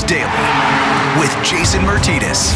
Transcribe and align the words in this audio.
Daily 0.00 0.24
with 1.20 1.30
Jason 1.44 1.82
Myrtetus. 1.82 2.50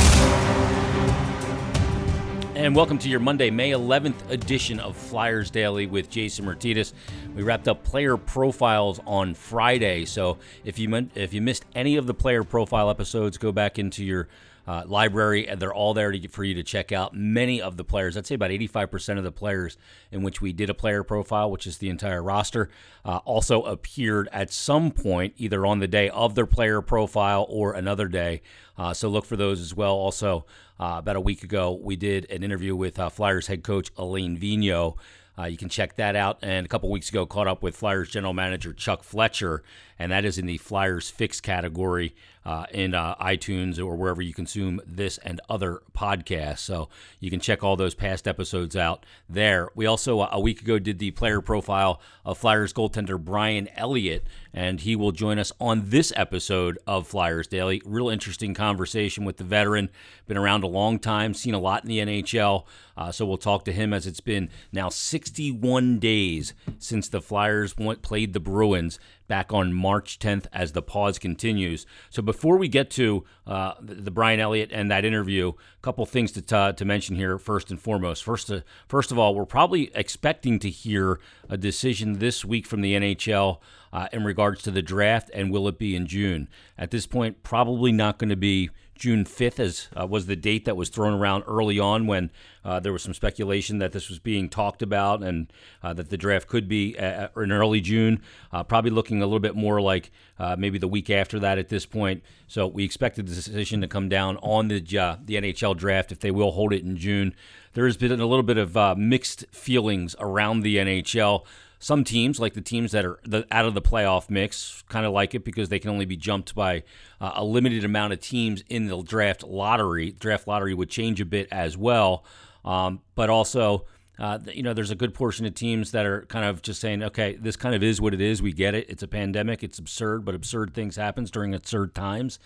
And 2.55 2.75
welcome 2.75 2.97
to 2.97 3.11
your 3.11 3.21
Monday, 3.21 3.51
May 3.51 3.73
11th 3.73 4.31
edition 4.31 4.81
of 4.81 4.97
Flyers 4.97 5.51
Daily 5.51 5.87
with 5.87 6.09
Jason 6.09 6.47
Myrtetus. 6.47 6.95
We 7.35 7.43
wrapped 7.43 7.69
up 7.69 7.85
player 7.85 8.17
profiles 8.17 9.01
on 9.07 9.35
Friday, 9.35 10.07
so 10.07 10.39
if 10.65 10.79
you 10.79 11.11
if 11.15 11.35
you 11.35 11.43
missed 11.43 11.67
any 11.75 11.97
of 11.97 12.07
the 12.07 12.15
player 12.15 12.43
profile 12.43 12.89
episodes, 12.89 13.37
go 13.37 13.53
back 13.53 13.79
into 13.79 14.03
your 14.03 14.29
uh, 14.67 14.83
library, 14.87 15.49
and 15.49 15.61
they're 15.61 15.75
all 15.75 15.95
there 15.95 16.11
to, 16.11 16.29
for 16.29 16.45
you 16.45 16.55
to 16.55 16.63
check 16.63 16.93
out. 16.93 17.15
Many 17.15 17.61
of 17.61 17.77
the 17.77 17.85
players, 17.85 18.17
I'd 18.17 18.27
say 18.27 18.35
about 18.35 18.51
85% 18.51 19.19
of 19.19 19.25
the 19.25 19.33
players 19.33 19.77
in 20.11 20.23
which 20.23 20.41
we 20.41 20.53
did 20.53 20.71
a 20.71 20.75
player 20.75 21.03
profile, 21.03 21.51
which 21.51 21.67
is 21.67 21.79
the 21.79 21.89
entire 21.89 22.23
roster, 22.23 22.69
uh, 23.05 23.19
also 23.19 23.63
appeared 23.63 24.29
at 24.33 24.53
some 24.53 24.91
point, 24.91 25.35
either 25.37 25.65
on 25.65 25.79
the 25.79 25.89
day 25.89 26.09
of 26.11 26.35
their 26.35 26.47
player 26.47 26.83
profile 26.83 27.47
or 27.49 27.73
another 27.73 28.09
day. 28.09 28.43
Uh, 28.77 28.93
so 28.93 29.09
look 29.09 29.25
for 29.25 29.37
those 29.37 29.61
as 29.61 29.75
well. 29.75 29.95
Also, 29.95 30.45
uh, 30.79 30.97
about 30.99 31.17
a 31.17 31.21
week 31.21 31.43
ago, 31.43 31.73
we 31.73 31.97
did 31.97 32.31
an 32.31 32.43
interview 32.43 32.75
with 32.75 32.99
uh, 32.99 33.09
Flyers 33.09 33.47
head 33.47 33.63
coach 33.63 33.91
Alain 33.97 34.37
Vigneault. 34.37 34.97
Uh, 35.39 35.45
you 35.45 35.57
can 35.57 35.69
check 35.69 35.97
that 35.97 36.17
out. 36.17 36.39
And 36.43 36.65
a 36.65 36.69
couple 36.69 36.91
weeks 36.91 37.09
ago, 37.11 37.27
caught 37.27 37.47
up 37.47 37.63
with 37.63 37.77
Flyers 37.77 38.11
general 38.11 38.33
manager 38.33 38.73
Chuck 38.73 39.03
Fletcher, 39.03 39.63
and 39.99 40.11
that 40.13 40.25
is 40.25 40.39
in 40.39 40.47
the 40.47 40.59
Flyers 40.59 41.11
Fix 41.11 41.41
category 41.41 42.15
uh, 42.47 42.65
in 42.71 42.95
uh, 42.95 43.17
iTunes 43.17 43.77
or 43.81 43.97
wherever 43.97 44.23
you 44.23 44.33
consume 44.33 44.81
this 44.87 45.19
and 45.19 45.41
other 45.51 45.83
podcasts. 45.97 46.61
So 46.61 46.89
you 47.19 47.29
can 47.29 47.41
check 47.41 47.65
all 47.65 47.75
those 47.75 47.97
past 47.97 48.29
episodes 48.29 48.77
out 48.77 49.05
there. 49.29 49.69
We 49.75 49.85
also, 49.85 50.21
uh, 50.21 50.29
a 50.31 50.41
week 50.41 50.61
ago, 50.61 50.79
did 50.79 51.01
the 51.01 51.11
player 51.11 51.41
profile 51.41 52.01
of 52.25 52.39
Flyers 52.39 52.73
goaltender 52.73 53.19
Brian 53.19 53.69
Elliott, 53.75 54.25
and 54.55 54.81
he 54.81 54.95
will 54.95 55.11
join 55.11 55.41
us 55.41 55.51
on 55.61 55.91
this 55.91 56.13
episode 56.15 56.79
of 56.87 57.09
Flyers 57.09 57.49
Daily. 57.49 57.83
Real 57.85 58.09
interesting 58.09 58.55
conversation 58.55 59.25
with 59.25 59.39
the 59.39 59.45
veteran. 59.45 59.91
Been 60.29 60.37
around 60.37 60.63
a 60.63 60.69
long 60.69 61.01
time, 61.01 61.35
seen 61.35 61.53
a 61.53 61.59
lot 61.59 61.83
in 61.83 61.89
the 61.89 61.99
NHL. 61.99 62.65
Uh, 62.97 63.11
so 63.11 63.27
we'll 63.27 63.37
talk 63.37 63.65
to 63.65 63.73
him 63.73 63.93
as 63.93 64.07
it's 64.07 64.21
been 64.21 64.49
now 64.73 64.89
61 64.89 65.99
days 65.99 66.55
since 66.79 67.09
the 67.09 67.21
Flyers 67.21 67.77
went, 67.77 68.03
played 68.03 68.33
the 68.33 68.41
Bruins 68.41 69.01
back 69.29 69.53
on 69.53 69.73
March 69.73 70.19
10th 70.19 70.47
as 70.53 70.73
the 70.73 70.83
pause 70.83 71.19
continues. 71.19 71.87
So 72.11 72.23
before 72.23 72.57
we 72.57 72.69
get 72.69 72.91
to 72.93 73.25
uh, 73.47 73.75
the 73.81 74.11
Brian 74.11 74.41
Elliott 74.41 74.71
and 74.73 74.91
that 74.91 75.05
interview, 75.05 75.49
a 75.49 75.83
couple 75.83 76.05
things 76.07 76.33
to, 76.33 76.43
t- 76.43 76.77
to 76.77 76.85
mention 76.85 77.17
here 77.17 77.39
first 77.39 77.71
and 77.71 77.81
foremost. 77.81 78.25
First, 78.25 78.51
uh, 78.51 78.61
first 78.89 79.13
of 79.13 79.19
all, 79.19 79.35
we're 79.35 79.45
probably 79.45 79.91
expecting 79.95 80.59
to 80.61 80.71
hear 80.71 81.21
a 81.49 81.57
decision 81.57 82.19
this 82.19 82.45
week 82.45 82.67
from 82.67 82.81
the 82.81 82.95
NHL 82.95 83.59
uh, 83.93 84.09
in 84.13 84.25
regards 84.25 84.63
to 84.63 84.71
the 84.71 84.83
draft, 84.83 85.31
and 85.33 85.51
will 85.51 85.69
it 85.69 85.79
be 85.79 85.97
in 85.97 86.07
June? 86.07 86.49
At 86.77 86.91
this 86.91 87.07
point, 87.07 87.43
probably 87.43 87.93
not 87.93 88.19
going 88.19 88.31
to 88.31 88.37
be 88.37 88.71
June 88.99 89.25
5th, 89.25 89.59
as 89.59 89.89
uh, 89.99 90.07
was 90.07 90.27
the 90.27 90.37
date 90.37 90.65
that 90.65 90.77
was 90.77 90.89
thrown 90.89 91.15
around 91.15 91.45
early 91.47 91.79
on 91.79 92.07
when 92.07 92.31
uh, 92.65 92.81
there 92.81 92.93
was 92.93 93.03
some 93.03 93.15
speculation 93.15 93.79
that 93.79 93.93
this 93.93 94.09
was 94.09 94.19
being 94.19 94.49
talked 94.49 94.83
about 94.83 95.23
and 95.23 95.53
uh, 95.83 95.93
that 95.93 96.11
the 96.11 96.17
draft 96.17 96.49
could 96.49 96.69
be 96.69 96.99
uh, 96.99 97.29
in 97.37 97.53
early 97.53 97.81
June. 97.81 98.21
Uh, 98.53 98.63
probably 98.63 98.91
looking 98.91 99.23
a 99.23 99.27
little 99.27 99.41
bit 99.41 99.55
more 99.55 99.81
like 99.81 100.11
uh, 100.39 100.57
maybe 100.59 100.79
the 100.79 100.89
week 100.89 101.11
after 101.11 101.39
that 101.39 101.59
at 101.59 101.69
this 101.69 101.87
point. 101.87 102.23
So 102.49 102.67
we 102.67 102.85
expected 102.85 103.27
the 103.29 103.35
decision 103.35 103.81
to 103.83 103.89
come 103.89 104.09
down 104.09 104.37
on 104.39 104.69
the 104.69 104.81
the 104.81 105.35
NHL 105.35 105.77
draft 105.77 106.13
if 106.13 106.21
they 106.21 106.31
will 106.31 106.53
hold 106.53 106.73
it 106.73 106.83
in 106.83 106.97
June. 106.97 107.35
There 107.75 107.85
has 107.87 107.97
been 107.97 108.21
a 108.21 108.27
little 108.27 108.43
bit 108.43 108.57
of 108.57 108.99
mixed 108.99 109.47
feelings 109.53 110.17
around 110.19 110.61
the 110.61 110.77
NHL 110.77 111.45
some 111.79 112.05
teams, 112.05 112.41
like 112.41 112.55
the 112.55 112.61
teams 112.61 112.93
that 112.93 113.05
are 113.05 113.19
the, 113.25 113.47
out 113.51 113.67
of 113.67 113.75
the 113.75 113.83
playoff 113.83 114.31
mix, 114.31 114.83
kind 114.89 115.07
of 115.07 115.13
like 115.13 115.35
it 115.35 115.45
because 115.45 115.69
they 115.69 115.79
can 115.79 115.91
only 115.91 116.07
be 116.07 116.17
jumped 116.17 116.55
by 116.55 116.83
uh, 117.21 117.33
a 117.35 117.45
limited 117.45 117.85
amount 117.85 118.13
of 118.13 118.21
teams 118.21 118.63
in 118.69 118.87
the 118.87 119.03
draft 119.03 119.43
lottery. 119.43 120.13
Draft 120.13 120.47
lottery 120.49 120.75
would 120.75 120.91
change 120.91 121.21
a 121.21 121.27
bit 121.27 121.49
as 121.51 121.77
well, 121.77 122.25
um, 122.65 123.01
but 123.15 123.31
also. 123.31 123.85
Uh, 124.19 124.39
you 124.51 124.63
know, 124.63 124.73
there's 124.73 124.91
a 124.91 124.95
good 124.95 125.13
portion 125.13 125.45
of 125.45 125.55
teams 125.55 125.91
that 125.93 126.07
are 126.07 126.23
kind 126.23 126.47
of 126.47 126.63
just 126.63 126.81
saying, 126.81 127.03
okay, 127.03 127.37
this 127.37 127.55
kind 127.55 127.75
of 127.75 127.83
is 127.83 128.01
what 128.01 128.15
it 128.15 128.21
is. 128.23 128.41
We 128.41 128.51
get 128.51 128.75
it. 128.75 128.89
It's 128.89 129.03
a 129.03 129.07
pandemic. 129.07 129.63
It's 129.63 129.79
absurd, 129.79 130.25
but 130.25 130.35
absurd 130.35 130.73
things 130.73 130.97
happens 130.97 131.31
during 131.31 131.55
absurd 131.55 131.95
times. 131.95 132.39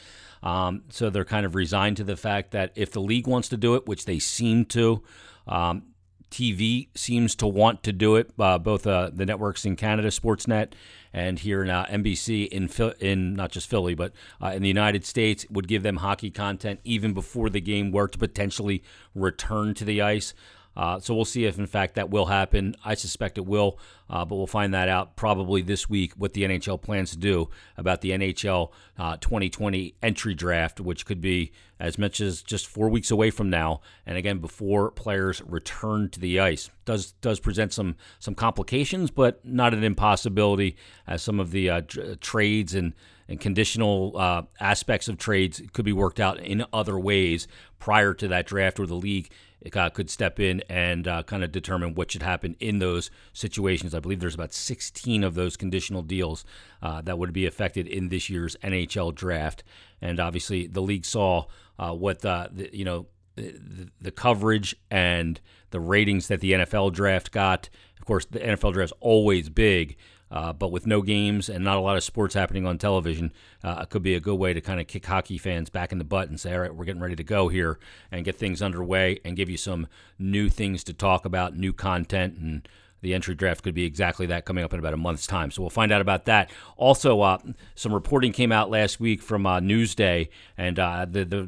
Um, 0.42 0.82
so 0.88 1.10
they're 1.10 1.24
kind 1.24 1.46
of 1.46 1.54
resigned 1.54 1.98
to 1.98 2.02
the 2.02 2.16
fact 2.16 2.50
that 2.50 2.72
if 2.74 2.90
the 2.90 3.00
league 3.00 3.28
wants 3.28 3.48
to 3.50 3.56
do 3.56 3.76
it, 3.76 3.86
which 3.86 4.04
they 4.04 4.18
seem 4.18 4.64
to, 4.64 5.04
um, 5.46 5.84
TV 6.30 6.88
seems 6.94 7.34
to 7.36 7.46
want 7.46 7.82
to 7.82 7.92
do 7.92 8.16
it. 8.16 8.30
Uh, 8.38 8.58
both 8.58 8.86
uh, 8.86 9.10
the 9.12 9.26
networks 9.26 9.64
in 9.64 9.76
Canada, 9.76 10.08
Sportsnet, 10.08 10.72
and 11.12 11.38
here 11.38 11.62
in 11.62 11.70
uh, 11.70 11.86
NBC 11.86 12.48
in 12.48 12.68
in 13.00 13.34
not 13.34 13.50
just 13.50 13.68
Philly, 13.68 13.94
but 13.94 14.12
uh, 14.42 14.48
in 14.48 14.62
the 14.62 14.68
United 14.68 15.04
States, 15.04 15.44
would 15.50 15.66
give 15.68 15.82
them 15.82 15.96
hockey 15.96 16.30
content 16.30 16.80
even 16.84 17.12
before 17.12 17.50
the 17.50 17.60
game 17.60 17.90
were 17.90 18.08
to 18.08 18.18
potentially 18.18 18.82
return 19.14 19.74
to 19.74 19.84
the 19.84 20.00
ice. 20.00 20.32
Uh, 20.76 21.00
so 21.00 21.14
we'll 21.14 21.24
see 21.24 21.44
if, 21.44 21.58
in 21.58 21.66
fact, 21.66 21.96
that 21.96 22.10
will 22.10 22.26
happen. 22.26 22.76
I 22.84 22.94
suspect 22.94 23.38
it 23.38 23.46
will, 23.46 23.78
uh, 24.08 24.24
but 24.24 24.36
we'll 24.36 24.46
find 24.46 24.72
that 24.72 24.88
out 24.88 25.16
probably 25.16 25.62
this 25.62 25.90
week 25.90 26.12
what 26.16 26.32
the 26.32 26.42
NHL 26.42 26.80
plans 26.80 27.10
to 27.10 27.18
do 27.18 27.50
about 27.76 28.00
the 28.00 28.10
NHL 28.10 28.70
uh, 28.98 29.16
2020 29.16 29.94
entry 30.02 30.34
draft, 30.34 30.80
which 30.80 31.04
could 31.04 31.20
be 31.20 31.52
as 31.80 31.98
much 31.98 32.20
as 32.20 32.42
just 32.42 32.66
four 32.66 32.88
weeks 32.88 33.10
away 33.10 33.30
from 33.30 33.50
now. 33.50 33.80
And 34.06 34.16
again, 34.16 34.38
before 34.38 34.90
players 34.90 35.42
return 35.42 36.08
to 36.10 36.20
the 36.20 36.38
ice, 36.38 36.70
does 36.84 37.12
does 37.20 37.40
present 37.40 37.72
some 37.72 37.96
some 38.18 38.34
complications, 38.34 39.10
but 39.10 39.44
not 39.44 39.74
an 39.74 39.82
impossibility, 39.82 40.76
as 41.06 41.22
some 41.22 41.40
of 41.40 41.50
the 41.50 41.70
uh, 41.70 41.82
trades 42.20 42.74
and 42.74 42.94
and 43.28 43.40
conditional 43.40 44.14
uh, 44.16 44.42
aspects 44.58 45.08
of 45.08 45.16
trades 45.16 45.62
could 45.72 45.84
be 45.84 45.92
worked 45.92 46.20
out 46.20 46.40
in 46.40 46.64
other 46.72 46.98
ways 46.98 47.46
prior 47.78 48.12
to 48.14 48.28
that 48.28 48.46
draft, 48.46 48.78
or 48.78 48.86
the 48.86 48.94
league 48.94 49.30
uh, 49.74 49.90
could 49.90 50.10
step 50.10 50.40
in 50.40 50.62
and 50.68 51.06
uh, 51.06 51.22
kind 51.22 51.44
of 51.44 51.52
determine 51.52 51.94
what 51.94 52.10
should 52.10 52.22
happen 52.22 52.56
in 52.60 52.78
those 52.78 53.10
situations. 53.32 53.94
I 53.94 54.00
believe 54.00 54.20
there's 54.20 54.34
about 54.34 54.54
16 54.54 55.22
of 55.22 55.34
those 55.34 55.56
conditional 55.56 56.02
deals 56.02 56.44
uh, 56.82 57.02
that 57.02 57.18
would 57.18 57.32
be 57.32 57.46
affected 57.46 57.86
in 57.86 58.08
this 58.08 58.30
year's 58.30 58.56
NHL 58.62 59.14
draft, 59.14 59.62
and 60.00 60.18
obviously 60.18 60.66
the 60.66 60.82
league 60.82 61.04
saw 61.04 61.44
uh, 61.78 61.92
what 61.92 62.20
the, 62.20 62.70
you 62.72 62.84
know 62.84 63.06
the, 63.36 63.88
the 64.00 64.10
coverage 64.10 64.76
and 64.90 65.40
the 65.70 65.80
ratings 65.80 66.28
that 66.28 66.40
the 66.40 66.52
NFL 66.52 66.92
draft 66.92 67.30
got. 67.32 67.68
Of 67.98 68.06
course, 68.06 68.24
the 68.24 68.40
NFL 68.40 68.72
draft 68.72 68.92
is 68.92 68.98
always 69.00 69.48
big, 69.48 69.96
uh, 70.30 70.52
but 70.52 70.70
with 70.70 70.86
no 70.86 71.02
games 71.02 71.48
and 71.48 71.64
not 71.64 71.76
a 71.76 71.80
lot 71.80 71.96
of 71.96 72.04
sports 72.04 72.34
happening 72.34 72.66
on 72.66 72.78
television, 72.78 73.32
uh, 73.64 73.80
it 73.82 73.90
could 73.90 74.02
be 74.02 74.14
a 74.14 74.20
good 74.20 74.36
way 74.36 74.52
to 74.52 74.60
kind 74.60 74.80
of 74.80 74.86
kick 74.86 75.06
hockey 75.06 75.38
fans 75.38 75.70
back 75.70 75.92
in 75.92 75.98
the 75.98 76.04
butt 76.04 76.28
and 76.28 76.38
say, 76.38 76.54
all 76.54 76.60
right, 76.60 76.74
we're 76.74 76.84
getting 76.84 77.02
ready 77.02 77.16
to 77.16 77.24
go 77.24 77.48
here 77.48 77.78
and 78.10 78.24
get 78.24 78.36
things 78.36 78.62
underway 78.62 79.18
and 79.24 79.36
give 79.36 79.50
you 79.50 79.56
some 79.56 79.86
new 80.18 80.48
things 80.48 80.84
to 80.84 80.92
talk 80.92 81.24
about, 81.24 81.56
new 81.56 81.72
content, 81.72 82.36
and 82.38 82.68
the 83.02 83.14
entry 83.14 83.34
draft 83.34 83.62
could 83.62 83.74
be 83.74 83.84
exactly 83.84 84.26
that 84.26 84.44
coming 84.44 84.62
up 84.62 84.72
in 84.72 84.78
about 84.78 84.94
a 84.94 84.98
month's 84.98 85.26
time. 85.26 85.50
So 85.50 85.62
we'll 85.62 85.70
find 85.70 85.90
out 85.90 86.00
about 86.00 86.26
that. 86.26 86.50
Also, 86.76 87.20
uh, 87.22 87.38
some 87.74 87.94
reporting 87.94 88.32
came 88.32 88.52
out 88.52 88.70
last 88.70 89.00
week 89.00 89.22
from 89.22 89.46
uh, 89.46 89.60
Newsday, 89.60 90.28
and 90.56 90.78
uh, 90.78 91.06
the, 91.08 91.24
the, 91.24 91.42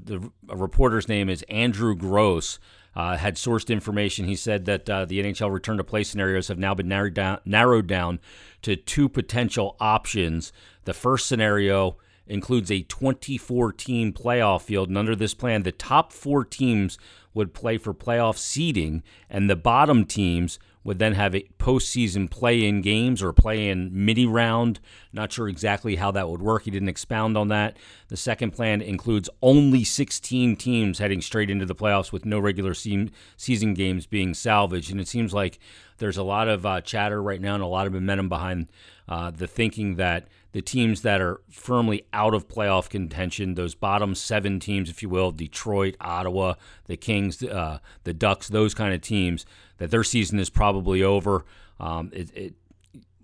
the 0.48 0.56
reporter's 0.56 1.08
name 1.08 1.28
is 1.28 1.42
Andrew 1.48 1.94
Gross 1.94 2.58
uh, 2.94 3.16
had 3.16 3.36
sourced 3.36 3.70
information. 3.70 4.26
He 4.26 4.36
said 4.36 4.64
that 4.66 4.88
uh, 4.88 5.04
the 5.04 5.22
NHL 5.22 5.52
return 5.52 5.78
to 5.78 5.84
play 5.84 6.04
scenarios 6.04 6.48
have 6.48 6.58
now 6.58 6.74
been 6.74 6.88
narrowed 6.88 7.14
down, 7.14 7.38
narrowed 7.44 7.86
down 7.86 8.20
to 8.62 8.76
two 8.76 9.08
potential 9.08 9.76
options. 9.80 10.52
The 10.84 10.94
first 10.94 11.26
scenario 11.26 11.96
includes 12.26 12.70
a 12.70 12.82
24 12.82 13.72
team 13.72 14.12
playoff 14.12 14.62
field, 14.62 14.88
and 14.88 14.98
under 14.98 15.16
this 15.16 15.34
plan, 15.34 15.62
the 15.62 15.72
top 15.72 16.12
four 16.12 16.44
teams 16.44 16.98
would 17.34 17.54
play 17.54 17.78
for 17.78 17.94
playoff 17.94 18.36
seeding, 18.36 19.02
and 19.30 19.48
the 19.48 19.56
bottom 19.56 20.04
teams 20.04 20.58
would 20.84 20.98
then 20.98 21.14
have 21.14 21.34
a 21.34 21.46
postseason 21.58 22.30
play-in 22.30 22.80
games 22.80 23.22
or 23.22 23.32
play-in 23.32 23.90
mini 23.92 24.26
round. 24.26 24.80
Not 25.12 25.32
sure 25.32 25.48
exactly 25.48 25.96
how 25.96 26.10
that 26.12 26.28
would 26.28 26.42
work. 26.42 26.64
He 26.64 26.70
didn't 26.70 26.88
expound 26.88 27.36
on 27.36 27.48
that. 27.48 27.76
The 28.08 28.16
second 28.16 28.52
plan 28.52 28.80
includes 28.80 29.28
only 29.40 29.84
16 29.84 30.56
teams 30.56 30.98
heading 30.98 31.20
straight 31.20 31.50
into 31.50 31.66
the 31.66 31.74
playoffs 31.74 32.12
with 32.12 32.24
no 32.24 32.38
regular 32.38 32.74
season 32.74 33.74
games 33.74 34.06
being 34.06 34.34
salvaged. 34.34 34.90
And 34.90 35.00
it 35.00 35.08
seems 35.08 35.32
like 35.32 35.58
there's 35.98 36.16
a 36.16 36.22
lot 36.22 36.48
of 36.48 36.66
uh, 36.66 36.80
chatter 36.80 37.22
right 37.22 37.40
now 37.40 37.54
and 37.54 37.62
a 37.62 37.66
lot 37.66 37.86
of 37.86 37.92
momentum 37.92 38.28
behind 38.28 38.68
uh, 39.08 39.30
the 39.30 39.46
thinking 39.46 39.96
that 39.96 40.26
the 40.52 40.62
teams 40.62 41.02
that 41.02 41.20
are 41.20 41.40
firmly 41.50 42.06
out 42.12 42.34
of 42.34 42.46
playoff 42.46 42.88
contention, 42.88 43.54
those 43.54 43.74
bottom 43.74 44.14
seven 44.14 44.60
teams, 44.60 44.90
if 44.90 45.02
you 45.02 45.08
will, 45.08 45.32
Detroit, 45.32 45.96
Ottawa, 46.00 46.54
the 46.86 46.96
Kings, 46.96 47.42
uh, 47.42 47.78
the 48.04 48.12
Ducks, 48.12 48.48
those 48.48 48.74
kind 48.74 48.94
of 48.94 49.00
teams, 49.00 49.46
that 49.78 49.90
their 49.90 50.04
season 50.04 50.38
is 50.38 50.50
probably 50.50 51.02
over. 51.02 51.44
Um, 51.80 52.10
it, 52.12 52.30
it, 52.36 52.54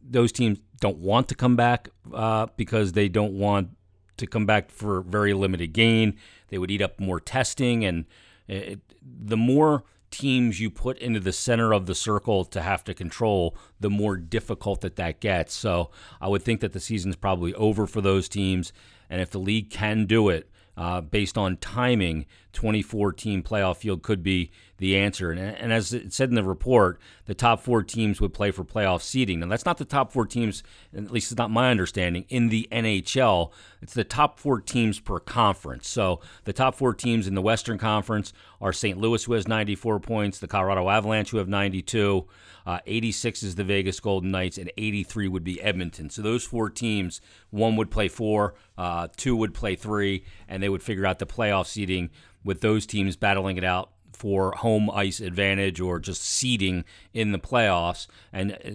those 0.03 0.33
teams 0.33 0.59
don't 0.81 0.99
want 0.99 1.29
to 1.29 1.35
come 1.35 1.55
back 1.55 1.91
uh, 2.15 2.47
because 2.57 2.93
they 2.93 3.09
don't 3.09 3.35
want 3.35 3.71
to 4.17 4.27
come 4.27 4.47
back 4.47 4.71
for 4.71 5.03
very 5.03 5.35
limited 5.35 5.73
gain. 5.73 6.17
They 6.49 6.59
would 6.59 6.71
eat 6.71 6.83
up 6.83 6.99
more 6.99 7.21
testing, 7.21 7.85
and 7.85 8.07
it, 8.47 8.81
the 9.03 9.37
more 9.37 9.85
teams 10.11 10.61
you 10.61 10.71
put 10.71 10.99
into 10.99 11.21
the 11.21 11.33
center 11.33 11.73
of 11.73 11.87
the 11.87 11.95
circle 11.95 12.45
to 12.47 12.63
have 12.63 12.85
to 12.85 12.95
control, 12.95 13.57
the 13.81 13.91
more 13.91 14.17
difficult 14.17 14.81
that 14.81 14.97
that 14.97 15.21
gets. 15.21 15.55
So 15.55 15.91
I 16.21 16.29
would 16.29 16.43
think 16.43 16.61
that 16.61 16.73
the 16.73 16.81
season's 16.81 17.17
probably 17.17 17.55
over 17.55 17.87
for 17.87 18.01
those 18.01 18.29
teams. 18.29 18.73
And 19.11 19.21
if 19.21 19.31
the 19.31 19.39
league 19.39 19.71
can 19.71 20.07
do 20.07 20.29
it, 20.29 20.51
uh, 20.77 21.01
based 21.01 21.37
on 21.37 21.57
timing, 21.57 22.25
2014 22.53 23.43
playoff 23.43 23.79
field 23.79 24.03
could 24.03 24.23
be 24.23 24.51
the 24.79 24.97
answer. 24.97 25.31
And, 25.31 25.41
and, 25.41 25.73
as 25.73 25.93
it 25.93 26.13
said 26.13 26.29
in 26.29 26.35
the 26.35 26.45
report, 26.45 26.99
the 27.27 27.35
top 27.35 27.61
four 27.61 27.83
teams 27.83 28.21
would 28.21 28.33
play 28.33 28.51
for 28.51 28.65
playoff 28.65 29.03
seeding. 29.03 29.43
And 29.43 29.53
that's 29.53 29.67
not 29.67 29.77
the 29.77 29.85
top 29.85 30.13
four 30.13 30.25
teams, 30.25 30.63
at 30.97 31.11
least 31.11 31.31
it's 31.31 31.39
not 31.39 31.51
my 31.51 31.71
understanding, 31.71 32.25
in 32.29 32.49
the 32.49 32.67
NHL. 32.73 33.53
It's 33.83 33.95
the 33.95 34.05
top 34.05 34.39
four 34.39 34.61
teams 34.61 35.01
per 35.01 35.19
conference. 35.19 35.89
So 35.89 36.21
the 36.45 36.53
top 36.53 36.77
four 36.77 36.95
teams 36.95 37.27
in 37.27 37.35
the 37.35 37.43
Western 37.43 37.77
Conference 37.77 38.33
are 38.61 38.73
St. 38.73 38.99
Louis, 38.99 39.23
who 39.23 39.35
has 39.35 39.47
94 39.47 40.01
points, 40.01 40.39
the 40.39 40.49
Colorado 40.49 40.89
Avalanche, 40.89 41.31
who 41.31 41.39
have 41.39 41.49
92. 41.49 42.27
Uh, 42.65 42.79
86 42.87 43.43
is 43.43 43.55
the 43.55 43.65
Vegas 43.65 43.99
Golden 43.99 44.31
Knights, 44.31 44.59
and 44.59 44.71
83 44.77 45.27
would 45.29 45.45
be 45.45 45.61
Edmonton. 45.61 46.11
So 46.11 46.23
those 46.23 46.45
four 46.45 46.71
teams, 46.71 47.21
one 47.51 47.77
would 47.77 47.91
play 47.91 48.09
four, 48.09 48.55
uh, 48.77 49.09
two 49.17 49.35
would 49.37 49.55
play 49.55 49.75
three, 49.75 50.25
and 50.49 50.63
they 50.63 50.69
would 50.69 50.83
figure 50.83 51.07
out 51.07 51.19
the 51.19 51.27
playoff 51.27 51.67
seeding 51.67 52.11
with 52.45 52.61
those 52.61 52.87
teams 52.87 53.17
battling 53.17 53.57
it 53.57 53.65
out 53.65 53.91
for 54.19 54.53
home 54.53 54.91
ice 54.91 55.21
advantage 55.21 55.81
or 55.81 56.01
just 56.01 56.23
seeding 56.23 56.85
in 57.15 57.33
the 57.33 57.39
playoffs. 57.39 58.07
And 58.33 58.53
uh, 58.53 58.71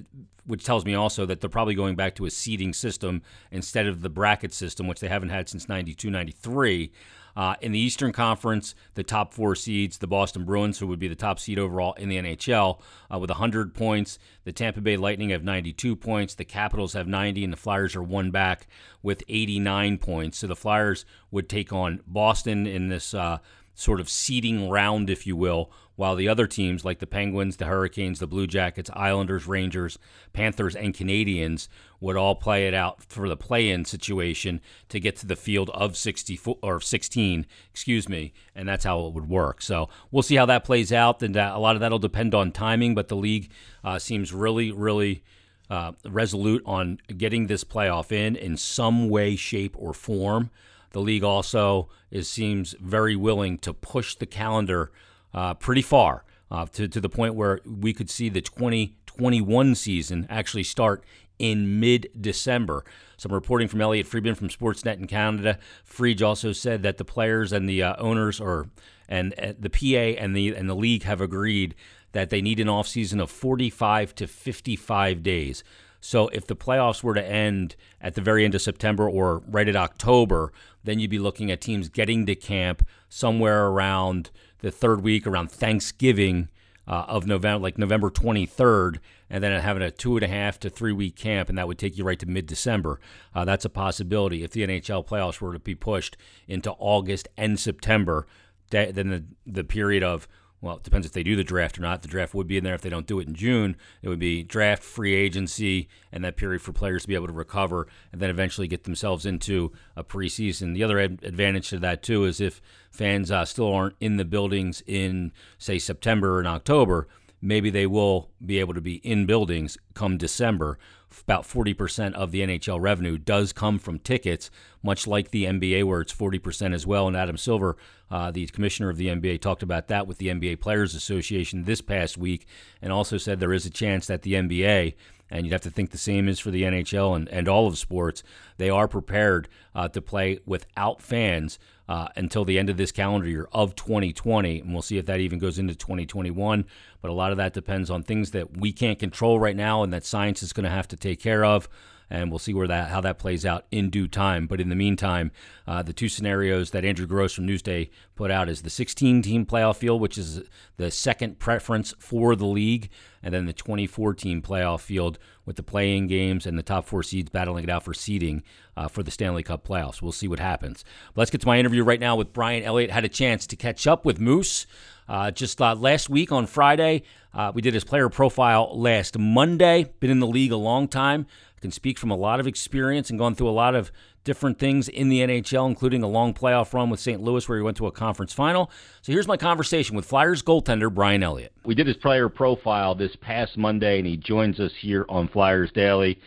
which 0.46 0.64
tells 0.64 0.86
me 0.86 0.94
also 0.94 1.26
that 1.26 1.42
they're 1.42 1.50
probably 1.50 1.76
going 1.76 1.96
back 1.96 2.16
to 2.16 2.26
a 2.26 2.30
seeding 2.30 2.74
system 2.74 3.22
instead 3.52 3.88
of 3.88 4.02
the 4.02 4.10
bracket 4.10 4.54
system, 4.54 4.88
which 4.88 5.00
they 5.00 5.08
haven't 5.08 5.30
had 5.30 5.48
since 5.48 5.70
92 5.70 6.10
93. 6.10 6.92
Uh, 7.36 7.56
in 7.62 7.72
the 7.72 7.80
Eastern 7.80 8.12
Conference, 8.12 8.76
the 8.94 9.04
top 9.04 9.34
four 9.34 9.56
seeds, 9.56 9.98
the 9.98 10.08
Boston 10.08 10.46
Bruins, 10.46 10.78
who 10.78 10.88
would 10.88 11.00
be 11.00 11.08
the 11.08 11.16
top 11.16 11.40
seed 11.40 11.58
overall 11.58 11.94
in 11.94 12.10
the 12.10 12.18
NHL, 12.18 12.80
uh, 13.12 13.18
with 13.18 13.32
100 13.32 13.74
points. 13.74 14.20
The 14.44 14.52
Tampa 14.52 14.82
Bay 14.82 14.98
Lightning 14.98 15.30
have 15.30 15.44
92 15.44 15.96
points. 15.96 16.36
The 16.36 16.46
Capitals 16.46 16.94
have 16.94 17.08
90, 17.08 17.44
and 17.44 17.52
the 17.52 17.58
Flyers 17.58 17.96
are 17.96 18.04
one 18.04 18.30
back 18.30 18.68
with 19.02 19.24
89 19.28 19.98
points. 19.98 20.38
So 20.38 20.48
the 20.48 20.56
Flyers 20.56 21.06
would 21.32 21.50
take 21.50 21.74
on 21.74 22.02
Boston 22.06 22.68
in 22.68 22.90
this 22.90 23.16
uh, 23.16 23.40
sort 23.76 24.00
of 24.00 24.10
seeding 24.10 24.70
round, 24.70 25.10
if 25.10 25.26
you 25.26 25.36
will, 25.36 25.72
while 25.96 26.16
the 26.16 26.28
other 26.28 26.48
teams 26.48 26.84
like 26.84 27.00
the 27.00 27.08
Penguins, 27.08 27.58
the 27.58 27.66
Hurricanes, 27.66 28.20
the 28.20 28.28
Blue 28.28 28.48
Jackets, 28.48 28.90
Islanders, 28.94 29.48
Rangers, 29.48 30.00
Panthers, 30.32 30.76
and 30.76 30.94
Canadiens 30.94 31.68
would 32.00 32.18
all 32.18 32.36
play 32.36 32.68
it 32.68 32.74
out 32.74 33.04
for 33.04 33.30
the 33.30 33.38
play-in 33.38 33.86
situation 33.86 34.60
to 34.90 35.00
get 35.00 35.16
to 35.18 35.28
the 35.28 35.36
field 35.36 35.70
of 35.70 35.96
60 35.96 36.40
or 36.62 36.82
16, 36.82 37.46
excuse 37.70 38.10
me, 38.10 38.34
and 38.56 38.68
that's 38.68 38.86
how 38.86 39.06
it 39.06 39.14
would 39.14 39.30
work. 39.30 39.62
So 39.62 39.90
we'll 40.12 40.24
see 40.24 40.36
how 40.36 40.48
that 40.48 40.66
plays 40.66 40.92
out. 40.92 41.22
And 41.22 41.36
a 41.36 41.58
lot 41.60 41.76
of 41.76 41.80
that'll 41.80 42.00
depend 42.00 42.34
on 42.34 42.52
timing, 42.52 42.96
but 42.96 43.08
the 43.08 43.16
league 43.16 43.52
uh, 43.84 44.00
seems 44.00 44.34
really, 44.34 44.72
really. 44.72 45.24
Uh, 45.70 45.94
resolute 46.06 46.62
on 46.66 47.00
getting 47.18 47.48
this 47.48 47.64
playoff 47.64 48.12
in 48.12 48.36
in 48.36 48.58
some 48.58 49.10
way, 49.10 49.36
shape, 49.36 49.74
or 49.80 49.92
form. 49.94 50.52
The 50.94 51.02
league 51.02 51.24
also 51.24 51.90
is, 52.10 52.30
seems 52.30 52.76
very 52.80 53.16
willing 53.16 53.58
to 53.60 53.74
push 53.74 54.16
the 54.16 54.26
calendar 54.26 54.92
uh, 55.34 55.56
pretty 55.56 55.82
far 55.82 56.24
uh, 56.50 56.66
to, 56.68 56.88
to 56.88 57.02
the 57.02 57.10
point 57.10 57.36
where 57.36 57.60
we 57.66 57.94
could 57.94 58.10
see 58.10 58.30
the 58.30 58.42
2021 58.42 59.76
season 59.76 60.26
actually 60.30 60.64
start 60.64 61.04
in 61.40 61.80
mid 61.80 62.10
December. 62.20 62.86
Some 63.18 63.34
reporting 63.34 63.68
from 63.68 63.82
Elliotte 63.82 64.08
Friedman 64.08 64.36
from 64.36 64.50
Sportsnet 64.50 65.00
in 65.00 65.08
Canada. 65.08 65.58
Friedge 65.88 66.22
also 66.22 66.52
said 66.52 66.84
that 66.84 66.98
the 66.98 67.06
players 67.06 67.52
and 67.52 67.68
the 67.68 67.82
uh, 67.82 67.96
owners 67.98 68.40
or 68.40 68.70
and 69.10 69.34
uh, 69.40 69.54
the 69.60 69.70
PA 69.70 70.22
and 70.22 70.36
the 70.36 70.56
and 70.56 70.70
the 70.70 70.76
league 70.76 71.04
have 71.04 71.22
agreed 71.22 71.76
that 72.12 72.30
they 72.30 72.42
need 72.42 72.60
an 72.60 72.68
offseason 72.68 73.20
of 73.20 73.32
45 73.32 74.14
to 74.16 74.28
55 74.28 75.24
days. 75.24 75.64
So 76.04 76.28
if 76.34 76.46
the 76.46 76.56
playoffs 76.56 77.02
were 77.02 77.14
to 77.14 77.26
end 77.26 77.78
at 78.02 78.16
the 78.16 78.22
very 78.22 78.44
end 78.44 78.54
of 78.54 78.62
September 78.62 79.10
or 79.10 79.42
right 79.48 79.70
at 79.70 79.78
October, 79.78 80.52
then 80.84 81.00
you'd 81.00 81.10
be 81.10 81.18
looking 81.18 81.50
at 81.50 81.62
teams 81.62 81.88
getting 81.88 82.26
to 82.26 82.36
camp 82.36 82.86
somewhere 83.08 83.68
around 83.68 84.30
the 84.60 84.70
third 84.70 85.02
week, 85.02 85.26
around 85.26 85.50
Thanksgiving 85.50 86.50
uh, 86.86 87.06
of 87.08 87.26
November, 87.26 87.64
like 87.64 87.78
November 87.78 88.10
23rd, 88.10 89.00
and 89.30 89.42
then 89.42 89.58
having 89.62 89.82
a 89.82 89.92
two 89.92 90.18
and 90.18 90.26
a 90.26 90.28
half 90.28 90.60
to 90.60 90.70
three 90.70 90.92
week 90.92 91.16
camp, 91.16 91.48
and 91.48 91.58
that 91.58 91.70
would 91.70 91.80
take 91.80 91.98
you 91.98 92.04
right 92.04 92.20
to 92.20 92.26
mid 92.26 92.48
December. 92.48 93.00
Uh, 93.34 93.46
that's 93.46 93.64
a 93.64 93.70
possibility. 93.70 94.44
If 94.44 94.52
the 94.52 94.68
NHL 94.68 95.08
playoffs 95.08 95.40
were 95.40 95.54
to 95.54 95.60
be 95.60 95.74
pushed 95.74 96.18
into 96.50 96.72
August 96.80 97.30
and 97.38 97.58
September, 97.58 98.28
then 98.72 99.10
the, 99.10 99.24
the 99.46 99.64
period 99.64 100.04
of 100.04 100.28
well, 100.64 100.78
it 100.78 100.84
depends 100.84 101.06
if 101.06 101.12
they 101.12 101.24
do 101.24 101.36
the 101.36 101.44
draft 101.44 101.78
or 101.78 101.82
not. 101.82 102.04
The 102.04 102.08
draft 102.08 102.34
would 102.34 102.48
be 102.48 102.58
in 102.58 102.64
there 102.64 102.74
if 102.74 102.80
they 102.80 102.90
don't 102.90 103.06
do 103.06 103.20
it 103.20 103.28
in 103.28 103.36
June. 103.36 103.76
It 104.02 104.08
would 104.08 104.18
be 104.18 104.44
draft, 104.44 104.82
free 104.82 105.14
agency, 105.14 105.90
and 106.10 106.24
that 106.24 106.38
period 106.38 106.62
for 106.62 106.72
players 106.72 107.02
to 107.02 107.10
be 107.10 107.16
able 107.16 107.28
to 107.28 107.34
recover 107.34 107.86
and 108.14 108.22
then 108.22 108.30
eventually 108.30 108.70
get 108.70 108.86
themselves 108.86 109.26
into 109.26 109.74
a 109.98 110.06
preseason. 110.06 110.74
The 110.74 110.84
other 110.84 111.00
ad- 111.00 111.20
advantage 111.22 111.68
to 111.72 111.80
that, 111.80 112.02
too, 112.02 112.24
is 112.24 112.40
if 112.40 112.62
fans 112.92 113.30
uh, 113.30 113.44
still 113.44 113.74
aren't 113.74 113.96
in 114.00 114.16
the 114.16 114.24
buildings 114.24 114.82
in, 114.88 115.34
say, 115.58 115.78
September 115.80 116.40
and 116.40 116.48
October, 116.48 117.10
maybe 117.42 117.70
they 117.70 117.86
will 117.86 118.30
be 118.44 118.58
able 118.60 118.74
to 118.74 118.80
be 118.80 118.96
in 118.96 119.26
buildings 119.26 119.78
come 119.94 120.18
December. 120.18 120.80
About 121.22 121.44
40% 121.44 122.14
of 122.14 122.32
the 122.32 122.42
NHL 122.42 122.82
revenue 122.82 123.18
does 123.18 123.54
come 123.54 123.80
from 123.80 124.00
tickets, 124.00 124.50
much 124.82 125.08
like 125.08 125.32
the 125.32 125.46
NBA, 125.46 125.84
where 125.84 126.02
it's 126.02 126.14
40% 126.14 126.74
as 126.74 126.88
well. 126.88 127.08
And 127.08 127.16
Adam 127.16 127.38
Silver, 127.38 127.78
uh, 128.10 128.32
the 128.32 128.48
commissioner 128.48 128.90
of 128.90 128.98
the 128.98 129.08
NBA, 129.08 129.42
talked 129.42 129.64
about 129.64 129.88
that 129.88 130.08
with 130.08 130.18
the 130.18 130.28
NBA 130.28 130.60
Players 130.60 130.96
Association 130.96 131.64
this 131.64 131.82
past 131.82 132.18
week 132.18 132.48
and 132.82 132.92
also 132.92 133.18
said 133.18 133.40
there 133.40 133.54
is 133.54 133.66
a 133.66 133.70
chance 133.70 134.08
that 134.08 134.24
the 134.24 134.34
NBA 134.34 134.96
and 135.30 135.46
you'd 135.46 135.52
have 135.54 135.62
to 135.62 135.72
think 135.72 135.90
the 135.90 135.98
same 135.98 136.28
is 136.28 136.40
for 136.40 136.52
the 136.52 136.62
NHL 136.62 137.16
and, 137.16 137.28
and 137.30 137.48
all 137.48 137.66
of 137.66 137.78
sports. 137.78 138.22
They 138.58 138.70
are 138.70 138.88
prepared 138.88 139.50
uh, 139.74 139.88
to 139.90 140.02
play 140.02 140.40
without 140.46 141.02
fans 141.02 141.58
uh, 141.88 142.08
until 142.16 142.46
the 142.46 142.58
end 142.58 142.70
of 142.70 142.78
this 142.78 142.92
calendar 142.92 143.28
year 143.28 143.48
of 143.52 143.76
2020, 143.76 144.62
and 144.62 144.74
we'll 144.74 144.82
see 144.82 144.98
if 144.98 145.06
that 145.06 145.20
even 145.20 145.40
goes 145.40 145.60
into 145.60 145.76
2021. 145.76 146.66
But 147.02 147.12
a 147.12 147.14
lot 147.14 147.32
of 147.32 147.38
that 147.38 147.54
depends 147.54 147.90
on 147.90 148.04
things 148.04 148.32
that 148.32 148.58
we 148.58 148.72
can't 148.72 149.00
control 149.00 149.40
right 149.40 149.56
now, 149.56 149.84
and 149.84 149.92
that 149.94 150.06
science 150.06 150.42
is 150.44 150.54
going 150.54 150.64
to 150.64 150.70
have 150.70 150.88
to 150.90 150.98
take 150.98 151.20
care 151.20 151.44
of 151.44 151.68
and 152.14 152.30
we'll 152.30 152.40
see 152.40 152.54
where 152.54 152.68
that 152.68 152.90
how 152.90 153.02
that 153.02 153.18
plays 153.18 153.44
out 153.44 153.66
in 153.72 153.90
due 153.90 154.08
time. 154.08 154.46
But 154.46 154.62
in 154.62 154.70
the 154.70 154.76
meantime, 154.76 155.32
uh, 155.68 155.82
the 155.82 155.94
two 155.94 156.08
scenarios 156.08 156.70
that 156.70 156.86
Andrew 156.86 157.08
Gross 157.08 157.34
from 157.34 157.48
Newsday 157.48 157.90
put 158.16 158.30
out 158.30 158.48
is 158.48 158.62
the 158.62 158.70
16-team 158.70 159.48
playoff 159.48 159.78
field, 159.78 160.00
which 160.00 160.18
is 160.20 160.44
the 160.78 160.92
second 160.92 161.40
preference 161.40 161.94
for 161.98 162.36
the 162.36 162.46
league, 162.46 162.90
and 163.24 163.34
then 163.34 163.48
the 163.48 163.54
24-team 163.54 164.44
playoff 164.44 164.82
field 164.82 165.18
with 165.44 165.56
the 165.56 165.64
playing 165.64 166.06
games 166.06 166.46
and 166.46 166.58
the 166.58 166.64
top 166.64 166.86
four 166.86 167.02
seeds 167.02 167.32
battling 167.32 167.64
it 167.64 167.70
out 167.70 167.84
for 167.84 167.96
seeding 167.96 168.44
uh, 168.78 168.88
for 168.88 169.02
the 169.02 169.12
Stanley 169.12 169.42
Cup 169.42 169.68
playoffs. 169.68 170.02
We'll 170.02 170.12
see 170.12 170.28
what 170.28 170.40
happens. 170.40 170.86
But 171.16 171.22
let's 171.22 171.32
get 171.32 171.42
to 171.42 171.48
my 171.48 171.58
interview 171.58 171.84
right 171.84 172.00
now 172.00 172.16
with 172.16 172.32
Brian 172.32 172.64
Elliott. 172.64 172.92
Had 172.92 173.06
a 173.06 173.10
chance 173.10 173.48
to 173.48 173.56
catch 173.56 173.88
up 173.88 174.06
with 174.06 174.20
Moose. 174.20 174.68
Uh, 175.10 175.32
just 175.32 175.60
uh, 175.62 175.76
last 175.76 176.10
week 176.10 176.32
on 176.32 176.46
Friday, 176.46 177.04
uh, 177.34 177.52
we 177.54 177.62
did 177.62 177.74
his 177.74 177.84
player 177.84 178.08
profile 178.08 178.72
last 178.80 179.18
Monday. 179.18 179.92
Been 180.00 180.12
in 180.12 180.20
the 180.20 180.28
league 180.28 180.52
a 180.52 180.58
long 180.58 180.88
time 180.88 181.26
can 181.64 181.72
speak 181.72 181.98
from 181.98 182.12
a 182.12 182.16
lot 182.16 182.40
of 182.40 182.46
experience 182.46 183.10
and 183.10 183.18
gone 183.18 183.34
through 183.34 183.50
a 183.50 183.52
lot 183.52 183.74
of 183.74 183.92
different 184.24 184.60
things 184.60 184.88
in 184.90 185.10
the 185.10 185.22
NHL, 185.22 185.66
including 185.66 186.04
a 186.04 186.08
long 186.08 186.34
playoff 186.34 186.74
run 186.74 186.90
with 186.90 187.00
St. 187.00 187.22
Louis 187.22 187.48
where 187.48 187.58
he 187.58 187.64
went 187.64 187.78
to 187.78 187.88
a 187.88 187.92
conference 187.92 188.34
final. 188.34 188.70
So 189.02 189.12
here's 189.12 189.28
my 189.28 189.38
conversation 189.38 189.96
with 189.96 190.06
Flyers 190.06 190.44
goaltender 190.44 190.94
Brian 190.94 191.24
Elliott. 191.24 191.54
We 191.66 191.74
did 191.74 191.88
his 191.88 191.96
player 191.98 192.28
profile 192.30 192.96
this 192.96 193.16
past 193.22 193.58
Monday, 193.58 193.98
and 193.98 194.06
he 194.06 194.18
joins 194.18 194.60
us 194.60 194.72
here 194.80 195.06
on 195.08 195.30
Flyers 195.30 195.72
Daily. 195.72 196.20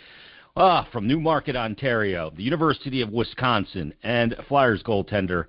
Ah, 0.57 0.88
from 0.90 1.07
Newmarket, 1.07 1.55
Ontario, 1.55 2.33
the 2.35 2.43
University 2.43 3.02
of 3.02 3.11
Wisconsin, 3.11 3.93
and 4.02 4.35
Flyers 4.49 4.83
goaltender 4.83 5.45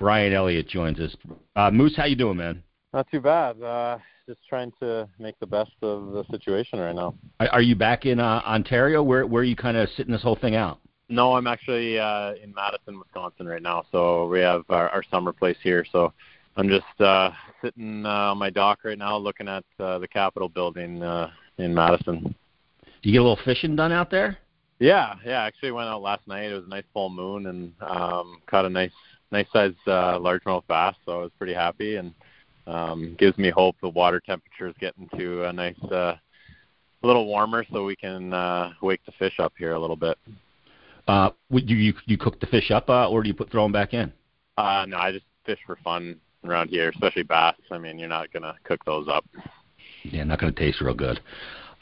Brian 0.00 0.32
Elliott 0.32 0.68
joins 0.68 0.98
us. 0.98 1.14
Uh, 1.54 1.70
Moose, 1.70 1.96
how 1.96 2.06
you 2.06 2.16
doing, 2.16 2.36
man? 2.36 2.64
Not 2.92 3.08
too 3.08 3.20
bad. 3.20 3.62
Uh, 3.62 3.98
just 4.28 4.46
trying 4.46 4.70
to 4.78 5.08
make 5.18 5.40
the 5.40 5.46
best 5.46 5.72
of 5.80 6.12
the 6.12 6.22
situation 6.30 6.78
right 6.78 6.94
now. 6.94 7.14
Are 7.40 7.62
you 7.62 7.74
back 7.74 8.04
in 8.04 8.20
uh, 8.20 8.42
Ontario? 8.46 9.02
Where 9.02 9.26
where 9.26 9.40
are 9.40 9.44
you 9.44 9.56
kind 9.56 9.76
of 9.76 9.88
sitting 9.96 10.12
this 10.12 10.22
whole 10.22 10.36
thing 10.36 10.54
out? 10.54 10.80
No, 11.08 11.32
I'm 11.32 11.46
actually 11.46 11.98
uh, 11.98 12.34
in 12.34 12.52
Madison, 12.54 12.98
Wisconsin 12.98 13.48
right 13.48 13.62
now. 13.62 13.84
So 13.90 14.28
we 14.28 14.40
have 14.40 14.64
our, 14.68 14.90
our 14.90 15.02
summer 15.10 15.32
place 15.32 15.56
here. 15.62 15.86
So 15.90 16.12
I'm 16.56 16.68
just 16.68 17.00
uh, 17.00 17.30
sitting 17.64 18.04
uh, 18.04 18.32
on 18.32 18.38
my 18.38 18.50
dock 18.50 18.80
right 18.84 18.98
now, 18.98 19.16
looking 19.16 19.48
at 19.48 19.64
uh, 19.80 19.98
the 19.98 20.06
Capitol 20.06 20.50
building 20.50 21.02
uh, 21.02 21.30
in 21.56 21.74
Madison. 21.74 22.22
Do 22.22 23.08
you 23.08 23.12
get 23.12 23.20
a 23.20 23.22
little 23.22 23.38
fishing 23.46 23.74
done 23.74 23.92
out 23.92 24.10
there? 24.10 24.36
Yeah, 24.78 25.14
yeah. 25.24 25.42
Actually, 25.42 25.70
went 25.72 25.88
out 25.88 26.02
last 26.02 26.28
night. 26.28 26.50
It 26.50 26.54
was 26.54 26.64
a 26.66 26.68
nice 26.68 26.84
full 26.92 27.08
moon 27.08 27.46
and 27.46 27.72
um, 27.80 28.42
caught 28.46 28.66
a 28.66 28.70
nice, 28.70 28.92
nice 29.32 29.46
size 29.54 29.72
uh, 29.86 30.18
largemouth 30.18 30.66
bass. 30.68 30.94
So 31.06 31.12
I 31.12 31.22
was 31.22 31.32
pretty 31.38 31.54
happy 31.54 31.96
and 31.96 32.12
um, 32.68 33.16
gives 33.18 33.36
me 33.38 33.50
hope 33.50 33.76
the 33.80 33.88
water 33.88 34.20
temperature 34.20 34.68
is 34.68 34.74
getting 34.78 35.08
to 35.16 35.44
a 35.44 35.52
nice, 35.52 35.82
uh, 35.90 36.14
a 37.02 37.06
little 37.06 37.26
warmer, 37.26 37.64
so 37.72 37.84
we 37.84 37.96
can 37.96 38.32
uh, 38.32 38.72
wake 38.82 39.00
the 39.06 39.12
fish 39.12 39.34
up 39.38 39.52
here 39.58 39.72
a 39.72 39.78
little 39.78 39.96
bit. 39.96 40.18
Uh, 41.06 41.30
would 41.50 41.68
you 41.68 41.76
you, 41.76 41.94
you 42.04 42.18
cook 42.18 42.38
the 42.40 42.46
fish 42.46 42.70
up, 42.70 42.90
uh, 42.90 43.08
or 43.08 43.22
do 43.22 43.28
you 43.28 43.34
put 43.34 43.50
throw 43.50 43.62
them 43.62 43.72
back 43.72 43.94
in? 43.94 44.12
Uh, 44.58 44.84
no, 44.86 44.98
I 44.98 45.12
just 45.12 45.24
fish 45.46 45.58
for 45.64 45.78
fun 45.82 46.20
around 46.44 46.68
here, 46.68 46.90
especially 46.90 47.22
bass. 47.22 47.54
I 47.70 47.78
mean, 47.78 47.98
you're 47.98 48.08
not 48.08 48.30
gonna 48.32 48.54
cook 48.64 48.84
those 48.84 49.08
up. 49.08 49.24
Yeah, 50.02 50.24
not 50.24 50.38
gonna 50.38 50.52
taste 50.52 50.80
real 50.80 50.94
good. 50.94 51.20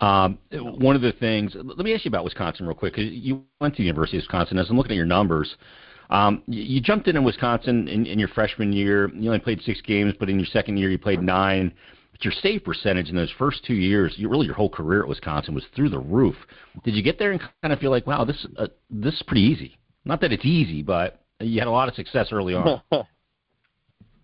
Um, 0.01 0.39
one 0.53 0.95
of 0.95 1.03
the 1.03 1.13
things, 1.13 1.53
let 1.55 1.79
me 1.79 1.95
ask 1.95 2.05
you 2.05 2.11
about 2.11 2.25
Wisconsin 2.25 2.67
real 2.67 2.77
quick. 2.77 2.95
Cause 2.95 3.07
you 3.07 3.43
went 3.61 3.75
to 3.77 3.83
the 3.83 3.87
University 3.87 4.19
of 4.19 4.23
Wisconsin. 4.23 4.59
As 4.59 4.69
I'm 4.69 4.77
looking 4.77 4.93
at 4.93 4.97
your 4.97 5.07
numbers, 5.07 5.57
Um, 6.11 6.43
you, 6.47 6.63
you 6.63 6.81
jumped 6.81 7.09
in 7.09 7.17
in 7.17 7.25
Wisconsin 7.25 7.89
in, 7.89 8.07
in 8.07 8.19
your 8.19 8.29
freshman 8.29 8.73
year. 8.73 9.11
You 9.15 9.29
only 9.29 9.41
played 9.41 9.61
six 9.63 9.81
games, 9.81 10.15
but 10.19 10.29
in 10.29 10.39
your 10.39 10.47
second 10.47 10.77
year 10.77 10.91
you 10.91 10.99
played 10.99 11.23
nine. 11.23 11.73
But 12.13 12.25
your 12.25 12.33
save 12.43 12.65
percentage 12.65 13.09
in 13.09 13.17
those 13.17 13.33
first 13.39 13.65
two 13.65 13.75
years, 13.75 14.15
you, 14.17 14.29
really 14.29 14.47
your 14.47 14.55
whole 14.55 14.71
career 14.71 15.03
at 15.03 15.09
Wisconsin 15.09 15.55
was 15.55 15.65
through 15.75 15.91
the 15.91 15.99
roof. 15.99 16.37
Did 16.85 16.95
you 16.95 17.03
get 17.03 17.19
there 17.19 17.33
and 17.33 17.41
kind 17.63 17.73
of 17.73 17.79
feel 17.79 17.91
like, 17.91 18.07
wow, 18.07 18.25
this 18.25 18.47
uh, 18.59 18.69
this 18.91 19.15
is 19.15 19.23
pretty 19.23 19.43
easy? 19.43 19.77
Not 20.05 20.21
that 20.21 20.33
it's 20.33 20.45
easy, 20.45 20.83
but 20.83 21.21
you 21.41 21.59
had 21.59 21.69
a 21.69 21.73
lot 21.73 21.89
of 21.89 21.95
success 21.95 22.29
early 22.33 22.55
on. 22.55 22.81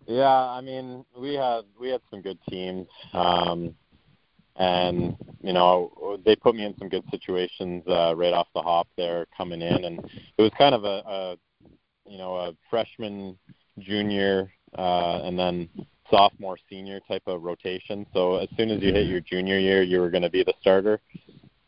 yeah, 0.07 0.27
I 0.27 0.61
mean, 0.61 1.05
we 1.19 1.35
had 1.35 1.63
we 1.79 1.91
had 1.91 2.01
some 2.11 2.23
good 2.23 2.39
teams. 2.49 2.87
Um, 3.13 3.75
and 4.57 5.17
you 5.43 5.53
know 5.53 6.19
they 6.25 6.37
put 6.37 6.55
me 6.55 6.65
in 6.65 6.77
some 6.79 6.89
good 6.89 7.05
situations 7.11 7.83
uh, 7.89 8.15
right 8.15 8.35
off 8.35 8.49
the 8.55 8.61
hop 8.61 8.87
there 8.97 9.27
coming 9.37 9.63
in, 9.63 9.85
and 9.85 9.99
it 10.37 10.43
was 10.43 10.53
kind 10.59 10.75
of 10.75 10.85
a, 10.85 11.03
a 11.07 11.37
you 12.13 12.19
know 12.19 12.37
a 12.37 12.53
freshman, 12.69 13.39
junior, 13.79 14.53
uh, 14.77 15.23
and 15.25 15.39
then 15.39 15.69
sophomore, 16.11 16.59
senior 16.69 17.01
type 17.09 17.23
of 17.27 17.43
rotation. 17.43 18.07
So 18.13 18.37
as 18.37 18.49
soon 18.55 18.71
as 18.71 18.83
you 18.83 18.93
hit 18.93 19.07
your 19.07 19.21
junior 19.21 19.59
year, 19.59 19.83
you 19.83 19.99
were 19.99 20.11
going 20.11 20.23
to 20.23 20.31
be 20.31 20.45
the 20.45 20.53
starter, 20.61 21.01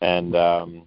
and 0.03 0.37
um, 0.37 0.83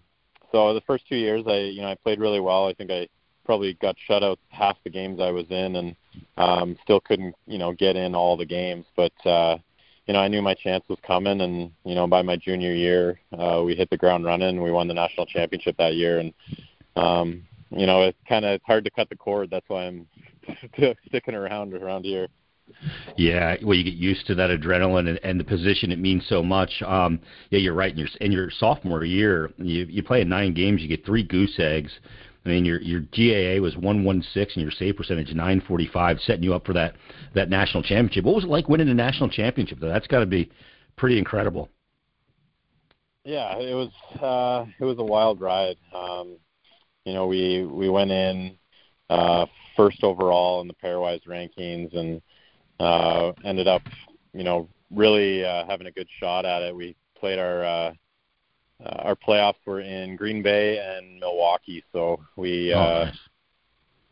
so 0.52 0.76
the 0.76 0.82
first 0.82 1.08
two 1.10 1.16
years, 1.16 1.44
I 1.48 1.58
you 1.58 1.82
know 1.82 1.88
I 1.88 1.96
played 1.96 2.20
really 2.20 2.40
well. 2.40 2.68
I 2.68 2.74
think 2.74 2.92
I 2.92 3.08
probably 3.46 3.74
got 3.82 3.96
shut 4.06 4.24
out 4.24 4.38
half 4.50 4.78
the 4.84 4.92
games 4.92 5.20
I 5.20 5.32
was 5.32 5.48
in, 5.50 5.76
and 5.78 5.96
um, 6.38 6.78
still 6.84 7.00
couldn't 7.00 7.34
you 7.48 7.58
know 7.58 7.74
get 7.74 7.96
in 7.96 8.14
all 8.16 8.38
the 8.38 8.46
games, 8.46 8.86
but. 8.96 9.26
uh 9.26 9.58
you 10.06 10.14
know, 10.14 10.22
I 10.22 10.30
knew 10.30 10.42
my 10.42 10.54
chance 10.54 10.86
was 10.88 11.00
coming, 11.06 11.42
and 11.42 11.70
you 11.84 11.94
know, 11.94 12.08
by 12.08 12.22
my 12.22 12.38
junior 12.38 12.74
year, 12.74 13.20
uh, 13.38 13.62
we 13.66 13.76
hit 13.76 13.90
the 13.90 13.98
ground 13.98 14.24
running. 14.24 14.62
We 14.62 14.72
won 14.72 14.88
the 14.88 14.94
national 14.94 15.26
championship 15.26 15.76
that 15.80 15.96
year, 15.96 16.20
and 16.20 16.34
um, 16.96 17.44
you 17.70 17.86
know, 17.86 18.04
it's 18.04 18.18
kind 18.28 18.46
of 18.46 18.52
it's 18.52 18.66
hard 18.66 18.84
to 18.86 18.92
cut 18.92 19.10
the 19.10 19.16
cord. 19.16 19.50
That's 19.52 19.68
why 19.68 19.88
I'm 19.88 20.08
sticking 21.08 21.36
around 21.36 21.74
around 21.74 22.04
here. 22.04 22.28
Yeah, 23.16 23.56
well, 23.64 23.76
you 23.76 23.84
get 23.84 23.94
used 23.94 24.28
to 24.28 24.36
that 24.36 24.50
adrenaline 24.50 25.08
and, 25.08 25.20
and 25.24 25.40
the 25.40 25.44
position. 25.44 25.92
It 25.92 26.00
means 26.00 26.26
so 26.28 26.44
much. 26.44 26.82
Um, 26.86 27.20
yeah, 27.50 27.60
you're 27.60 27.74
right. 27.74 27.92
In 27.92 27.98
your 27.98 28.08
in 28.22 28.32
your 28.32 28.50
sophomore 28.52 29.04
year, 29.04 29.52
you 29.58 29.86
you 29.86 30.04
play 30.04 30.22
in 30.22 30.30
nine 30.30 30.54
games, 30.54 30.82
you 30.82 30.88
get 30.88 31.06
three 31.06 31.24
goose 31.24 31.56
eggs. 31.60 31.92
I 32.46 32.50
mean, 32.50 32.66
your 32.66 32.80
your 32.82 33.02
GAA 33.02 33.62
was 33.62 33.76
116 33.76 34.62
and 34.62 34.62
your 34.62 34.72
save 34.72 34.96
percentage 34.96 35.30
945, 35.30 36.20
setting 36.22 36.44
you 36.44 36.54
up 36.54 36.66
for 36.66 36.74
that 36.74 36.96
that 37.36 37.50
national 37.50 37.84
championship. 37.84 38.26
What 38.26 38.36
was 38.36 38.44
it 38.44 38.50
like 38.50 38.70
winning 38.70 38.90
a 38.90 38.94
national 38.94 39.30
championship? 39.30 39.80
Though 39.80 39.90
that's 39.90 40.08
got 40.08 40.20
to 40.20 40.26
be 40.26 40.52
pretty 40.96 41.18
incredible. 41.18 41.70
Yeah, 43.24 43.58
it 43.58 43.74
was 43.74 43.92
uh, 44.22 44.66
it 44.80 44.86
was 44.86 44.98
a 45.00 45.04
wild 45.04 45.42
ride. 45.42 45.76
Um, 45.94 46.38
you 47.08 47.14
know, 47.14 47.26
we 47.26 47.64
we 47.64 47.88
went 47.88 48.12
in 48.12 48.58
uh, 49.10 49.46
first 49.78 50.04
overall 50.04 50.60
in 50.60 50.68
the 50.68 50.74
pairwise 50.74 51.26
rankings 51.26 51.96
and 51.98 52.22
uh, 52.82 53.32
ended 53.46 53.66
up, 53.66 53.82
you 54.34 54.44
know, 54.44 54.68
really 54.92 55.46
uh, 55.46 55.66
having 55.66 55.88
a 55.88 55.92
good 55.92 56.10
shot 56.20 56.46
at 56.46 56.64
it. 56.64 56.76
We 56.76 56.98
played 57.18 57.40
our 57.40 57.64
uh, 57.64 57.94
uh, 58.84 58.96
our 59.04 59.16
playoffs 59.16 59.66
were 59.66 59.80
in 59.80 60.18
Green 60.18 60.44
Bay 60.44 60.80
and 60.80 61.22
Milwaukee, 61.22 61.82
so 61.94 62.20
we 62.36 62.74
oh, 62.74 62.80
uh, 62.80 63.06
nice. 63.06 63.16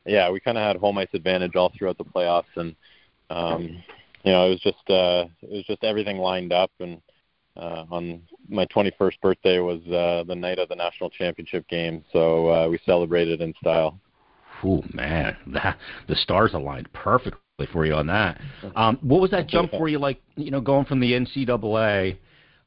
yeah 0.06 0.32
we 0.32 0.40
kind 0.40 0.58
of 0.58 0.64
had 0.64 0.78
home 0.78 0.98
ice 0.98 1.10
advantage 1.14 1.58
all 1.58 1.74
throughout 1.78 1.98
the 1.98 2.06
playoffs, 2.06 2.44
and 2.56 2.78
um, 3.30 3.84
you 4.24 4.32
know 4.32 4.48
it 4.48 4.52
was 4.52 4.62
just 4.62 4.90
uh, 4.90 5.26
it 5.42 5.52
was 5.52 5.66
just 5.66 5.84
everything 5.84 6.20
lined 6.20 6.54
up, 6.54 6.72
and 6.80 7.02
uh, 7.58 7.86
on 7.90 8.22
my 8.50 8.66
21st 8.66 9.20
birthday 9.22 9.60
was 9.60 9.82
uh, 9.88 10.24
the 10.28 10.36
night 10.36 10.60
of 10.60 10.70
the 10.70 10.76
national 10.76 11.10
championship 11.10 11.68
game, 11.68 12.04
so 12.12 12.50
uh, 12.50 12.68
we 12.70 12.80
celebrated 12.86 13.42
in 13.42 13.54
style. 13.60 14.00
Oh 14.64 14.84
man, 14.94 15.36
that, 15.48 15.78
the 16.08 16.16
stars 16.16 16.54
aligned 16.54 16.92
perfectly 16.94 17.40
for 17.72 17.86
you 17.86 17.94
on 17.94 18.08
that. 18.08 18.40
Um, 18.76 18.98
what 19.02 19.22
was 19.22 19.32
that 19.32 19.48
jump 19.48 19.72
for 19.72 19.88
you 19.88 20.00
like? 20.00 20.22
You 20.36 20.52
know, 20.52 20.62
going 20.62 20.86
from 20.86 21.00
the 21.00 21.12
NCAA 21.14 22.18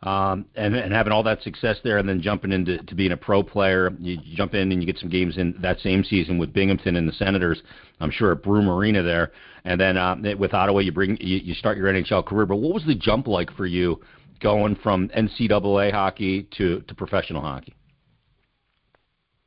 um, 0.02 0.47
and, 0.54 0.76
and 0.76 0.92
having 0.92 1.12
all 1.12 1.23
that 1.25 1.42
success 1.42 1.76
there, 1.83 1.99
and 1.99 2.09
then 2.09 2.23
jumping 2.23 2.52
into 2.52 2.78
to 2.78 2.95
being 2.95 3.12
a 3.12 3.16
pro 3.16 3.42
player. 3.42 3.90
You 4.00 4.18
jump 4.37 4.54
in 4.54 4.71
and 4.71 4.80
you 4.80 4.87
get 4.87 4.99
some 4.99 5.09
games 5.09 5.38
in 5.38 5.57
that 5.61 5.80
same 5.80 6.04
season 6.04 6.38
with 6.38 6.52
Binghamton 6.52 6.97
and 6.97 7.09
the 7.09 7.12
Senators. 7.12 7.62
I'm 8.00 8.11
sure 8.11 8.33
at 8.33 8.42
Broome 8.42 8.68
Arena 8.68 9.02
there, 9.02 9.33
and 9.64 9.80
then 9.80 9.97
uh, 9.97 10.16
with 10.38 10.54
Ottawa, 10.54 10.78
you 10.80 10.92
bring 10.92 11.18
you, 11.21 11.38
you 11.38 11.54
start 11.54 11.76
your 11.76 11.88
NHL 11.88 12.25
career. 12.25 12.47
But 12.47 12.57
what 12.57 12.75
was 12.75 12.85
the 12.87 12.95
jump 12.95 13.26
like 13.26 13.52
for 13.57 13.66
you 13.66 14.00
going 14.40 14.76
from 14.76 15.09
NCAA 15.09 15.92
hockey 15.92 16.45
to 16.57 16.80
to 16.83 16.95
professional 16.95 17.42
hockey? 17.42 17.75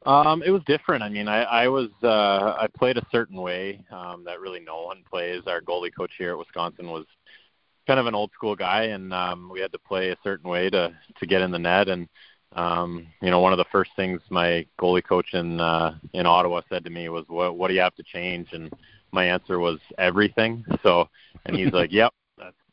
Um, 0.06 0.42
it 0.44 0.50
was 0.50 0.64
different. 0.66 1.04
I 1.04 1.10
mean, 1.10 1.28
I, 1.28 1.44
I 1.44 1.68
was 1.68 1.90
uh, 2.04 2.56
I 2.60 2.68
played 2.76 2.98
a 2.98 3.06
certain 3.12 3.40
way 3.40 3.84
um, 3.92 4.24
that 4.26 4.40
really 4.40 4.60
no 4.60 4.84
one 4.84 5.04
plays. 5.10 5.44
Our 5.46 5.62
goalie 5.62 5.96
coach 5.96 6.12
here 6.18 6.32
at 6.32 6.38
Wisconsin 6.38 6.90
was 6.90 7.06
kind 7.86 8.00
of 8.00 8.08
an 8.08 8.16
old 8.16 8.32
school 8.34 8.56
guy, 8.56 8.84
and 8.86 9.14
um, 9.14 9.50
we 9.52 9.60
had 9.60 9.72
to 9.74 9.80
play 9.80 10.10
a 10.10 10.18
certain 10.24 10.50
way 10.50 10.70
to 10.72 10.96
to 11.20 11.26
get 11.28 11.42
in 11.42 11.52
the 11.52 11.60
net. 11.60 11.88
And 11.88 12.08
um, 12.54 13.08
you 13.22 13.30
know, 13.30 13.40
one 13.40 13.54
of 13.54 13.58
the 13.58 13.66
first 13.72 13.92
things 13.96 14.22
my 14.30 14.66
goalie 14.80 15.06
coach 15.06 15.34
in 15.34 15.60
uh, 15.60 15.96
in 16.14 16.26
Ottawa 16.26 16.62
said 16.68 16.84
to 16.86 16.90
me 16.90 17.10
was, 17.10 17.26
"What 17.28 17.56
what 17.58 17.68
do 17.68 17.76
you 17.76 17.82
have 17.82 17.96
to 17.96 18.04
change?" 18.04 18.50
And 18.54 18.74
my 19.12 19.26
answer 19.26 19.60
was 19.60 19.80
everything. 20.00 20.66
So, 20.82 21.10
and 21.46 21.56
he's 21.56 21.74
like, 21.74 21.92
"Yep, 21.94 22.12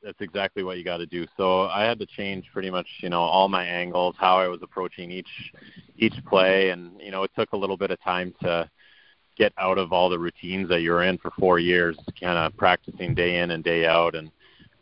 that's 0.02 0.21
exactly 0.21 0.62
what 0.62 0.78
you 0.78 0.85
got 0.85 0.99
to 0.99 1.07
do." 1.07 1.26
So 1.37 1.62
I 1.62 1.85
had 1.85 1.99
to 2.00 2.07
change 2.07 2.47
pretty 2.52 2.71
much, 2.71 2.87
you 3.00 3.09
know, 3.11 3.21
all 3.21 3.49
my 3.49 3.64
angles, 3.64 4.17
how 4.19 4.38
I 4.38 4.49
was 4.49 4.61
approaching 4.62 5.11
each 5.11 5.52
each 5.97 6.14
play, 6.26 6.71
and 6.71 7.00
you 7.00 7.11
know, 7.11 7.23
it 7.23 7.31
took 7.37 7.52
a 7.52 7.57
little 7.57 7.76
bit 7.76 7.90
of 7.90 8.00
time 8.02 8.35
to 8.43 8.69
get 9.37 9.52
out 9.59 9.78
of 9.78 9.93
all 9.93 10.09
the 10.09 10.19
routines 10.19 10.69
that 10.69 10.81
you're 10.83 11.05
in 11.05 11.19
for 11.19 11.31
four 11.38 11.59
years, 11.59 11.97
kind 12.21 12.38
of 12.38 12.57
practicing 12.57 13.14
day 13.14 13.38
in 13.38 13.52
and 13.52 13.62
day 13.62 13.87
out, 13.87 14.14
and 14.14 14.31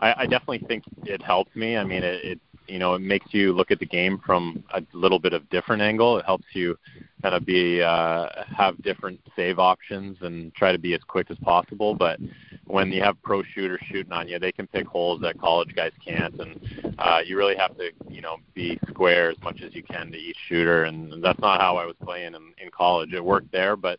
I, 0.00 0.14
I 0.18 0.26
definitely 0.26 0.66
think 0.66 0.84
it 1.04 1.22
helped 1.22 1.54
me. 1.56 1.76
I 1.76 1.84
mean, 1.84 2.02
it, 2.02 2.24
it 2.24 2.40
you 2.68 2.78
know 2.78 2.94
it 2.94 3.00
makes 3.00 3.32
you 3.32 3.52
look 3.52 3.70
at 3.70 3.78
the 3.78 3.86
game 3.86 4.20
from 4.24 4.62
a 4.74 4.82
little 4.92 5.18
bit 5.18 5.32
of 5.32 5.48
different 5.50 5.82
angle. 5.82 6.18
It 6.18 6.24
helps 6.24 6.46
you 6.52 6.76
kind 7.22 7.34
of 7.34 7.46
be 7.46 7.82
uh, 7.82 8.28
have 8.56 8.80
different 8.82 9.20
save 9.34 9.58
options 9.58 10.18
and 10.20 10.54
try 10.54 10.72
to 10.72 10.78
be 10.78 10.94
as 10.94 11.00
quick 11.06 11.30
as 11.30 11.38
possible. 11.38 11.94
But 11.94 12.18
when 12.66 12.90
you 12.92 13.02
have 13.02 13.20
pro 13.22 13.42
shooters 13.42 13.80
shooting 13.90 14.12
on 14.12 14.28
you, 14.28 14.38
they 14.38 14.52
can 14.52 14.66
pick 14.66 14.86
holes 14.86 15.20
that 15.22 15.40
college 15.40 15.74
guys 15.74 15.92
can't, 16.04 16.34
and 16.40 16.94
uh, 16.98 17.20
you 17.24 17.36
really 17.36 17.56
have 17.56 17.76
to 17.78 17.90
you 18.08 18.20
know 18.20 18.36
be 18.54 18.78
square 18.88 19.30
as 19.30 19.40
much 19.42 19.62
as 19.62 19.74
you 19.74 19.82
can 19.82 20.10
to 20.12 20.18
each 20.18 20.38
shooter. 20.48 20.84
And 20.84 21.22
that's 21.22 21.40
not 21.40 21.60
how 21.60 21.76
I 21.76 21.86
was 21.86 21.96
playing 22.02 22.34
in, 22.34 22.52
in 22.62 22.70
college. 22.70 23.12
It 23.12 23.24
worked 23.24 23.52
there, 23.52 23.76
but 23.76 23.98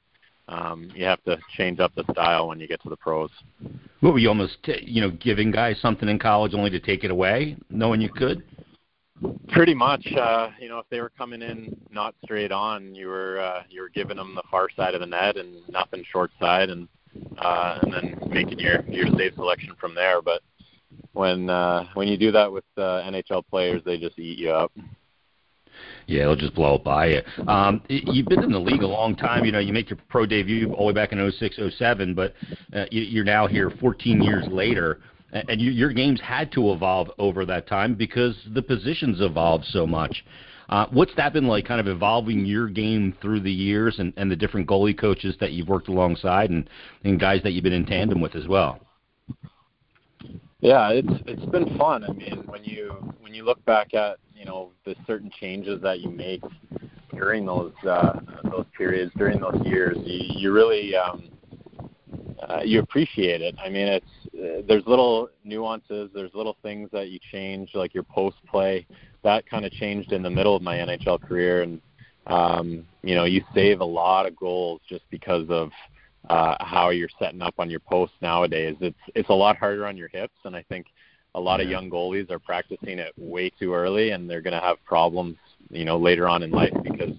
um, 0.49 0.89
you 0.95 1.05
have 1.05 1.23
to 1.25 1.37
change 1.57 1.79
up 1.79 1.93
the 1.95 2.05
style 2.11 2.47
when 2.47 2.59
you 2.59 2.67
get 2.67 2.81
to 2.83 2.89
the 2.89 2.95
pros. 2.95 3.29
What 3.99 4.13
were 4.13 4.19
you 4.19 4.29
almost, 4.29 4.57
you 4.81 5.01
know, 5.01 5.11
giving 5.11 5.51
guys 5.51 5.77
something 5.81 6.07
in 6.07 6.19
college 6.19 6.53
only 6.53 6.69
to 6.69 6.79
take 6.79 7.03
it 7.03 7.11
away, 7.11 7.57
knowing 7.69 7.99
you 7.99 8.09
could? 8.09 8.43
Pretty 9.49 9.73
much, 9.73 10.05
uh, 10.15 10.49
you 10.59 10.69
know, 10.69 10.79
if 10.79 10.85
they 10.91 11.01
were 11.01 11.11
coming 11.17 11.41
in 11.41 11.75
not 11.89 12.13
straight 12.23 12.51
on, 12.51 12.93
you 12.93 13.07
were 13.07 13.39
uh, 13.39 13.63
you 13.69 13.81
were 13.81 13.89
giving 13.89 14.17
them 14.17 14.35
the 14.35 14.43
far 14.51 14.69
side 14.75 14.93
of 14.93 15.01
the 15.01 15.07
net 15.07 15.37
and 15.37 15.55
nothing 15.69 16.03
short 16.11 16.29
side, 16.39 16.69
and 16.69 16.87
uh, 17.39 17.79
and 17.81 17.93
then 17.93 18.19
making 18.29 18.59
your 18.59 18.81
your 18.87 19.07
save 19.17 19.33
selection 19.33 19.73
from 19.79 19.95
there. 19.95 20.21
But 20.21 20.41
when 21.13 21.49
uh, 21.49 21.85
when 21.95 22.07
you 22.07 22.17
do 22.17 22.31
that 22.31 22.51
with 22.51 22.65
uh, 22.77 23.01
NHL 23.05 23.43
players, 23.49 23.81
they 23.85 23.97
just 23.97 24.19
eat 24.19 24.37
you 24.37 24.51
up. 24.51 24.71
Yeah, 26.07 26.23
it'll 26.23 26.35
just 26.35 26.55
blow 26.55 26.77
by 26.77 27.07
you. 27.07 27.21
Um, 27.47 27.81
you've 27.89 28.27
been 28.27 28.43
in 28.43 28.51
the 28.51 28.59
league 28.59 28.83
a 28.83 28.87
long 28.87 29.15
time. 29.15 29.45
You 29.45 29.51
know, 29.51 29.59
you 29.59 29.73
make 29.73 29.89
your 29.89 29.99
pro 30.09 30.25
debut 30.25 30.71
all 30.71 30.87
the 30.87 30.93
way 30.93 30.93
back 30.93 31.11
in 31.11 31.31
06, 31.31 31.59
07, 31.77 32.13
but 32.13 32.33
uh, 32.73 32.85
you're 32.91 33.25
now 33.25 33.45
here 33.45 33.71
14 33.81 34.21
years 34.23 34.47
later, 34.47 35.01
and 35.31 35.61
you, 35.61 35.71
your 35.71 35.91
games 35.91 36.21
had 36.21 36.51
to 36.53 36.71
evolve 36.71 37.09
over 37.17 37.45
that 37.45 37.67
time 37.67 37.95
because 37.95 38.35
the 38.53 38.61
positions 38.61 39.21
evolved 39.21 39.65
so 39.65 39.85
much. 39.85 40.23
Uh, 40.69 40.85
what's 40.91 41.15
that 41.15 41.31
been 41.31 41.47
like, 41.47 41.65
kind 41.65 41.79
of 41.79 41.87
evolving 41.87 42.45
your 42.45 42.67
game 42.67 43.15
through 43.21 43.39
the 43.39 43.51
years 43.51 43.99
and, 43.99 44.13
and 44.17 44.29
the 44.29 44.35
different 44.35 44.67
goalie 44.67 44.97
coaches 44.97 45.35
that 45.39 45.53
you've 45.53 45.69
worked 45.69 45.87
alongside 45.87 46.49
and, 46.49 46.69
and 47.03 47.19
guys 47.19 47.41
that 47.43 47.51
you've 47.51 47.63
been 47.63 47.73
in 47.73 47.85
tandem 47.85 48.19
with 48.19 48.35
as 48.35 48.47
well? 48.47 48.79
Yeah, 50.59 50.89
it's 50.89 51.21
it's 51.27 51.45
been 51.51 51.77
fun. 51.77 52.03
I 52.03 52.11
mean, 52.11 52.43
when 52.47 52.63
you 52.63 53.13
when 53.19 53.35
you 53.35 53.45
look 53.45 53.63
back 53.65 53.93
at 53.93 54.17
you 54.35 54.43
know 54.45 54.71
the 54.85 54.95
certain 55.05 55.29
changes 55.39 55.81
that 55.83 55.99
you 55.99 56.09
make 56.09 56.41
during 57.15 57.45
those 57.45 57.73
uh, 57.87 58.19
those 58.43 58.65
periods 58.77 59.11
during 59.17 59.39
those 59.39 59.59
years 59.65 59.97
you 60.03 60.39
you 60.39 60.53
really 60.53 60.95
um, 60.95 61.29
uh, 62.47 62.61
you 62.63 62.79
appreciate 62.79 63.41
it 63.41 63.55
i 63.63 63.69
mean 63.69 63.87
it's 63.87 64.05
there's 64.67 64.85
little 64.85 65.29
nuances 65.43 66.09
there's 66.13 66.33
little 66.33 66.57
things 66.61 66.89
that 66.91 67.09
you 67.09 67.19
change 67.31 67.71
like 67.73 67.93
your 67.93 68.03
post 68.03 68.37
play. 68.49 68.85
That 69.23 69.49
kind 69.49 69.65
of 69.65 69.71
changed 69.71 70.11
in 70.11 70.21
the 70.21 70.29
middle 70.29 70.55
of 70.55 70.61
my 70.61 70.77
nhl 70.77 71.21
career 71.21 71.63
and 71.63 71.81
um, 72.27 72.85
you 73.03 73.15
know 73.15 73.25
you 73.25 73.43
save 73.53 73.79
a 73.81 73.85
lot 73.85 74.25
of 74.25 74.35
goals 74.35 74.81
just 74.87 75.03
because 75.09 75.49
of 75.49 75.71
uh, 76.29 76.55
how 76.59 76.89
you're 76.89 77.09
setting 77.19 77.41
up 77.41 77.55
on 77.57 77.69
your 77.69 77.79
post 77.79 78.13
nowadays. 78.21 78.75
It's 78.81 78.99
it's 79.15 79.29
a 79.29 79.33
lot 79.33 79.57
harder 79.57 79.85
on 79.85 79.97
your 79.97 80.09
hips 80.09 80.35
and 80.43 80.55
i 80.55 80.63
think 80.63 80.87
a 81.35 81.39
lot 81.39 81.61
of 81.61 81.69
young 81.69 81.89
goalies 81.89 82.31
are 82.31 82.39
practicing 82.39 82.97
it 82.97 83.13
way 83.15 83.51
too 83.59 83.73
early, 83.73 84.09
and 84.09 84.27
they're 84.27 84.41
going 84.41 84.59
to 84.59 84.65
have 84.65 84.83
problems, 84.85 85.37
you 85.69 85.85
know, 85.85 85.97
later 85.97 86.27
on 86.27 86.41
in 86.41 86.49
life 86.49 86.73
because 86.83 87.13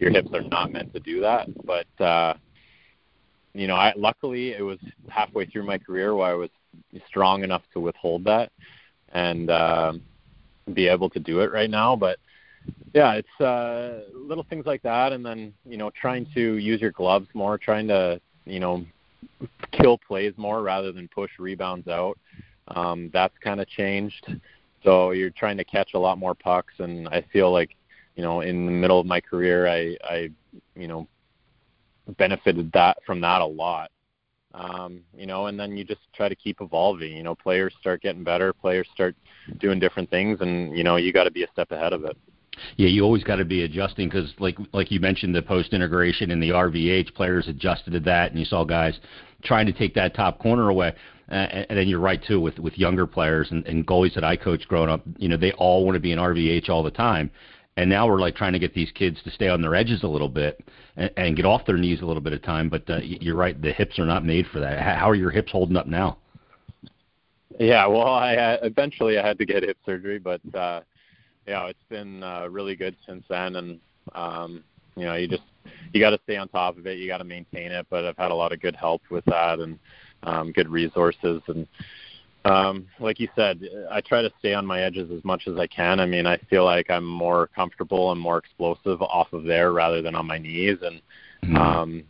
your 0.00 0.10
hips 0.10 0.30
are 0.34 0.42
not 0.42 0.72
meant 0.72 0.92
to 0.92 1.00
do 1.00 1.20
that. 1.20 1.46
But 1.64 2.04
uh, 2.04 2.34
you 3.54 3.68
know, 3.68 3.76
I 3.76 3.92
luckily 3.96 4.52
it 4.52 4.62
was 4.62 4.78
halfway 5.08 5.46
through 5.46 5.66
my 5.66 5.78
career 5.78 6.14
where 6.14 6.28
I 6.28 6.34
was 6.34 6.50
strong 7.06 7.44
enough 7.44 7.62
to 7.72 7.80
withhold 7.80 8.24
that 8.24 8.52
and 9.12 9.50
uh, 9.50 9.92
be 10.72 10.88
able 10.88 11.10
to 11.10 11.18
do 11.18 11.40
it 11.40 11.52
right 11.52 11.70
now. 11.70 11.96
But 11.96 12.18
yeah, 12.94 13.14
it's 13.14 13.40
uh, 13.40 14.02
little 14.14 14.44
things 14.48 14.66
like 14.66 14.82
that, 14.82 15.12
and 15.12 15.24
then 15.24 15.54
you 15.64 15.76
know, 15.76 15.90
trying 15.90 16.26
to 16.34 16.56
use 16.56 16.80
your 16.80 16.92
gloves 16.92 17.28
more, 17.34 17.58
trying 17.58 17.88
to 17.88 18.20
you 18.44 18.60
know, 18.60 18.84
kill 19.72 19.98
plays 19.98 20.34
more 20.36 20.62
rather 20.62 20.92
than 20.92 21.08
push 21.08 21.30
rebounds 21.38 21.88
out. 21.88 22.18
Um, 22.68 23.10
that's 23.12 23.36
kind 23.38 23.60
of 23.60 23.68
changed. 23.68 24.34
So 24.84 25.10
you're 25.10 25.30
trying 25.30 25.56
to 25.58 25.64
catch 25.64 25.94
a 25.94 25.98
lot 25.98 26.18
more 26.18 26.34
pucks, 26.34 26.74
and 26.78 27.08
I 27.08 27.24
feel 27.32 27.52
like, 27.52 27.70
you 28.16 28.22
know, 28.22 28.40
in 28.40 28.66
the 28.66 28.72
middle 28.72 28.98
of 28.98 29.06
my 29.06 29.20
career, 29.20 29.68
I, 29.68 29.96
I, 30.04 30.30
you 30.74 30.88
know, 30.88 31.06
benefited 32.16 32.72
that 32.72 32.98
from 33.04 33.20
that 33.20 33.40
a 33.40 33.46
lot. 33.46 33.90
Um, 34.52 35.02
you 35.16 35.26
know, 35.26 35.46
and 35.46 35.58
then 35.58 35.76
you 35.76 35.84
just 35.84 36.00
try 36.12 36.28
to 36.28 36.34
keep 36.34 36.60
evolving. 36.60 37.16
You 37.16 37.22
know, 37.22 37.34
players 37.34 37.72
start 37.80 38.02
getting 38.02 38.24
better, 38.24 38.52
players 38.52 38.88
start 38.92 39.14
doing 39.58 39.78
different 39.78 40.10
things, 40.10 40.40
and 40.40 40.76
you 40.76 40.82
know, 40.82 40.96
you 40.96 41.12
got 41.12 41.24
to 41.24 41.30
be 41.30 41.44
a 41.44 41.50
step 41.52 41.70
ahead 41.70 41.92
of 41.92 42.04
it. 42.04 42.16
Yeah, 42.76 42.88
you 42.88 43.02
always 43.02 43.24
got 43.24 43.36
to 43.36 43.44
be 43.44 43.62
adjusting 43.62 44.08
because, 44.08 44.34
like, 44.38 44.58
like 44.72 44.90
you 44.90 45.00
mentioned, 45.00 45.34
the 45.34 45.42
post 45.42 45.72
integration 45.72 46.30
and 46.30 46.42
the 46.42 46.50
RVH 46.50 47.14
players 47.14 47.48
adjusted 47.48 47.92
to 47.92 48.00
that, 48.00 48.30
and 48.30 48.38
you 48.38 48.44
saw 48.44 48.64
guys 48.64 48.98
trying 49.44 49.66
to 49.66 49.72
take 49.72 49.94
that 49.94 50.14
top 50.14 50.38
corner 50.38 50.68
away. 50.68 50.94
Uh, 51.30 51.64
and, 51.68 51.78
then 51.78 51.86
you're 51.86 52.00
right 52.00 52.20
too 52.24 52.40
with 52.40 52.58
with 52.58 52.76
younger 52.76 53.06
players 53.06 53.52
and, 53.52 53.64
and 53.66 53.86
goalies 53.86 54.14
that 54.14 54.24
I 54.24 54.36
coached 54.36 54.66
growing 54.66 54.90
up. 54.90 55.02
You 55.16 55.28
know, 55.28 55.36
they 55.36 55.52
all 55.52 55.84
want 55.84 55.94
to 55.94 56.00
be 56.00 56.10
an 56.10 56.18
RVH 56.18 56.68
all 56.68 56.82
the 56.82 56.90
time, 56.90 57.30
and 57.76 57.88
now 57.88 58.06
we're 58.06 58.20
like 58.20 58.34
trying 58.34 58.52
to 58.52 58.58
get 58.58 58.74
these 58.74 58.90
kids 58.92 59.22
to 59.24 59.30
stay 59.30 59.48
on 59.48 59.62
their 59.62 59.74
edges 59.74 60.02
a 60.02 60.08
little 60.08 60.28
bit 60.28 60.62
and, 60.96 61.10
and 61.16 61.36
get 61.36 61.44
off 61.44 61.64
their 61.66 61.76
knees 61.76 62.00
a 62.02 62.04
little 62.04 62.22
bit 62.22 62.32
of 62.32 62.42
time. 62.42 62.68
But 62.68 62.88
uh, 62.88 62.98
you're 63.02 63.36
right, 63.36 63.60
the 63.60 63.72
hips 63.72 63.98
are 63.98 64.06
not 64.06 64.24
made 64.24 64.46
for 64.52 64.60
that. 64.60 64.80
How 64.80 65.08
are 65.08 65.14
your 65.14 65.30
hips 65.30 65.52
holding 65.52 65.76
up 65.76 65.86
now? 65.86 66.18
Yeah, 67.58 67.86
well, 67.86 68.08
I 68.08 68.36
uh, 68.36 68.58
eventually 68.62 69.18
I 69.18 69.26
had 69.26 69.38
to 69.38 69.44
get 69.44 69.62
hip 69.62 69.76
surgery, 69.84 70.18
but 70.18 70.40
uh, 70.54 70.80
yeah, 71.46 71.66
it's 71.66 71.84
been 71.88 72.22
uh, 72.22 72.48
really 72.48 72.74
good 72.74 72.96
since 73.06 73.24
then, 73.28 73.56
and 73.56 73.80
um, 74.14 74.64
you 74.96 75.04
know, 75.04 75.14
you 75.14 75.28
just 75.28 75.42
you 75.92 76.00
got 76.00 76.10
to 76.10 76.20
stay 76.24 76.36
on 76.36 76.48
top 76.48 76.78
of 76.78 76.86
it. 76.86 76.98
You 76.98 77.06
got 77.06 77.18
to 77.18 77.24
maintain 77.24 77.70
it. 77.70 77.86
But 77.90 78.04
I've 78.04 78.16
had 78.16 78.30
a 78.30 78.34
lot 78.34 78.52
of 78.52 78.60
good 78.60 78.76
help 78.76 79.02
with 79.10 79.24
that, 79.26 79.58
and 79.58 79.78
um, 80.22 80.52
good 80.52 80.68
resources, 80.68 81.42
and 81.48 81.66
um, 82.44 82.86
like 82.98 83.20
you 83.20 83.28
said, 83.36 83.60
I 83.90 84.00
try 84.00 84.22
to 84.22 84.32
stay 84.38 84.54
on 84.54 84.64
my 84.64 84.80
edges 84.80 85.10
as 85.10 85.24
much 85.24 85.46
as 85.46 85.58
I 85.58 85.66
can. 85.66 86.00
I 86.00 86.06
mean, 86.06 86.26
I 86.26 86.38
feel 86.48 86.64
like 86.64 86.90
I'm 86.90 87.04
more 87.04 87.48
comfortable 87.48 88.12
and 88.12 88.20
more 88.20 88.38
explosive 88.38 89.02
off 89.02 89.32
of 89.32 89.44
there 89.44 89.72
rather 89.72 90.00
than 90.00 90.14
on 90.14 90.26
my 90.26 90.38
knees, 90.38 90.78
and 90.82 91.02
mm-hmm. 91.44 91.56
um, 91.56 92.04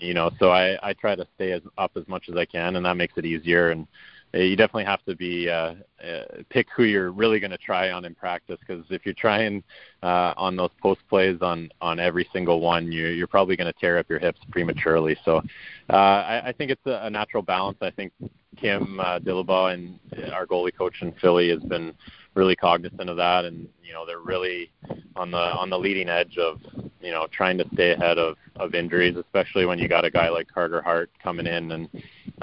you 0.00 0.12
know, 0.12 0.30
so 0.38 0.50
I 0.50 0.76
I 0.82 0.92
try 0.92 1.14
to 1.14 1.26
stay 1.36 1.52
as 1.52 1.62
up 1.78 1.92
as 1.96 2.06
much 2.08 2.28
as 2.28 2.36
I 2.36 2.44
can, 2.44 2.76
and 2.76 2.84
that 2.84 2.96
makes 2.96 3.14
it 3.16 3.24
easier. 3.24 3.70
And 3.70 3.86
you 4.32 4.56
definitely 4.56 4.84
have 4.84 5.04
to 5.04 5.14
be 5.14 5.48
uh, 5.48 5.74
uh, 6.04 6.24
pick 6.50 6.66
who 6.76 6.84
you're 6.84 7.10
really 7.10 7.40
going 7.40 7.50
to 7.50 7.58
try 7.58 7.90
on 7.90 8.04
in 8.04 8.14
practice 8.14 8.58
because 8.60 8.84
if 8.90 9.04
you're 9.04 9.14
trying 9.14 9.62
uh, 10.02 10.34
on 10.36 10.56
those 10.56 10.70
post 10.82 11.00
plays 11.08 11.38
on 11.40 11.70
on 11.80 11.98
every 11.98 12.28
single 12.32 12.60
one, 12.60 12.90
you, 12.90 13.08
you're 13.08 13.26
probably 13.26 13.56
going 13.56 13.72
to 13.72 13.78
tear 13.78 13.98
up 13.98 14.08
your 14.08 14.18
hips 14.18 14.40
prematurely. 14.50 15.16
So 15.24 15.42
uh, 15.90 15.92
I, 15.92 16.48
I 16.48 16.52
think 16.52 16.70
it's 16.70 16.86
a, 16.86 17.06
a 17.06 17.10
natural 17.10 17.42
balance. 17.42 17.78
I 17.80 17.90
think 17.90 18.12
Kim 18.56 19.00
uh, 19.00 19.18
Dillabaugh 19.20 19.74
and 19.74 19.98
our 20.32 20.46
goalie 20.46 20.76
coach 20.76 20.94
in 21.02 21.12
Philly 21.20 21.50
has 21.50 21.62
been 21.62 21.94
really 22.34 22.56
cognizant 22.56 23.08
of 23.08 23.16
that, 23.16 23.44
and 23.44 23.68
you 23.82 23.92
know 23.92 24.04
they're 24.06 24.20
really 24.20 24.70
on 25.14 25.30
the 25.30 25.38
on 25.38 25.70
the 25.70 25.78
leading 25.78 26.08
edge 26.08 26.36
of 26.38 26.60
you 27.00 27.10
know 27.10 27.26
trying 27.32 27.58
to 27.58 27.64
stay 27.72 27.92
ahead 27.92 28.18
of 28.18 28.36
of 28.56 28.74
injuries, 28.74 29.16
especially 29.16 29.66
when 29.66 29.78
you 29.78 29.88
got 29.88 30.04
a 30.04 30.10
guy 30.10 30.28
like 30.28 30.46
Carter 30.52 30.82
Hart 30.82 31.10
coming 31.22 31.46
in 31.46 31.72
and 31.72 31.88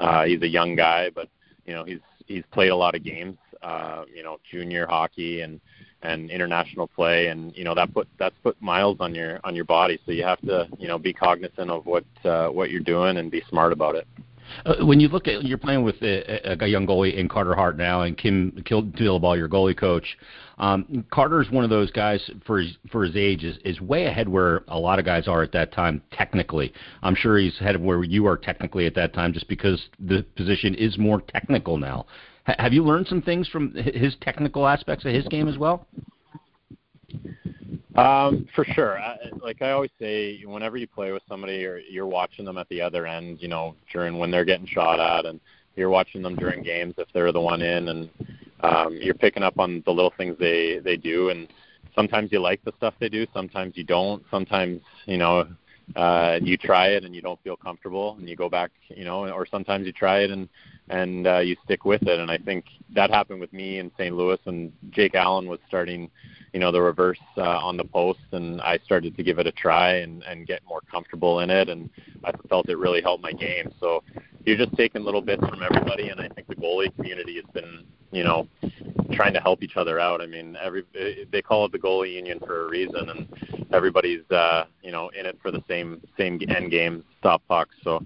uh, 0.00 0.24
he's 0.24 0.42
a 0.42 0.48
young 0.48 0.74
guy, 0.74 1.10
but 1.10 1.28
you 1.66 1.74
know 1.74 1.84
he's 1.84 2.00
he's 2.26 2.44
played 2.52 2.70
a 2.70 2.76
lot 2.76 2.94
of 2.94 3.02
games, 3.02 3.36
uh, 3.62 4.04
you 4.14 4.22
know, 4.22 4.38
junior 4.50 4.86
hockey 4.86 5.40
and 5.40 5.60
and 6.02 6.30
international 6.30 6.86
play, 6.86 7.28
and 7.28 7.56
you 7.56 7.64
know 7.64 7.74
that 7.74 7.92
put 7.92 8.08
that's 8.18 8.36
put 8.42 8.60
miles 8.60 8.98
on 9.00 9.14
your 9.14 9.40
on 9.44 9.54
your 9.54 9.64
body. 9.64 9.98
So 10.04 10.12
you 10.12 10.24
have 10.24 10.40
to 10.42 10.68
you 10.78 10.88
know 10.88 10.98
be 10.98 11.12
cognizant 11.12 11.70
of 11.70 11.86
what 11.86 12.04
uh, 12.24 12.48
what 12.48 12.70
you're 12.70 12.80
doing 12.80 13.16
and 13.16 13.30
be 13.30 13.42
smart 13.48 13.72
about 13.72 13.94
it. 13.94 14.06
Uh, 14.66 14.84
when 14.84 15.00
you 15.00 15.08
look 15.08 15.26
at 15.26 15.44
you're 15.44 15.58
playing 15.58 15.82
with 15.82 15.96
a, 16.02 16.62
a, 16.62 16.66
young 16.66 16.86
goalie 16.86 17.16
in 17.16 17.28
Carter 17.28 17.54
Hart 17.54 17.78
now, 17.78 18.02
and 18.02 18.16
Kim 18.16 18.52
Dillabaugh, 18.52 19.36
your 19.36 19.48
goalie 19.48 19.76
coach. 19.76 20.16
Um, 20.58 21.04
Carter's 21.10 21.50
one 21.50 21.64
of 21.64 21.70
those 21.70 21.90
guys 21.90 22.20
for 22.46 22.60
his 22.60 22.76
for 22.90 23.04
his 23.04 23.16
age 23.16 23.44
is, 23.44 23.56
is 23.64 23.80
way 23.80 24.06
ahead 24.06 24.28
where 24.28 24.62
a 24.68 24.78
lot 24.78 24.98
of 24.98 25.04
guys 25.04 25.26
are 25.26 25.42
at 25.42 25.52
that 25.52 25.72
time 25.72 26.02
technically. 26.12 26.72
I'm 27.02 27.14
sure 27.14 27.38
he's 27.38 27.58
ahead 27.60 27.74
of 27.74 27.80
where 27.80 28.04
you 28.04 28.26
are 28.26 28.36
technically 28.36 28.86
at 28.86 28.94
that 28.94 29.12
time, 29.14 29.32
just 29.32 29.48
because 29.48 29.82
the 29.98 30.24
position 30.36 30.74
is 30.74 30.96
more 30.98 31.20
technical 31.20 31.76
now. 31.76 32.06
H- 32.48 32.56
have 32.58 32.72
you 32.72 32.84
learned 32.84 33.06
some 33.08 33.22
things 33.22 33.48
from 33.48 33.74
his 33.74 34.14
technical 34.20 34.66
aspects 34.66 35.04
of 35.04 35.12
his 35.12 35.26
game 35.28 35.48
as 35.48 35.58
well? 35.58 35.86
Um, 37.96 38.48
for 38.54 38.64
sure. 38.64 38.98
I, 38.98 39.16
like 39.40 39.62
I 39.62 39.70
always 39.70 39.90
say, 40.00 40.42
whenever 40.44 40.76
you 40.76 40.86
play 40.86 41.12
with 41.12 41.22
somebody, 41.28 41.58
you're 41.58 41.78
you're 41.78 42.06
watching 42.06 42.44
them 42.44 42.58
at 42.58 42.68
the 42.68 42.80
other 42.80 43.06
end. 43.06 43.38
You 43.40 43.48
know, 43.48 43.76
during 43.92 44.18
when 44.18 44.30
they're 44.30 44.44
getting 44.44 44.66
shot 44.66 45.00
at, 45.00 45.26
and 45.26 45.40
you're 45.76 45.90
watching 45.90 46.22
them 46.22 46.36
during 46.36 46.62
games 46.62 46.94
if 46.98 47.08
they're 47.12 47.32
the 47.32 47.40
one 47.40 47.62
in, 47.62 47.88
and 47.88 48.10
um, 48.60 48.98
you're 49.00 49.14
picking 49.14 49.42
up 49.42 49.58
on 49.58 49.82
the 49.84 49.92
little 49.92 50.12
things 50.16 50.36
they 50.38 50.78
they 50.78 50.96
do. 50.96 51.30
And 51.30 51.48
sometimes 51.94 52.32
you 52.32 52.40
like 52.40 52.64
the 52.64 52.72
stuff 52.76 52.94
they 53.00 53.08
do, 53.08 53.26
sometimes 53.32 53.76
you 53.76 53.84
don't. 53.84 54.22
Sometimes 54.30 54.80
you 55.06 55.18
know 55.18 55.46
uh, 55.96 56.38
you 56.42 56.56
try 56.56 56.88
it 56.88 57.04
and 57.04 57.14
you 57.14 57.22
don't 57.22 57.42
feel 57.42 57.56
comfortable, 57.56 58.16
and 58.18 58.28
you 58.28 58.36
go 58.36 58.48
back. 58.48 58.70
You 58.88 59.04
know, 59.04 59.28
or 59.28 59.46
sometimes 59.46 59.86
you 59.86 59.92
try 59.92 60.20
it 60.20 60.30
and 60.30 60.48
and 60.88 61.26
uh, 61.26 61.38
you 61.38 61.56
stick 61.64 61.84
with 61.84 62.02
it. 62.02 62.20
And 62.20 62.30
I 62.30 62.38
think 62.38 62.64
that 62.94 63.10
happened 63.10 63.40
with 63.40 63.52
me 63.52 63.78
in 63.78 63.90
St. 63.98 64.14
Louis 64.14 64.38
when 64.44 64.72
Jake 64.90 65.14
Allen 65.14 65.48
was 65.48 65.58
starting 65.66 66.10
you 66.54 66.60
know 66.60 66.70
the 66.70 66.80
reverse 66.80 67.18
uh, 67.36 67.42
on 67.42 67.76
the 67.76 67.84
post, 67.84 68.20
and 68.30 68.60
I 68.60 68.78
started 68.84 69.16
to 69.16 69.22
give 69.24 69.40
it 69.40 69.46
a 69.46 69.52
try 69.52 69.96
and 69.96 70.22
and 70.22 70.46
get 70.46 70.62
more 70.66 70.80
comfortable 70.88 71.40
in 71.40 71.50
it, 71.50 71.68
and 71.68 71.90
I 72.24 72.30
felt 72.48 72.68
it 72.68 72.78
really 72.78 73.02
helped 73.02 73.22
my 73.22 73.32
game. 73.32 73.72
So 73.80 74.04
you're 74.46 74.56
just 74.56 74.74
taking 74.76 75.02
little 75.02 75.20
bits 75.20 75.44
from 75.46 75.62
everybody, 75.62 76.10
and 76.10 76.20
I 76.20 76.28
think 76.28 76.46
the 76.46 76.54
goalie 76.54 76.94
community 76.94 77.34
has 77.36 77.44
been 77.52 77.84
you 78.14 78.24
know 78.24 78.48
trying 79.12 79.32
to 79.34 79.40
help 79.40 79.62
each 79.62 79.76
other 79.76 79.98
out. 79.98 80.20
I 80.20 80.26
mean, 80.26 80.56
every 80.62 80.84
they 81.30 81.42
call 81.42 81.66
it 81.66 81.72
the 81.72 81.78
goalie 81.78 82.14
union 82.14 82.38
for 82.40 82.66
a 82.66 82.70
reason, 82.70 83.08
and 83.10 83.66
everybody's 83.72 84.28
uh, 84.30 84.64
you 84.82 84.92
know 84.92 85.10
in 85.18 85.26
it 85.26 85.38
for 85.42 85.50
the 85.50 85.62
same 85.68 86.00
same 86.16 86.40
end 86.48 86.70
game, 86.70 87.04
stop 87.18 87.42
pucks. 87.48 87.74
So 87.82 88.04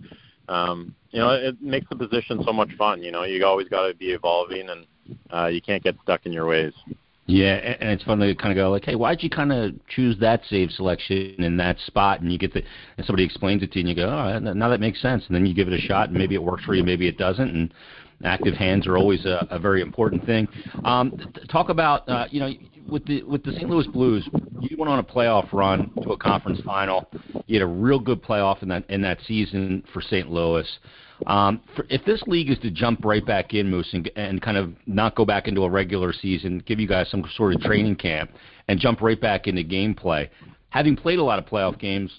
um, 0.48 0.94
you 1.10 1.20
know 1.20 1.30
it 1.30 1.60
makes 1.60 1.88
the 1.88 1.96
position 1.96 2.42
so 2.44 2.52
much 2.52 2.72
fun. 2.76 3.02
You 3.02 3.12
know, 3.12 3.24
you 3.24 3.44
always 3.44 3.68
got 3.68 3.88
to 3.88 3.94
be 3.94 4.12
evolving, 4.12 4.68
and 4.68 4.86
uh, 5.32 5.46
you 5.46 5.60
can't 5.60 5.82
get 5.82 5.96
stuck 6.02 6.26
in 6.26 6.32
your 6.32 6.46
ways. 6.46 6.72
Yeah, 7.30 7.56
and 7.56 7.90
it's 7.90 8.02
fun 8.04 8.20
to 8.20 8.34
kind 8.34 8.52
of 8.52 8.56
go 8.56 8.70
like, 8.70 8.86
hey, 8.86 8.94
why'd 8.94 9.22
you 9.22 9.28
kind 9.28 9.52
of 9.52 9.74
choose 9.88 10.18
that 10.18 10.40
save 10.48 10.70
selection 10.70 11.34
in 11.44 11.58
that 11.58 11.78
spot? 11.80 12.22
And 12.22 12.32
you 12.32 12.38
get 12.38 12.54
the, 12.54 12.62
and 12.96 13.04
somebody 13.04 13.22
explains 13.22 13.62
it 13.62 13.70
to 13.72 13.78
you, 13.78 13.82
and 13.82 13.88
you 13.90 13.94
go, 13.94 14.08
oh, 14.08 14.38
now 14.38 14.70
that 14.70 14.80
makes 14.80 15.02
sense. 15.02 15.24
And 15.26 15.36
then 15.36 15.44
you 15.44 15.52
give 15.52 15.68
it 15.68 15.74
a 15.74 15.78
shot, 15.78 16.08
and 16.08 16.16
maybe 16.16 16.34
it 16.34 16.42
works 16.42 16.64
for 16.64 16.74
you, 16.74 16.82
maybe 16.82 17.06
it 17.06 17.18
doesn't. 17.18 17.50
And 17.50 17.74
active 18.24 18.54
hands 18.54 18.86
are 18.86 18.96
always 18.96 19.24
a, 19.24 19.46
a 19.50 19.58
very 19.58 19.80
important 19.80 20.24
thing. 20.26 20.48
Um, 20.84 21.32
talk 21.50 21.68
about, 21.68 22.08
uh, 22.08 22.26
you 22.30 22.40
know, 22.40 22.50
with 22.88 23.04
the 23.06 23.22
with 23.24 23.42
the 23.44 23.52
St. 23.52 23.68
Louis 23.68 23.86
Blues, 23.88 24.28
you 24.60 24.76
went 24.76 24.90
on 24.90 24.98
a 24.98 25.04
playoff 25.04 25.52
run 25.52 25.90
to 26.02 26.12
a 26.12 26.16
conference 26.16 26.60
final. 26.64 27.08
You 27.46 27.60
had 27.60 27.62
a 27.62 27.70
real 27.70 27.98
good 28.00 28.22
playoff 28.22 28.62
in 28.62 28.68
that 28.68 28.88
in 28.88 29.02
that 29.02 29.18
season 29.26 29.84
for 29.92 30.00
St. 30.00 30.30
Louis. 30.30 30.66
Um, 31.26 31.60
for, 31.74 31.84
if 31.90 32.04
this 32.04 32.22
league 32.26 32.48
is 32.48 32.58
to 32.60 32.70
jump 32.70 33.04
right 33.04 33.24
back 33.26 33.52
in, 33.52 33.68
Moose, 33.68 33.88
and, 33.92 34.08
and 34.14 34.40
kind 34.40 34.56
of 34.56 34.72
not 34.86 35.16
go 35.16 35.24
back 35.24 35.48
into 35.48 35.64
a 35.64 35.70
regular 35.70 36.12
season, 36.12 36.62
give 36.64 36.78
you 36.78 36.86
guys 36.86 37.10
some 37.10 37.24
sort 37.36 37.54
of 37.54 37.60
training 37.60 37.96
camp, 37.96 38.30
and 38.68 38.78
jump 38.78 39.00
right 39.00 39.20
back 39.20 39.48
into 39.48 39.62
gameplay, 39.62 40.28
having 40.70 40.96
played 40.96 41.18
a 41.18 41.22
lot 41.22 41.38
of 41.38 41.44
playoff 41.44 41.78
games, 41.78 42.12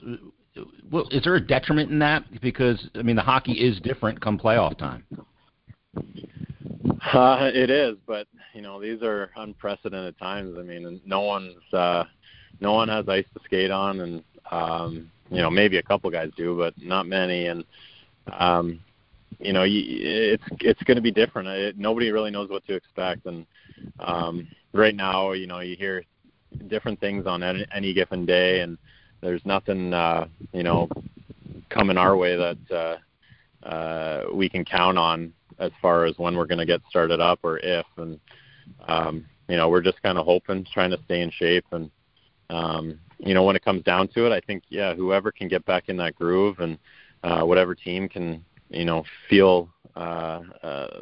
well, 0.91 1.07
is 1.11 1.23
there 1.23 1.35
a 1.35 1.41
detriment 1.41 1.91
in 1.91 1.99
that? 1.99 2.23
Because 2.41 2.89
I 2.95 3.01
mean, 3.01 3.15
the 3.15 3.21
hockey 3.21 3.53
is 3.53 3.79
different 3.81 4.19
come 4.21 4.37
playoff 4.37 4.77
time. 4.77 5.03
Uh, 7.13 7.49
it 7.53 7.69
is, 7.69 7.97
but 8.05 8.27
you 8.53 8.61
know 8.61 8.79
these 8.79 9.01
are 9.01 9.31
unprecedented 9.37 10.17
times. 10.19 10.57
I 10.59 10.63
mean, 10.63 11.01
no 11.05 11.21
one's 11.21 11.55
uh, 11.73 12.03
no 12.59 12.73
one 12.73 12.89
has 12.89 13.07
ice 13.07 13.25
to 13.33 13.39
skate 13.45 13.71
on, 13.71 13.99
and 14.01 14.23
um, 14.51 15.11
you 15.31 15.41
know 15.41 15.49
maybe 15.49 15.77
a 15.77 15.83
couple 15.83 16.09
guys 16.11 16.29
do, 16.37 16.57
but 16.57 16.73
not 16.77 17.07
many. 17.07 17.47
And 17.47 17.63
um, 18.31 18.79
you 19.39 19.53
know, 19.53 19.63
it's 19.67 20.43
it's 20.59 20.83
going 20.83 20.97
to 20.97 21.01
be 21.01 21.11
different. 21.11 21.47
It, 21.47 21.77
nobody 21.77 22.11
really 22.11 22.31
knows 22.31 22.49
what 22.49 22.65
to 22.67 22.75
expect, 22.75 23.25
and 23.25 23.45
um, 23.99 24.47
right 24.73 24.95
now, 24.95 25.31
you 25.31 25.47
know, 25.47 25.59
you 25.59 25.75
hear 25.75 26.03
different 26.67 26.99
things 26.99 27.25
on 27.25 27.43
any, 27.43 27.65
any 27.73 27.93
given 27.93 28.25
day, 28.25 28.61
and 28.61 28.77
there's 29.21 29.45
nothing, 29.45 29.93
uh, 29.93 30.27
you 30.51 30.63
know, 30.63 30.89
coming 31.69 31.97
our 31.97 32.17
way 32.17 32.35
that 32.35 32.57
uh, 33.63 33.65
uh, 33.65 34.23
we 34.33 34.49
can 34.49 34.65
count 34.65 34.97
on 34.97 35.33
as 35.59 35.71
far 35.81 36.05
as 36.05 36.17
when 36.17 36.35
we're 36.35 36.45
going 36.45 36.59
to 36.59 36.65
get 36.65 36.81
started 36.89 37.19
up 37.19 37.39
or 37.43 37.59
if, 37.59 37.85
and 37.97 38.19
um, 38.87 39.25
you 39.47 39.57
know, 39.57 39.69
we're 39.69 39.81
just 39.81 40.01
kind 40.01 40.17
of 40.17 40.25
hoping, 40.25 40.65
trying 40.71 40.91
to 40.91 40.99
stay 41.05 41.21
in 41.21 41.31
shape, 41.31 41.65
and 41.71 41.89
um, 42.49 42.99
you 43.19 43.33
know, 43.33 43.43
when 43.43 43.55
it 43.55 43.63
comes 43.63 43.83
down 43.83 44.07
to 44.09 44.25
it, 44.25 44.31
I 44.31 44.39
think, 44.39 44.63
yeah, 44.69 44.93
whoever 44.93 45.31
can 45.31 45.47
get 45.47 45.65
back 45.65 45.89
in 45.89 45.97
that 45.97 46.15
groove 46.15 46.59
and 46.59 46.77
uh, 47.23 47.41
whatever 47.41 47.75
team 47.75 48.07
can 48.07 48.43
you 48.69 48.85
know 48.85 49.03
feel 49.29 49.69
uh, 49.95 50.41
uh, 50.63 51.01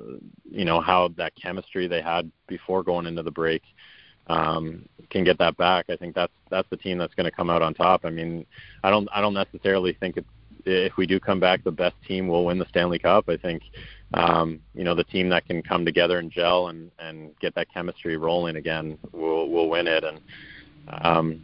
you 0.50 0.66
know 0.66 0.82
how 0.82 1.10
that 1.18 1.34
chemistry 1.42 1.88
they 1.88 2.02
had 2.02 2.32
before 2.48 2.84
going 2.84 3.06
into 3.06 3.24
the 3.24 3.32
break 3.32 3.62
um, 4.28 4.88
can 5.10 5.24
get 5.24 5.38
that 5.38 5.58
back. 5.58 5.86
I 5.90 5.96
think 5.96 6.16
that's 6.16 6.34
that's 6.50 6.70
the 6.70 6.78
team 6.78 6.98
that's 6.98 7.14
going 7.14 7.26
to 7.26 7.32
come 7.32 7.50
out 7.50 7.62
on 7.62 7.74
top. 7.74 8.02
I 8.06 8.10
mean, 8.10 8.46
I 8.84 8.90
don't 8.90 9.08
I 9.14 9.22
don't 9.22 9.34
necessarily 9.34 9.94
think 9.94 10.18
it's, 10.18 10.28
if 10.66 10.98
we 10.98 11.06
do 11.06 11.20
come 11.20 11.40
back, 11.40 11.64
the 11.64 11.72
best 11.72 11.96
team 12.08 12.28
will 12.28 12.46
win 12.46 12.60
the 12.60 12.68
Stanley 12.70 13.00
Cup. 13.00 13.30
I 13.30 13.38
think 13.38 13.64
um, 14.14 14.62
you 14.74 14.84
know 14.84 14.96
the 14.96 15.04
team 15.04 15.30
that 15.30 15.46
can 15.46 15.62
come 15.62 15.86
together 15.86 16.20
and 16.20 16.32
gel 16.32 16.68
and 16.68 16.92
and 17.00 17.38
get 17.40 17.54
that 17.56 17.72
chemistry 17.74 18.18
rolling 18.18 18.56
again 18.56 18.98
will 19.12 19.50
will 19.50 19.70
win 19.70 19.88
it. 19.88 20.04
And 20.04 20.22
um, 21.02 21.42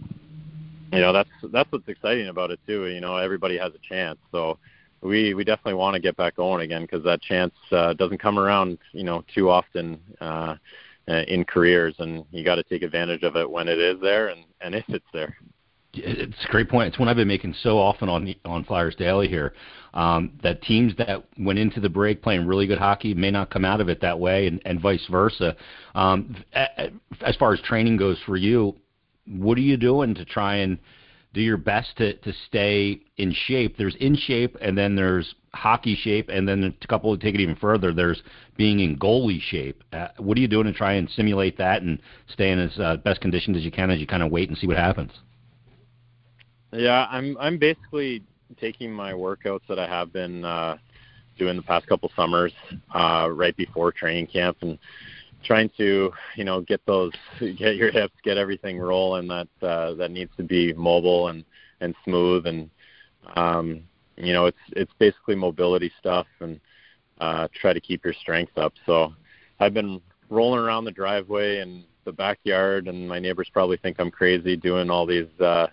you 0.92 1.00
know 1.00 1.12
that's 1.12 1.30
that's 1.52 1.72
what's 1.72 1.88
exciting 1.88 2.30
about 2.30 2.52
it 2.52 2.60
too. 2.66 2.88
You 2.88 3.02
know 3.02 3.18
everybody 3.18 3.58
has 3.58 3.74
a 3.74 3.88
chance, 3.88 4.20
so 4.32 4.58
we 5.02 5.34
we 5.34 5.44
definitely 5.44 5.74
want 5.74 5.96
to 5.96 6.02
get 6.02 6.16
back 6.16 6.36
going 6.36 6.64
again 6.64 6.84
because 6.84 7.04
that 7.04 7.22
chance 7.22 7.54
uh, 7.72 7.94
doesn't 7.94 8.20
come 8.20 8.40
around 8.40 8.78
you 8.94 9.04
know 9.04 9.24
too 9.34 9.50
often 9.50 10.00
uh, 10.22 10.56
uh 11.10 11.24
in 11.28 11.44
careers, 11.44 11.96
and 12.00 12.24
you 12.32 12.44
got 12.46 12.56
to 12.56 12.64
take 12.64 12.84
advantage 12.84 13.24
of 13.24 13.36
it 13.36 13.50
when 13.50 13.68
it 13.68 13.80
is 13.80 14.00
there 14.02 14.30
and 14.30 14.46
and 14.62 14.74
if 14.74 14.86
it's 14.88 15.06
there. 15.14 15.36
It's 15.94 16.44
a 16.44 16.52
great 16.52 16.70
point. 16.70 16.88
It's 16.88 16.98
one 16.98 17.08
I've 17.08 17.16
been 17.16 17.28
making 17.28 17.54
so 17.62 17.78
often 17.78 18.10
on 18.10 18.34
on 18.46 18.64
Flyers 18.64 18.96
Daily 18.96 19.28
here. 19.28 19.54
Um, 19.94 20.32
that 20.42 20.64
teams 20.64 20.96
that 20.98 21.24
went 21.38 21.60
into 21.60 21.80
the 21.80 21.90
break 21.90 22.24
playing 22.24 22.48
really 22.48 22.66
good 22.66 22.80
hockey 22.80 23.14
may 23.14 23.30
not 23.30 23.52
come 23.52 23.64
out 23.64 23.80
of 23.80 23.90
it 23.90 24.02
that 24.02 24.20
way, 24.20 24.48
and, 24.48 24.60
and 24.66 24.82
vice 24.82 25.06
versa. 25.10 25.56
Um, 25.94 26.36
as 27.22 27.36
far 27.38 27.54
as 27.54 27.62
training 27.62 27.98
goes 27.98 28.18
for 28.26 28.36
you, 28.36 28.76
what 29.28 29.56
are 29.58 29.62
you 29.62 29.78
doing 29.78 30.16
to 30.16 30.26
try 30.26 30.56
and 30.56 30.80
do 31.34 31.42
your 31.42 31.58
best 31.58 31.96
to, 31.98 32.14
to 32.18 32.34
stay 32.48 33.02
in 33.18 33.34
shape? 33.46 33.78
There's 33.78 33.96
in 34.00 34.16
shape, 34.16 34.58
and 34.62 34.76
then 34.76 34.96
there's 34.96 35.36
hockey 35.54 35.96
shape, 35.96 36.30
and 36.30 36.48
then 36.48 36.76
a 36.82 36.88
couple 36.88 37.16
to 37.16 37.24
take 37.24 37.36
it 37.36 37.42
even 37.42 37.56
further, 37.56 37.94
there's 37.94 38.24
being 38.58 38.80
in 38.80 38.98
goalie 38.98 39.42
shape. 39.42 39.84
Uh, 39.94 40.08
what 40.18 40.38
are 40.40 40.42
you 40.42 40.48
doing 40.48 40.66
to 40.66 40.74
try 40.74 40.94
and 40.94 41.08
simulate 41.12 41.58
that 41.60 41.84
and 41.84 42.00
stay 42.28 42.52
in 42.52 42.58
as 42.58 42.80
uh, 42.80 42.98
best 42.98 43.22
conditions 43.22 43.58
as 43.58 43.64
you 43.64 43.72
can 43.72 43.92
as 43.92 44.00
you 44.00 44.08
kind 44.08 44.24
of 44.24 44.32
wait 44.32 44.50
and 44.50 44.58
see 44.58 44.66
what 44.66 44.78
happens? 44.78 45.12
Yeah, 46.74 47.08
I'm 47.10 47.38
I'm 47.40 47.58
basically 47.58 48.24
taking 48.60 48.92
my 48.92 49.14
workouts 49.14 49.62
that 49.70 49.80
I 49.80 49.88
have 49.88 50.12
been 50.12 50.44
uh, 50.44 50.78
doing 51.38 51.56
the 51.56 51.62
past 51.62 51.88
couple 51.88 52.12
summers 52.16 52.54
uh, 52.94 53.30
right 53.32 53.56
before 53.56 53.92
training 53.92 54.28
camp 54.28 54.58
and 54.62 54.80
trying 55.44 55.70
to 55.78 56.12
you 56.36 56.44
know 56.44 56.62
get 56.62 56.82
those 56.86 57.12
get 57.40 57.76
your 57.76 57.92
hips 57.92 58.16
get 58.24 58.38
everything 58.38 58.80
rolling 58.80 59.28
that 59.28 59.48
uh, 59.62 59.94
that 59.96 60.12
needs 60.12 60.32
to 60.38 60.44
be 60.44 60.74
mobile 60.74 61.28
and 61.28 61.46
and 61.82 61.96
smooth 62.04 62.48
and 62.48 62.70
um, 63.36 63.82
you 64.18 64.34
know 64.34 64.48
it's 64.48 64.58
it's 64.72 64.94
basically 64.98 65.36
mobility 65.36 65.92
stuff 66.00 66.28
and 66.40 66.60
uh, 67.20 67.48
try 67.54 67.72
to 67.74 67.80
keep 67.80 68.04
your 68.04 68.14
strength 68.14 68.58
up. 68.58 68.74
So 68.86 69.14
I've 69.60 69.74
been 69.74 70.02
rolling 70.30 70.60
around 70.60 70.86
the 70.86 70.92
driveway 70.92 71.60
and 71.60 71.84
the 72.06 72.12
backyard, 72.12 72.88
and 72.88 73.08
my 73.08 73.20
neighbors 73.20 73.50
probably 73.54 73.78
think 73.78 73.98
I'm 74.00 74.12
crazy 74.12 74.58
doing 74.58 74.90
all 74.90 75.06
these 75.06 75.30
uh, 75.40 75.68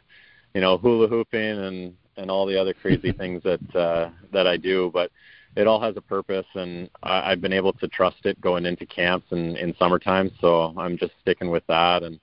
you 0.54 0.60
know 0.60 0.78
hula 0.78 1.08
hooping 1.08 1.40
and 1.40 1.96
and 2.16 2.30
all 2.30 2.46
the 2.46 2.60
other 2.60 2.74
crazy 2.74 3.12
things 3.18 3.42
that 3.42 3.76
uh, 3.76 4.10
that 4.32 4.46
I 4.46 4.56
do, 4.56 4.90
but 4.92 5.10
it 5.56 5.66
all 5.66 5.80
has 5.80 5.96
a 5.96 6.00
purpose, 6.00 6.46
and 6.54 6.88
I, 7.02 7.32
I've 7.32 7.40
been 7.40 7.52
able 7.52 7.72
to 7.74 7.88
trust 7.88 8.24
it 8.24 8.40
going 8.40 8.66
into 8.66 8.86
camps 8.86 9.26
and 9.30 9.56
in 9.56 9.74
summertime. 9.76 10.30
So 10.40 10.74
I'm 10.76 10.96
just 10.96 11.12
sticking 11.20 11.50
with 11.50 11.66
that, 11.66 12.02
and 12.02 12.20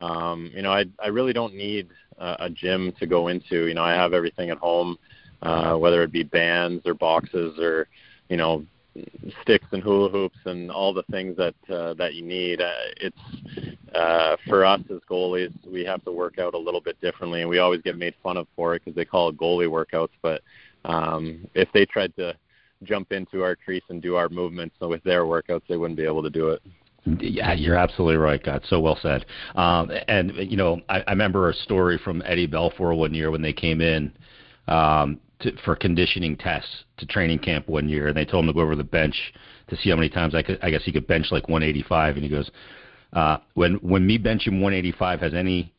um, 0.00 0.50
you 0.54 0.62
know, 0.62 0.72
I 0.72 0.84
I 1.02 1.08
really 1.08 1.32
don't 1.32 1.54
need 1.54 1.88
a, 2.18 2.36
a 2.40 2.50
gym 2.50 2.92
to 2.98 3.06
go 3.06 3.28
into. 3.28 3.66
You 3.66 3.74
know, 3.74 3.84
I 3.84 3.92
have 3.92 4.12
everything 4.12 4.50
at 4.50 4.58
home, 4.58 4.98
uh, 5.42 5.74
whether 5.74 6.02
it 6.02 6.12
be 6.12 6.22
bands 6.22 6.86
or 6.86 6.94
boxes 6.94 7.58
or 7.58 7.88
you 8.28 8.36
know 8.36 8.64
sticks 9.42 9.66
and 9.72 9.82
hula 9.82 10.08
hoops 10.08 10.38
and 10.44 10.70
all 10.70 10.92
the 10.92 11.02
things 11.10 11.36
that 11.36 11.54
uh, 11.70 11.94
that 11.94 12.14
you 12.14 12.22
need. 12.22 12.60
Uh, 12.60 12.72
it's 12.98 13.16
uh, 13.94 14.36
for 14.46 14.64
us 14.64 14.80
as 14.90 15.00
goalies, 15.10 15.52
we 15.66 15.84
have 15.84 16.04
to 16.04 16.12
work 16.12 16.38
out 16.38 16.54
a 16.54 16.58
little 16.58 16.80
bit 16.80 17.00
differently, 17.00 17.40
and 17.40 17.50
we 17.50 17.58
always 17.58 17.80
get 17.82 17.96
made 17.96 18.14
fun 18.22 18.36
of 18.36 18.46
for 18.54 18.74
it 18.74 18.82
because 18.84 18.96
they 18.96 19.04
call 19.04 19.28
it 19.28 19.36
goalie 19.36 19.68
workouts. 19.68 20.10
But 20.22 20.42
um, 20.84 21.46
if 21.54 21.68
they 21.72 21.86
tried 21.86 22.14
to 22.16 22.34
jump 22.84 23.12
into 23.12 23.42
our 23.42 23.56
crease 23.56 23.82
and 23.88 24.00
do 24.00 24.16
our 24.16 24.28
movements 24.28 24.76
with 24.80 25.02
their 25.04 25.24
workouts, 25.24 25.62
they 25.68 25.76
wouldn't 25.76 25.96
be 25.96 26.04
able 26.04 26.22
to 26.22 26.30
do 26.30 26.48
it. 26.50 26.62
Yeah, 27.20 27.54
you're 27.54 27.76
absolutely 27.76 28.16
right, 28.16 28.42
God. 28.42 28.62
So 28.68 28.80
well 28.80 28.98
said. 29.00 29.24
Um, 29.54 29.90
and 30.08 30.32
you 30.36 30.56
know, 30.56 30.80
I, 30.88 31.00
I 31.06 31.10
remember 31.10 31.48
a 31.48 31.54
story 31.54 31.98
from 32.02 32.22
Eddie 32.26 32.48
Belfour 32.48 32.96
one 32.96 33.14
year 33.14 33.30
when 33.30 33.42
they 33.42 33.52
came 33.52 33.80
in 33.80 34.12
um, 34.66 35.18
to, 35.40 35.56
for 35.64 35.76
conditioning 35.76 36.36
tests 36.36 36.84
to 36.98 37.06
training 37.06 37.38
camp 37.38 37.68
one 37.68 37.88
year, 37.88 38.08
and 38.08 38.16
they 38.16 38.24
told 38.24 38.44
him 38.44 38.48
to 38.48 38.54
go 38.54 38.60
over 38.60 38.76
the 38.76 38.84
bench 38.84 39.32
to 39.68 39.76
see 39.76 39.90
how 39.90 39.96
many 39.96 40.08
times 40.08 40.34
I 40.34 40.42
could. 40.42 40.58
I 40.62 40.70
guess 40.70 40.82
he 40.84 40.92
could 40.92 41.06
bench 41.06 41.26
like 41.30 41.48
185, 41.48 42.16
and 42.16 42.24
he 42.24 42.30
goes, 42.30 42.50
uh, 43.12 43.38
"When 43.54 43.74
when 43.76 44.06
me 44.06 44.18
benching 44.18 44.60
185 44.60 45.20
has 45.20 45.34
any 45.34 45.72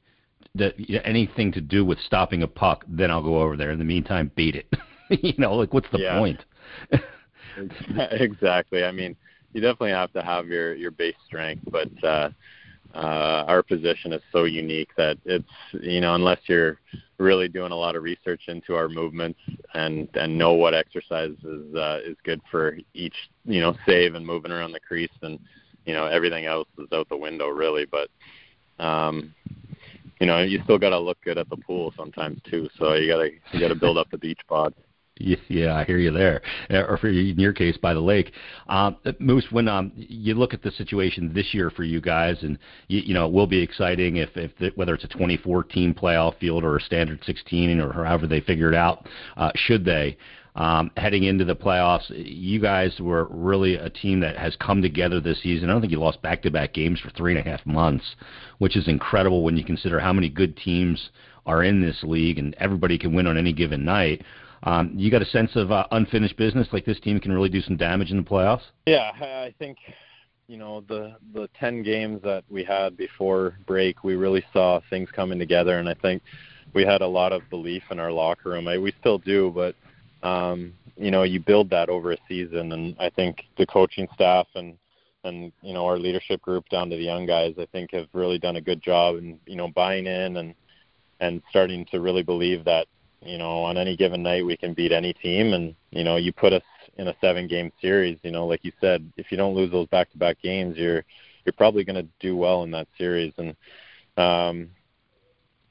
that 0.55 0.75
anything 1.03 1.51
to 1.53 1.61
do 1.61 1.85
with 1.85 1.99
stopping 1.99 2.43
a 2.43 2.47
puck, 2.47 2.85
then 2.87 3.11
I'll 3.11 3.23
go 3.23 3.41
over 3.41 3.57
there. 3.57 3.71
In 3.71 3.79
the 3.79 3.85
meantime, 3.85 4.31
beat 4.35 4.55
it." 4.55 4.73
you 5.09 5.33
know, 5.37 5.55
like 5.55 5.73
what's 5.73 5.89
the 5.91 5.99
yeah. 5.99 6.17
point? 6.17 6.45
exactly. 8.11 8.83
I 8.83 8.91
mean, 8.91 9.15
you 9.53 9.61
definitely 9.61 9.91
have 9.91 10.13
to 10.13 10.21
have 10.21 10.47
your 10.47 10.75
your 10.75 10.91
base 10.91 11.15
strength, 11.25 11.63
but 11.69 12.03
uh, 12.03 12.29
uh, 12.95 13.45
our 13.47 13.61
position 13.61 14.13
is 14.13 14.21
so 14.31 14.45
unique 14.45 14.89
that 14.97 15.17
it's 15.25 15.45
you 15.81 16.01
know 16.01 16.15
unless 16.15 16.39
you're 16.45 16.79
really 17.19 17.47
doing 17.47 17.71
a 17.71 17.75
lot 17.75 17.95
of 17.95 18.01
research 18.03 18.41
into 18.47 18.75
our 18.75 18.89
movements 18.89 19.39
and 19.75 20.07
and 20.15 20.35
know 20.35 20.53
what 20.53 20.73
exercise 20.73 21.35
is 21.43 21.75
uh, 21.75 21.99
is 22.03 22.17
good 22.23 22.41
for 22.49 22.77
each 22.93 23.13
you 23.45 23.61
know 23.61 23.75
save 23.85 24.15
and 24.15 24.25
moving 24.25 24.51
around 24.51 24.71
the 24.71 24.79
crease 24.79 25.11
and 25.21 25.39
you 25.85 25.93
know 25.93 26.07
everything 26.07 26.45
else 26.45 26.67
is 26.79 26.87
out 26.91 27.07
the 27.09 27.17
window 27.17 27.47
really. 27.47 27.85
But 27.85 28.09
um 28.83 29.35
you 30.19 30.25
know 30.25 30.41
you 30.41 30.59
still 30.63 30.79
got 30.79 30.89
to 30.89 30.99
look 30.99 31.21
good 31.21 31.37
at 31.37 31.49
the 31.49 31.57
pool 31.57 31.93
sometimes 31.95 32.41
too. 32.49 32.69
So 32.79 32.93
you 32.93 33.07
got 33.07 33.19
to 33.19 33.31
you 33.53 33.59
got 33.59 33.73
to 33.73 33.79
build 33.79 33.97
up 33.97 34.09
the 34.09 34.17
beach 34.17 34.41
bod 34.47 34.73
yeah, 35.49 35.75
I 35.75 35.83
hear 35.83 35.97
you 35.97 36.11
there. 36.11 36.41
Uh, 36.69 36.85
or 36.87 36.97
for 36.97 37.09
in 37.09 37.39
your 37.39 37.53
case, 37.53 37.77
by 37.77 37.93
the 37.93 37.99
lake. 37.99 38.31
Um, 38.67 38.97
Moose, 39.19 39.47
when 39.51 39.67
um, 39.67 39.91
you 39.95 40.33
look 40.33 40.53
at 40.53 40.61
the 40.61 40.71
situation 40.71 41.33
this 41.33 41.53
year 41.53 41.69
for 41.69 41.83
you 41.83 41.99
guys, 41.99 42.37
and 42.41 42.57
you, 42.87 43.01
you 43.01 43.13
know 43.13 43.27
it 43.27 43.33
will 43.33 43.47
be 43.47 43.61
exciting 43.61 44.17
if, 44.17 44.29
if 44.35 44.55
the, 44.57 44.71
whether 44.75 44.93
it's 44.93 45.03
a 45.03 45.09
24-team 45.09 45.93
playoff 45.93 46.37
field 46.39 46.63
or 46.63 46.77
a 46.77 46.81
standard 46.81 47.19
16 47.25 47.79
or 47.81 47.91
however 47.91 48.27
they 48.27 48.41
figure 48.41 48.69
it 48.69 48.75
out, 48.75 49.07
uh, 49.37 49.51
should 49.55 49.83
they. 49.83 50.17
Um, 50.55 50.91
heading 50.97 51.23
into 51.23 51.45
the 51.45 51.55
playoffs, 51.55 52.09
you 52.09 52.59
guys 52.59 52.99
were 52.99 53.27
really 53.29 53.75
a 53.75 53.89
team 53.89 54.19
that 54.21 54.35
has 54.37 54.55
come 54.57 54.81
together 54.81 55.21
this 55.21 55.41
season. 55.41 55.69
I 55.69 55.73
don't 55.73 55.81
think 55.81 55.91
you 55.91 55.99
lost 55.99 56.21
back-to-back 56.21 56.73
games 56.73 56.99
for 56.99 57.11
three 57.11 57.37
and 57.37 57.39
a 57.39 57.49
half 57.49 57.65
months, 57.65 58.15
which 58.57 58.75
is 58.75 58.87
incredible 58.87 59.43
when 59.43 59.55
you 59.55 59.63
consider 59.63 59.99
how 59.99 60.11
many 60.11 60.27
good 60.27 60.57
teams 60.57 61.11
are 61.45 61.63
in 61.63 61.81
this 61.81 62.03
league 62.03 62.39
and 62.39 62.55
everybody 62.59 62.97
can 62.97 63.13
win 63.13 63.27
on 63.27 63.37
any 63.37 63.53
given 63.53 63.85
night. 63.85 64.23
Um, 64.63 64.93
you 64.95 65.09
got 65.09 65.21
a 65.21 65.25
sense 65.25 65.51
of 65.55 65.71
uh, 65.71 65.85
unfinished 65.91 66.37
business, 66.37 66.67
like 66.71 66.85
this 66.85 66.99
team 66.99 67.19
can 67.19 67.31
really 67.31 67.49
do 67.49 67.61
some 67.61 67.77
damage 67.77 68.11
in 68.11 68.17
the 68.17 68.23
playoffs. 68.23 68.63
Yeah, 68.85 69.11
I 69.19 69.53
think 69.57 69.77
you 70.47 70.57
know 70.57 70.81
the 70.87 71.15
the 71.33 71.49
ten 71.59 71.83
games 71.83 72.21
that 72.23 72.43
we 72.49 72.63
had 72.63 72.97
before 72.97 73.57
break, 73.65 74.03
we 74.03 74.15
really 74.15 74.43
saw 74.51 74.81
things 74.89 75.09
coming 75.11 75.39
together, 75.39 75.79
and 75.79 75.87
I 75.87 75.93
think 75.93 76.21
we 76.73 76.83
had 76.83 77.01
a 77.01 77.07
lot 77.07 77.31
of 77.31 77.41
belief 77.49 77.83
in 77.91 77.99
our 77.99 78.11
locker 78.11 78.49
room. 78.49 78.67
I, 78.67 78.77
we 78.77 78.93
still 78.99 79.17
do, 79.17 79.51
but 79.53 79.75
um, 80.27 80.73
you 80.97 81.11
know, 81.11 81.23
you 81.23 81.39
build 81.39 81.69
that 81.69 81.89
over 81.89 82.11
a 82.11 82.17
season, 82.27 82.73
and 82.73 82.95
I 82.99 83.09
think 83.09 83.43
the 83.57 83.65
coaching 83.65 84.07
staff 84.13 84.47
and 84.55 84.77
and 85.23 85.51
you 85.61 85.73
know 85.73 85.85
our 85.85 85.97
leadership 85.97 86.41
group 86.41 86.67
down 86.69 86.89
to 86.89 86.95
the 86.95 87.03
young 87.03 87.25
guys, 87.25 87.55
I 87.57 87.65
think 87.67 87.91
have 87.91 88.07
really 88.13 88.39
done 88.39 88.57
a 88.57 88.61
good 88.61 88.81
job 88.81 89.15
and 89.15 89.39
you 89.45 89.55
know 89.55 89.69
buying 89.69 90.07
in 90.07 90.37
and 90.37 90.53
and 91.19 91.41
starting 91.49 91.85
to 91.91 91.99
really 91.99 92.23
believe 92.23 92.65
that 92.65 92.87
you 93.21 93.37
know, 93.37 93.63
on 93.63 93.77
any 93.77 93.95
given 93.95 94.23
night 94.23 94.45
we 94.45 94.57
can 94.57 94.73
beat 94.73 94.91
any 94.91 95.13
team 95.13 95.53
and, 95.53 95.75
you 95.91 96.03
know, 96.03 96.15
you 96.15 96.31
put 96.31 96.53
us 96.53 96.63
in 96.97 97.07
a 97.07 97.15
seven 97.21 97.47
game 97.47 97.71
series, 97.81 98.17
you 98.23 98.31
know, 98.31 98.45
like 98.45 98.63
you 98.63 98.71
said, 98.79 99.11
if 99.17 99.31
you 99.31 99.37
don't 99.37 99.55
lose 99.55 99.71
those 99.71 99.87
back 99.87 100.09
to 100.11 100.17
back 100.17 100.41
games, 100.41 100.77
you're 100.77 101.03
you're 101.45 101.53
probably 101.53 101.83
gonna 101.83 102.05
do 102.19 102.35
well 102.35 102.63
in 102.63 102.71
that 102.71 102.87
series 102.97 103.33
and 103.37 103.55
um 104.17 104.69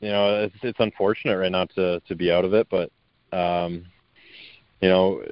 you 0.00 0.08
know, 0.08 0.44
it's 0.44 0.56
it's 0.62 0.80
unfortunate 0.80 1.38
right 1.38 1.52
now 1.52 1.64
to 1.64 2.00
to 2.00 2.14
be 2.14 2.30
out 2.30 2.44
of 2.44 2.54
it, 2.54 2.68
but 2.70 2.90
um 3.36 3.84
you 4.80 4.88
know, 4.88 5.22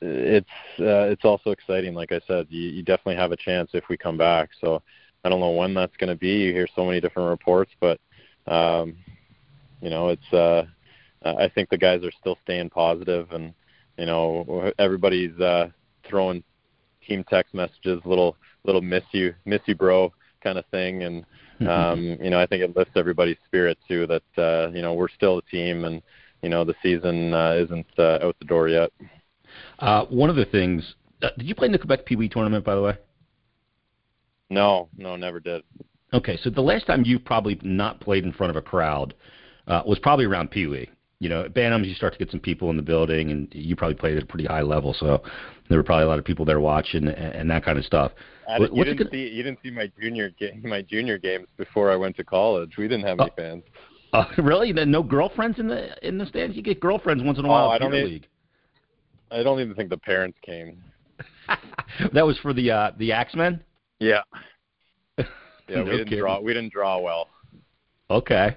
it's 0.00 0.46
uh, 0.78 1.08
it's 1.10 1.24
also 1.24 1.50
exciting 1.50 1.94
like 1.94 2.12
I 2.12 2.20
said, 2.26 2.46
you, 2.50 2.68
you 2.68 2.82
definitely 2.82 3.16
have 3.16 3.32
a 3.32 3.36
chance 3.36 3.70
if 3.72 3.88
we 3.88 3.96
come 3.96 4.18
back. 4.18 4.50
So 4.60 4.82
I 5.24 5.28
don't 5.28 5.40
know 5.40 5.50
when 5.50 5.74
that's 5.74 5.96
going 5.96 6.10
to 6.10 6.14
be. 6.16 6.28
You 6.28 6.52
hear 6.52 6.68
so 6.76 6.84
many 6.84 7.00
different 7.00 7.30
reports, 7.30 7.72
but 7.80 7.98
um 8.46 8.96
you 9.80 9.90
know, 9.90 10.08
it's 10.08 10.32
uh 10.32 10.36
uh, 10.36 10.66
I 11.38 11.48
think 11.48 11.68
the 11.68 11.78
guys 11.78 12.02
are 12.04 12.12
still 12.20 12.38
staying 12.44 12.70
positive, 12.70 13.30
and 13.32 13.52
you 13.98 14.06
know 14.06 14.72
everybody's 14.78 15.38
uh, 15.40 15.68
throwing 16.08 16.42
team 17.06 17.24
text 17.28 17.54
messages, 17.54 18.00
little 18.04 18.36
little 18.64 18.82
miss 18.82 19.04
you, 19.12 19.34
miss 19.44 19.60
you, 19.66 19.74
bro, 19.74 20.12
kind 20.42 20.58
of 20.58 20.66
thing, 20.66 21.02
and 21.04 21.24
um, 21.68 22.18
you 22.22 22.30
know 22.30 22.40
I 22.40 22.46
think 22.46 22.62
it 22.62 22.76
lifts 22.76 22.92
everybody's 22.96 23.38
spirit 23.46 23.78
too. 23.88 24.06
That 24.06 24.42
uh, 24.42 24.70
you 24.72 24.82
know 24.82 24.94
we're 24.94 25.08
still 25.08 25.38
a 25.38 25.42
team, 25.42 25.84
and 25.84 26.02
you 26.42 26.48
know 26.48 26.64
the 26.64 26.74
season 26.82 27.32
uh, 27.34 27.52
isn't 27.52 27.86
uh, 27.98 28.18
out 28.22 28.36
the 28.38 28.46
door 28.46 28.68
yet. 28.68 28.90
Uh, 29.78 30.04
one 30.06 30.28
of 30.28 30.36
the 30.36 30.44
things, 30.44 30.94
uh, 31.22 31.28
did 31.38 31.46
you 31.46 31.54
play 31.54 31.66
in 31.66 31.72
the 31.72 31.78
Quebec 31.78 32.04
Pee 32.04 32.16
Wee 32.16 32.28
tournament, 32.28 32.64
by 32.64 32.74
the 32.74 32.82
way? 32.82 32.96
No, 34.50 34.88
no, 34.96 35.16
never 35.16 35.40
did. 35.40 35.62
Okay, 36.12 36.38
so 36.42 36.50
the 36.50 36.60
last 36.60 36.86
time 36.86 37.04
you 37.04 37.18
probably 37.18 37.58
not 37.62 38.00
played 38.00 38.24
in 38.24 38.32
front 38.32 38.50
of 38.50 38.56
a 38.56 38.62
crowd 38.62 39.14
uh, 39.66 39.82
was 39.86 39.98
probably 39.98 40.24
around 40.24 40.50
Pee 40.50 40.66
Wee. 40.66 40.88
You 41.18 41.30
know, 41.30 41.44
at 41.44 41.54
Bantams 41.54 41.86
you 41.86 41.94
start 41.94 42.12
to 42.12 42.18
get 42.18 42.30
some 42.30 42.40
people 42.40 42.68
in 42.68 42.76
the 42.76 42.82
building, 42.82 43.30
and 43.30 43.48
you 43.52 43.74
probably 43.74 43.94
played 43.94 44.16
at 44.18 44.22
a 44.22 44.26
pretty 44.26 44.44
high 44.44 44.60
level, 44.60 44.94
so 44.98 45.22
there 45.68 45.78
were 45.78 45.84
probably 45.84 46.04
a 46.04 46.08
lot 46.08 46.18
of 46.18 46.24
people 46.24 46.44
there 46.44 46.60
watching 46.60 47.08
and, 47.08 47.34
and 47.34 47.50
that 47.50 47.64
kind 47.64 47.78
of 47.78 47.84
stuff. 47.84 48.12
I, 48.48 48.58
you 48.58 48.84
didn't 48.84 49.10
see 49.10 49.28
you 49.28 49.42
didn't 49.42 49.58
see 49.62 49.70
my 49.70 49.90
junior 50.00 50.30
ga- 50.38 50.60
my 50.62 50.82
junior 50.82 51.18
games 51.18 51.46
before 51.56 51.90
I 51.90 51.96
went 51.96 52.16
to 52.16 52.24
college. 52.24 52.76
We 52.76 52.86
didn't 52.86 53.06
have 53.06 53.18
any 53.18 53.30
oh. 53.30 53.34
fans. 53.36 53.62
Uh, 54.12 54.24
really? 54.38 54.72
Then 54.72 54.90
no 54.90 55.02
girlfriends 55.02 55.58
in 55.58 55.68
the 55.68 55.96
in 56.06 56.18
the 56.18 56.26
stands? 56.26 56.56
You 56.56 56.62
get 56.62 56.80
girlfriends 56.80 57.22
once 57.22 57.38
in 57.38 57.44
a 57.44 57.48
while. 57.48 57.66
Oh, 57.66 57.70
I 57.70 57.78
don't 57.78 57.94
even, 57.94 58.10
league. 58.10 58.26
I 59.30 59.42
don't 59.42 59.60
even 59.60 59.74
think 59.74 59.90
the 59.90 59.98
parents 59.98 60.38
came. 60.42 60.82
that 62.12 62.26
was 62.26 62.38
for 62.38 62.52
the 62.52 62.70
uh 62.70 62.90
the 62.98 63.12
Axemen. 63.12 63.62
Yeah. 63.98 64.22
Yeah, 65.68 65.78
no 65.78 65.82
we 65.82 65.90
didn't 65.90 66.04
kidding. 66.04 66.20
draw. 66.20 66.40
We 66.40 66.54
didn't 66.54 66.72
draw 66.72 67.00
well. 67.00 67.26
Okay. 68.08 68.56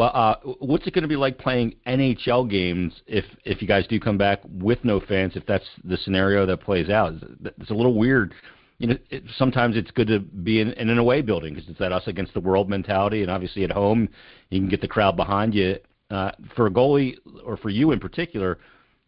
Well, 0.00 0.12
uh, 0.14 0.36
what's 0.60 0.86
it 0.86 0.94
going 0.94 1.02
to 1.02 1.08
be 1.08 1.16
like 1.16 1.36
playing 1.36 1.74
NHL 1.86 2.48
games 2.48 3.02
if 3.06 3.26
if 3.44 3.60
you 3.60 3.68
guys 3.68 3.86
do 3.86 4.00
come 4.00 4.16
back 4.16 4.40
with 4.50 4.82
no 4.82 4.98
fans? 4.98 5.36
If 5.36 5.44
that's 5.44 5.66
the 5.84 5.98
scenario 5.98 6.46
that 6.46 6.62
plays 6.62 6.88
out, 6.88 7.12
it's 7.44 7.68
a 7.68 7.74
little 7.74 7.92
weird. 7.92 8.32
You 8.78 8.86
know, 8.86 8.98
it, 9.10 9.24
sometimes 9.36 9.76
it's 9.76 9.90
good 9.90 10.08
to 10.08 10.20
be 10.20 10.62
in, 10.62 10.72
in 10.72 10.88
an 10.88 10.96
away 10.96 11.20
building 11.20 11.52
because 11.52 11.68
it's 11.68 11.78
that 11.80 11.92
us 11.92 12.04
against 12.06 12.32
the 12.32 12.40
world 12.40 12.66
mentality, 12.70 13.20
and 13.20 13.30
obviously 13.30 13.62
at 13.62 13.70
home 13.70 14.08
you 14.48 14.58
can 14.58 14.70
get 14.70 14.80
the 14.80 14.88
crowd 14.88 15.16
behind 15.16 15.54
you. 15.54 15.76
Uh, 16.10 16.30
for 16.56 16.66
a 16.66 16.70
goalie, 16.70 17.16
or 17.44 17.58
for 17.58 17.68
you 17.68 17.92
in 17.92 18.00
particular, 18.00 18.56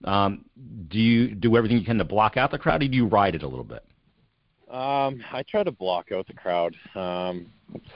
um, 0.05 0.45
do 0.89 0.99
you 0.99 1.35
do 1.35 1.57
everything 1.57 1.79
you 1.79 1.87
can 1.87 1.97
to 1.97 2.05
block 2.05 2.37
out 2.37 2.51
the 2.51 2.59
crowd, 2.59 2.83
or 2.83 2.89
do 2.89 2.95
you 2.95 3.07
ride 3.07 3.35
it 3.35 3.43
a 3.43 3.49
little 3.49 3.65
bit? 3.65 3.83
Um, 4.73 5.23
I 5.31 5.43
try 5.43 5.63
to 5.63 5.71
block 5.71 6.13
out 6.13 6.27
the 6.27 6.33
crowd. 6.33 6.75
Um, 6.95 7.47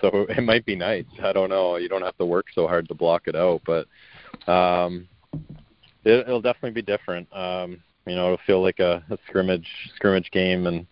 so 0.00 0.10
it 0.28 0.42
might 0.42 0.66
be 0.66 0.76
nice. 0.76 1.06
I 1.22 1.32
don't 1.32 1.48
know. 1.48 1.76
You 1.76 1.88
don't 1.88 2.02
have 2.02 2.18
to 2.18 2.26
work 2.26 2.46
so 2.54 2.66
hard 2.66 2.86
to 2.88 2.94
block 2.94 3.22
it 3.26 3.34
out, 3.34 3.62
but 3.66 3.86
um, 4.50 5.08
it, 6.04 6.26
it'll 6.26 6.42
definitely 6.42 6.72
be 6.72 6.82
different. 6.82 7.34
Um, 7.34 7.82
you 8.06 8.14
know, 8.14 8.26
it'll 8.26 8.46
feel 8.46 8.62
like 8.62 8.78
a, 8.78 9.02
a 9.10 9.18
scrimmage 9.26 9.68
scrimmage 9.96 10.30
game, 10.30 10.66
and 10.66 10.86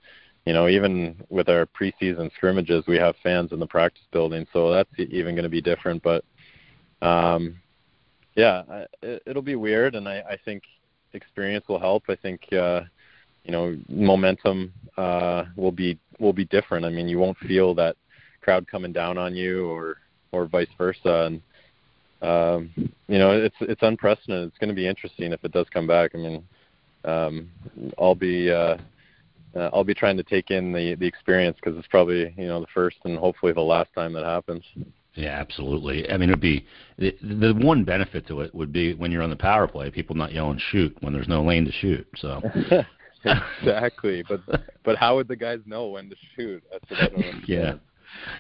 you 0.46 0.54
know, 0.54 0.68
even 0.68 1.22
with 1.28 1.48
our 1.48 1.66
preseason 1.66 2.32
scrimmages, 2.34 2.84
we 2.88 2.96
have 2.96 3.14
fans 3.22 3.52
in 3.52 3.60
the 3.60 3.66
practice 3.66 4.04
building, 4.10 4.46
so 4.52 4.72
that's 4.72 4.90
even 4.98 5.34
going 5.34 5.44
to 5.44 5.50
be 5.50 5.60
different. 5.60 6.02
But 6.02 6.24
um, 7.02 7.56
yeah, 8.34 8.86
it, 9.02 9.22
it'll 9.26 9.42
be 9.42 9.54
weird, 9.54 9.94
and 9.94 10.08
I, 10.08 10.20
I 10.30 10.38
think 10.44 10.62
experience 11.12 11.66
will 11.68 11.78
help. 11.78 12.04
I 12.08 12.16
think 12.16 12.52
uh, 12.52 12.80
you 13.44 13.52
know 13.52 13.76
momentum 13.88 14.72
uh, 14.96 15.44
will 15.56 15.72
be 15.72 15.98
will 16.18 16.32
be 16.32 16.44
different. 16.46 16.84
I 16.84 16.90
mean, 16.90 17.08
you 17.08 17.18
won't 17.18 17.38
feel 17.38 17.74
that 17.74 17.96
crowd 18.40 18.66
coming 18.66 18.92
down 18.92 19.18
on 19.18 19.34
you 19.34 19.66
or 19.66 19.98
or 20.32 20.46
vice 20.46 20.68
versa. 20.76 21.26
And 21.26 21.42
um, 22.22 22.70
you 23.08 23.18
know, 23.18 23.30
it's 23.30 23.56
it's 23.60 23.82
unprecedented. 23.82 24.48
It's 24.48 24.58
going 24.58 24.68
to 24.68 24.74
be 24.74 24.88
interesting 24.88 25.32
if 25.32 25.44
it 25.44 25.52
does 25.52 25.66
come 25.72 25.86
back. 25.86 26.12
I 26.14 26.18
mean, 26.18 26.44
um, 27.04 27.50
I'll 27.98 28.14
be 28.14 28.50
uh, 28.50 28.78
uh, 29.56 29.70
I'll 29.72 29.84
be 29.84 29.94
trying 29.94 30.16
to 30.16 30.22
take 30.22 30.50
in 30.50 30.72
the 30.72 30.94
the 30.94 31.06
experience 31.06 31.56
because 31.62 31.78
it's 31.78 31.88
probably 31.88 32.34
you 32.36 32.46
know 32.46 32.60
the 32.60 32.66
first 32.74 32.96
and 33.04 33.18
hopefully 33.18 33.52
the 33.52 33.60
last 33.60 33.90
time 33.94 34.12
that 34.14 34.24
happens. 34.24 34.64
Yeah, 35.14 35.38
absolutely. 35.38 36.10
I 36.10 36.16
mean, 36.16 36.28
it'd 36.28 36.40
be 36.40 36.66
the, 36.98 37.16
the 37.22 37.54
one 37.54 37.84
benefit 37.84 38.26
to 38.26 38.40
it 38.40 38.52
would 38.52 38.72
be 38.72 38.94
when 38.94 39.12
you're 39.12 39.22
on 39.22 39.30
the 39.30 39.36
power 39.36 39.68
play, 39.68 39.88
people 39.88 40.16
not 40.16 40.32
yelling 40.32 40.60
shoot 40.72 40.96
when 41.02 41.12
there's 41.12 41.28
no 41.28 41.44
lane 41.44 41.64
to 41.66 41.70
shoot. 41.70 42.04
So 42.16 42.42
exactly. 43.60 44.24
But 44.28 44.40
but 44.84 44.96
how 44.96 45.16
would 45.16 45.28
the 45.28 45.36
guys 45.36 45.60
know 45.66 45.88
when 45.88 46.10
to 46.10 46.16
shoot? 46.36 46.62
That's 46.70 46.90
what 46.90 47.00
I 47.00 47.06
don't 47.06 47.14
understand. 47.24 47.44
yeah. 47.48 47.74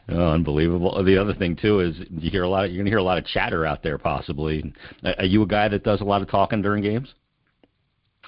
Oh, 0.08 0.30
unbelievable. 0.30 1.02
The 1.02 1.20
other 1.20 1.34
thing 1.34 1.56
too 1.56 1.80
is 1.80 1.96
you 2.10 2.30
hear 2.30 2.44
a 2.44 2.48
lot. 2.48 2.64
Of, 2.64 2.70
you're 2.70 2.82
gonna 2.82 2.90
hear 2.90 2.98
a 2.98 3.02
lot 3.02 3.18
of 3.18 3.26
chatter 3.26 3.66
out 3.66 3.82
there, 3.82 3.98
possibly. 3.98 4.72
Are 5.18 5.24
you 5.24 5.42
a 5.42 5.46
guy 5.46 5.68
that 5.68 5.82
does 5.82 6.00
a 6.00 6.04
lot 6.04 6.22
of 6.22 6.30
talking 6.30 6.62
during 6.62 6.82
games? 6.82 7.12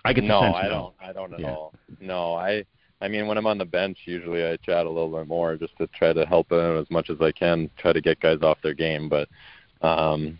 I 0.04 0.12
get 0.12 0.24
no, 0.24 0.40
I 0.40 0.68
don't. 0.68 0.94
I 1.00 1.12
don't 1.12 1.34
at 1.34 1.40
yeah. 1.40 1.50
all. 1.50 1.74
No, 2.00 2.34
I. 2.34 2.64
I 3.02 3.08
mean, 3.08 3.26
when 3.26 3.36
I'm 3.36 3.46
on 3.46 3.58
the 3.58 3.64
bench, 3.66 3.98
usually 4.06 4.46
I 4.46 4.56
chat 4.56 4.86
a 4.86 4.90
little 4.90 5.10
bit 5.10 5.28
more 5.28 5.56
just 5.56 5.76
to 5.76 5.86
try 5.88 6.14
to 6.14 6.24
help 6.24 6.48
them 6.48 6.78
as 6.78 6.90
much 6.90 7.10
as 7.10 7.20
I 7.20 7.30
can, 7.30 7.68
try 7.76 7.92
to 7.92 8.00
get 8.00 8.20
guys 8.20 8.38
off 8.40 8.56
their 8.62 8.72
game. 8.72 9.10
But, 9.10 9.28
um, 9.86 10.38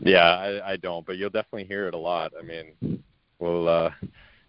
yeah, 0.00 0.24
I, 0.24 0.72
I 0.72 0.76
don't. 0.78 1.06
But 1.06 1.16
you'll 1.16 1.30
definitely 1.30 1.66
hear 1.66 1.86
it 1.86 1.94
a 1.94 1.98
lot. 1.98 2.32
I 2.36 2.42
mean, 2.42 3.04
we'll 3.38 3.68
uh, 3.68 3.90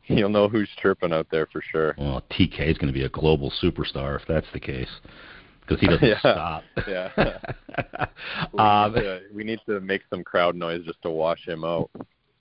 you'll 0.15 0.29
know 0.29 0.47
who's 0.47 0.69
chirping 0.81 1.13
out 1.13 1.27
there 1.31 1.47
for 1.47 1.61
sure. 1.71 1.95
Well, 1.97 2.23
TK 2.31 2.69
is 2.69 2.77
going 2.77 2.87
to 2.87 2.97
be 2.97 3.03
a 3.03 3.09
global 3.09 3.51
superstar 3.61 4.19
if 4.19 4.27
that's 4.27 4.47
the 4.53 4.59
case, 4.59 4.89
because 5.61 5.79
he 5.79 5.87
doesn't 5.87 6.07
yeah. 6.07 6.19
stop. 6.19 6.63
yeah. 6.87 7.11
we, 8.53 8.59
um, 8.59 8.93
need 8.93 9.01
to, 9.01 9.21
we 9.33 9.43
need 9.43 9.59
to 9.67 9.79
make 9.81 10.01
some 10.09 10.23
crowd 10.23 10.55
noise 10.55 10.83
just 10.85 11.01
to 11.03 11.09
wash 11.09 11.45
him 11.47 11.63
out. 11.63 11.89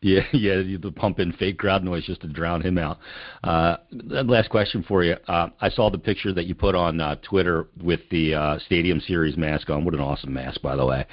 Yeah, 0.02 0.20
yeah, 0.33 0.59
you 0.59 0.79
pump 0.79 1.18
in 1.18 1.33
fake 1.33 1.59
crowd 1.59 1.83
noise 1.83 2.05
just 2.05 2.20
to 2.20 2.29
drown 2.29 2.62
him 2.62 2.79
out. 2.79 2.98
Uh, 3.42 3.79
last 3.92 4.50
question 4.50 4.85
for 4.87 5.02
you. 5.02 5.16
Uh, 5.26 5.48
I 5.61 5.70
saw 5.70 5.90
the 5.90 5.98
picture 5.98 6.33
that 6.33 6.46
you 6.46 6.55
put 6.55 6.74
on 6.74 7.00
uh, 7.00 7.16
Twitter 7.22 7.66
with 7.83 8.00
the 8.11 8.35
uh, 8.35 8.59
Stadium 8.61 9.00
Series 9.00 9.37
mask 9.37 9.70
on. 9.70 9.85
What 9.85 9.94
an 9.94 10.00
awesome 10.00 10.33
mask, 10.33 10.61
by 10.61 10.76
the 10.76 10.85
way. 10.85 11.07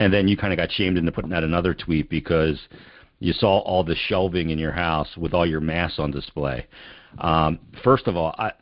And 0.00 0.12
then 0.12 0.28
you 0.28 0.36
kind 0.36 0.52
of 0.52 0.56
got 0.56 0.70
shamed 0.70 0.96
into 0.96 1.10
putting 1.10 1.32
out 1.32 1.42
another 1.42 1.74
tweet 1.74 2.08
because 2.08 2.58
you 3.20 3.32
saw 3.32 3.58
all 3.58 3.84
the 3.84 3.96
shelving 3.96 4.50
in 4.50 4.58
your 4.58 4.72
house 4.72 5.16
with 5.16 5.34
all 5.34 5.46
your 5.46 5.60
masks 5.60 5.98
on 5.98 6.10
display. 6.10 6.66
Um, 7.18 7.58
first 7.82 8.06
of 8.06 8.16
all, 8.16 8.34
I 8.38 8.52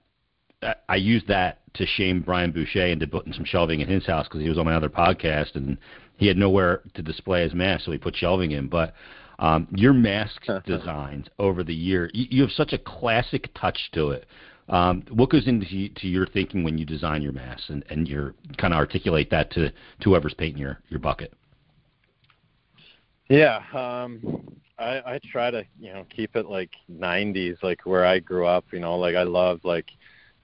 I 0.88 0.97
used 0.97 1.29
that 1.29 1.61
to 1.75 1.87
shame 1.87 2.23
Brian 2.23 2.51
Boucher 2.51 2.87
into 2.87 3.07
putting 3.07 3.33
some 3.33 3.45
shelving 3.45 3.81
in 3.81 3.88
his 3.88 4.07
house 4.07 4.27
because 4.27 4.40
he 4.40 4.49
was 4.49 4.59
on 4.59 4.64
my 4.64 4.75
other 4.75 4.88
podcast 4.88 5.55
and 5.55 5.77
he 6.16 6.27
had 6.27 6.37
nowhere 6.37 6.81
to 6.95 7.03
display 7.03 7.42
his 7.42 7.55
mask, 7.55 7.85
so 7.85 7.92
he 7.92 7.99
put 7.99 8.16
shelving 8.16 8.53
in. 8.53 8.69
But 8.69 8.95
um, 9.38 9.69
your 9.75 9.92
mask 9.92 10.42
designs 10.66 11.27
over 11.38 11.62
the 11.62 11.75
year, 11.75 12.11
you, 12.14 12.27
you 12.31 12.42
have 12.42 12.53
such 12.53 12.73
a 12.73 12.79
classic 12.79 13.51
touch 13.55 13.90
to 13.92 14.11
it. 14.11 14.27
Um, 14.69 15.05
what 15.11 15.31
goes 15.31 15.47
into 15.47 15.88
to 15.88 16.09
your 16.09 16.27
thinking 16.27 16.64
when 16.64 16.77
you 16.79 16.85
design 16.85 17.23
your 17.23 17.33
masks 17.33 17.69
and, 17.69 17.85
and 17.88 18.09
you 18.09 18.35
kind 18.57 18.75
of 18.75 18.79
articulate 18.79 19.31
that 19.31 19.51
to, 19.53 19.71
to 19.71 19.75
whoever's 20.05 20.35
painting 20.35 20.61
your, 20.61 20.81
your 20.88 20.99
bucket? 20.99 21.35
Yeah, 23.28 23.62
um, 23.72 24.46
I, 24.78 25.02
I 25.14 25.20
try 25.24 25.50
to 25.50 25.64
you 25.80 25.92
know 25.92 26.06
keep 26.14 26.36
it 26.36 26.46
like 26.46 26.70
90s, 26.90 27.62
like 27.62 27.80
where 27.84 28.04
I 28.04 28.18
grew 28.18 28.46
up. 28.46 28.64
You 28.72 28.80
know, 28.80 28.96
like 28.96 29.16
I 29.16 29.22
love 29.22 29.60
like 29.64 29.90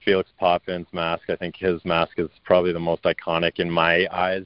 Felix 0.03 0.29
Potvin's 0.39 0.87
mask. 0.91 1.29
I 1.29 1.35
think 1.35 1.55
his 1.55 1.83
mask 1.85 2.19
is 2.19 2.29
probably 2.43 2.73
the 2.73 2.79
most 2.79 3.03
iconic 3.03 3.59
in 3.59 3.69
my 3.69 4.07
eyes 4.11 4.45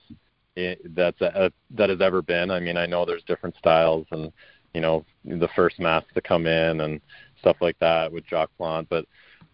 it, 0.55 0.95
that's 0.95 1.21
a, 1.21 1.51
that 1.71 1.89
has 1.89 2.01
ever 2.01 2.21
been. 2.21 2.51
I 2.51 2.59
mean, 2.59 2.77
I 2.77 2.85
know 2.85 3.05
there's 3.05 3.23
different 3.23 3.55
styles 3.57 4.05
and 4.11 4.31
you 4.73 4.81
know 4.81 5.05
the 5.25 5.49
first 5.55 5.79
mask 5.79 6.07
to 6.13 6.21
come 6.21 6.45
in 6.47 6.81
and 6.81 7.01
stuff 7.39 7.57
like 7.61 7.77
that 7.79 8.11
with 8.11 8.25
Jacques 8.27 8.51
Plante, 8.57 8.87
but 8.89 9.05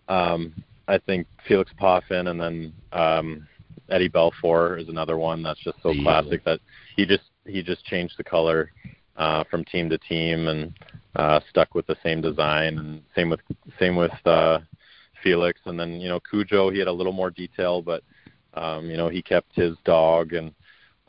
um, 0.07 0.53
I 0.87 0.97
think 0.97 1.27
Felix 1.47 1.71
Potvin 1.77 2.27
and 2.27 2.39
then 2.39 2.73
um, 2.91 3.47
Eddie 3.89 4.09
Belfour 4.09 4.79
is 4.81 4.89
another 4.89 5.17
one 5.17 5.43
that's 5.43 5.63
just 5.63 5.81
so 5.83 5.91
yeah. 5.91 6.03
classic 6.03 6.43
that 6.45 6.59
he 6.95 7.05
just 7.05 7.23
he 7.45 7.63
just 7.63 7.85
changed 7.85 8.15
the 8.17 8.23
color 8.23 8.71
uh, 9.17 9.43
from 9.49 9.63
team 9.65 9.89
to 9.89 9.97
team 9.97 10.47
and 10.47 10.73
uh, 11.15 11.39
stuck 11.49 11.75
with 11.75 11.85
the 11.87 11.97
same 12.03 12.21
design. 12.21 12.77
And 12.77 13.01
same 13.15 13.29
with 13.29 13.41
same 13.79 13.95
with 13.95 14.11
uh, 14.25 14.59
Felix. 15.21 15.59
And 15.65 15.79
then 15.79 15.99
you 15.99 16.09
know 16.09 16.19
Cujo, 16.19 16.69
he 16.69 16.79
had 16.79 16.87
a 16.87 16.93
little 16.93 17.13
more 17.13 17.29
detail, 17.29 17.81
but 17.81 18.03
um, 18.53 18.89
you 18.89 18.97
know 18.97 19.09
he 19.09 19.21
kept 19.21 19.55
his 19.55 19.75
dog 19.85 20.33
and. 20.33 20.53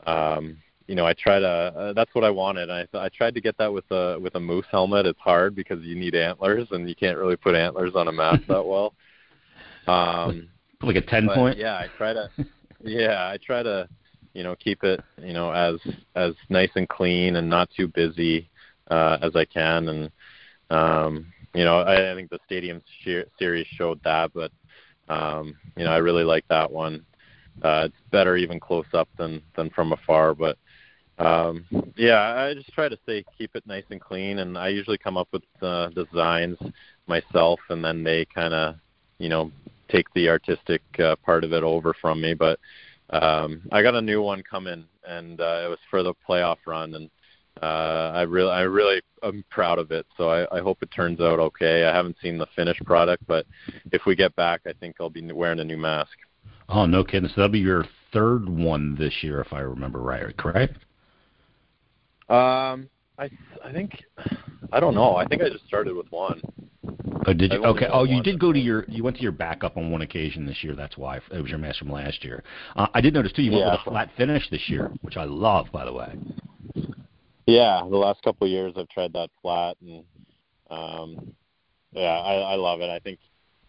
Um, 0.05 0.57
you 0.87 0.93
know, 0.93 1.05
I 1.05 1.13
try 1.13 1.39
to. 1.39 1.47
Uh, 1.47 1.93
that's 1.93 2.13
what 2.13 2.23
I 2.23 2.29
wanted. 2.29 2.69
I 2.69 2.87
I 2.93 3.09
tried 3.09 3.33
to 3.33 3.41
get 3.41 3.57
that 3.57 3.73
with 3.73 3.89
a 3.89 4.19
with 4.19 4.35
a 4.35 4.39
moose 4.39 4.65
helmet. 4.69 5.07
It's 5.07 5.19
hard 5.19 5.55
because 5.55 5.83
you 5.83 5.95
need 5.95 6.13
antlers, 6.13 6.67
and 6.71 6.87
you 6.87 6.95
can't 6.95 7.17
really 7.17 7.35
put 7.35 7.55
antlers 7.55 7.93
on 7.95 8.07
a 8.07 8.11
mask 8.11 8.43
that 8.47 8.63
well. 8.63 8.93
Um, 9.87 10.47
like 10.83 10.95
a 10.95 11.01
ten 11.01 11.27
point. 11.27 11.57
Yeah, 11.57 11.75
I 11.75 11.87
try 11.97 12.13
to. 12.13 12.29
Yeah, 12.83 13.31
I 13.33 13.37
try 13.43 13.63
to 13.63 13.89
you 14.35 14.43
know 14.43 14.55
keep 14.57 14.83
it 14.83 15.01
you 15.23 15.33
know 15.33 15.51
as 15.51 15.79
as 16.15 16.33
nice 16.49 16.69
and 16.75 16.87
clean 16.89 17.37
and 17.37 17.49
not 17.49 17.69
too 17.75 17.87
busy 17.87 18.49
uh, 18.91 19.17
as 19.21 19.35
I 19.35 19.45
can. 19.45 19.87
And 19.87 20.11
um, 20.69 21.33
you 21.55 21.63
know 21.63 21.79
I, 21.79 22.11
I 22.11 22.15
think 22.15 22.29
the 22.29 22.39
stadium 22.45 22.81
series 23.39 23.65
showed 23.67 23.99
that 24.03 24.31
but 24.33 24.51
um, 25.09 25.55
you 25.77 25.85
know 25.85 25.91
I 25.91 25.97
really 25.97 26.23
like 26.23 26.45
that 26.49 26.69
one. 26.71 27.05
Uh, 27.63 27.83
it's 27.85 28.11
better 28.11 28.35
even 28.35 28.59
close 28.59 28.85
up 28.93 29.07
than 29.17 29.41
than 29.55 29.69
from 29.69 29.93
afar 29.93 30.35
but 30.35 30.57
um, 31.17 31.65
yeah 31.95 32.35
I 32.35 32.53
just 32.53 32.73
try 32.73 32.89
to 32.89 32.97
say 33.05 33.23
keep 33.37 33.55
it 33.55 33.65
nice 33.65 33.85
and 33.89 34.01
clean. 34.01 34.39
And 34.39 34.57
I 34.57 34.67
usually 34.67 34.97
come 34.97 35.15
up 35.15 35.29
with 35.31 35.43
uh, 35.61 35.87
designs 35.89 36.57
myself 37.07 37.61
and 37.69 37.83
then 37.83 38.03
they 38.03 38.25
kind 38.25 38.53
of 38.53 38.75
you 39.17 39.29
know 39.29 39.49
take 39.87 40.11
the 40.13 40.27
artistic 40.27 40.81
uh, 40.99 41.15
part 41.17 41.45
of 41.45 41.53
it 41.53 41.63
over 41.63 41.95
from 42.01 42.19
me. 42.19 42.33
But 42.33 42.59
um, 43.09 43.61
I 43.71 43.81
got 43.81 43.95
a 43.95 44.01
new 44.01 44.21
one 44.21 44.43
coming, 44.43 44.85
and 45.07 45.39
uh, 45.39 45.63
it 45.65 45.69
was 45.69 45.79
for 45.89 46.03
the 46.03 46.13
playoff 46.27 46.57
run, 46.65 46.93
and 46.95 47.09
uh, 47.61 48.11
I 48.15 48.23
really, 48.23 48.51
I 48.51 48.61
really, 48.61 49.01
am 49.23 49.43
proud 49.49 49.79
of 49.79 49.91
it. 49.91 50.05
So 50.17 50.29
I, 50.29 50.57
I 50.57 50.61
hope 50.61 50.79
it 50.81 50.91
turns 50.91 51.19
out 51.21 51.39
okay. 51.39 51.85
I 51.85 51.95
haven't 51.95 52.17
seen 52.21 52.37
the 52.37 52.47
finished 52.55 52.83
product, 52.85 53.25
but 53.27 53.45
if 53.91 54.05
we 54.05 54.15
get 54.15 54.35
back, 54.35 54.61
I 54.67 54.73
think 54.73 54.97
I'll 54.99 55.09
be 55.09 55.31
wearing 55.31 55.59
a 55.59 55.63
new 55.63 55.77
mask. 55.77 56.17
Oh, 56.67 56.85
no 56.85 57.03
kidding! 57.03 57.29
So 57.29 57.35
that'll 57.37 57.49
be 57.49 57.59
your 57.59 57.85
third 58.11 58.49
one 58.49 58.95
this 58.95 59.13
year, 59.21 59.39
if 59.41 59.53
I 59.53 59.59
remember 59.59 59.99
right. 59.99 60.35
Correct? 60.37 60.77
Um, 62.27 62.89
I, 63.17 63.29
I 63.63 63.71
think, 63.71 64.03
I 64.71 64.79
don't 64.79 64.93
know. 64.93 65.15
I 65.15 65.25
think 65.25 65.41
I 65.41 65.49
just 65.49 65.65
started 65.67 65.95
with 65.95 66.07
one. 66.11 66.41
Oh, 67.27 67.33
did 67.33 67.53
you? 67.53 67.63
Okay. 67.63 67.87
Oh, 67.91 68.03
you 68.03 68.21
did 68.21 68.39
go 68.39 68.51
to 68.51 68.59
your. 68.59 68.85
You 68.87 69.03
went 69.03 69.15
to 69.17 69.23
your 69.23 69.31
backup 69.31 69.77
on 69.77 69.89
one 69.89 70.01
occasion 70.01 70.45
this 70.45 70.63
year. 70.63 70.75
That's 70.75 70.97
why 70.97 71.17
it 71.17 71.41
was 71.41 71.49
your 71.49 71.57
mask 71.57 71.79
from 71.79 71.91
last 71.91 72.23
year. 72.23 72.43
Uh, 72.75 72.87
I 72.93 73.01
did 73.01 73.13
notice 73.13 73.31
too. 73.31 73.41
You 73.41 73.51
went 73.51 73.65
with 73.65 73.79
a 73.79 73.89
flat 73.89 74.09
finish 74.17 74.47
this 74.49 74.67
year, 74.67 74.91
which 75.01 75.17
I 75.17 75.23
love, 75.23 75.67
by 75.71 75.85
the 75.85 75.93
way. 75.93 76.13
Yeah, 77.47 77.81
the 77.89 77.97
last 77.97 78.21
couple 78.23 78.45
of 78.45 78.51
years 78.51 78.73
I've 78.75 78.89
tried 78.89 79.13
that 79.13 79.29
flat, 79.41 79.77
and 79.81 80.03
um, 80.69 81.33
yeah, 81.93 82.19
I, 82.19 82.33
I 82.35 82.55
love 82.55 82.81
it. 82.81 82.89
I 82.89 82.99
think 82.99 83.19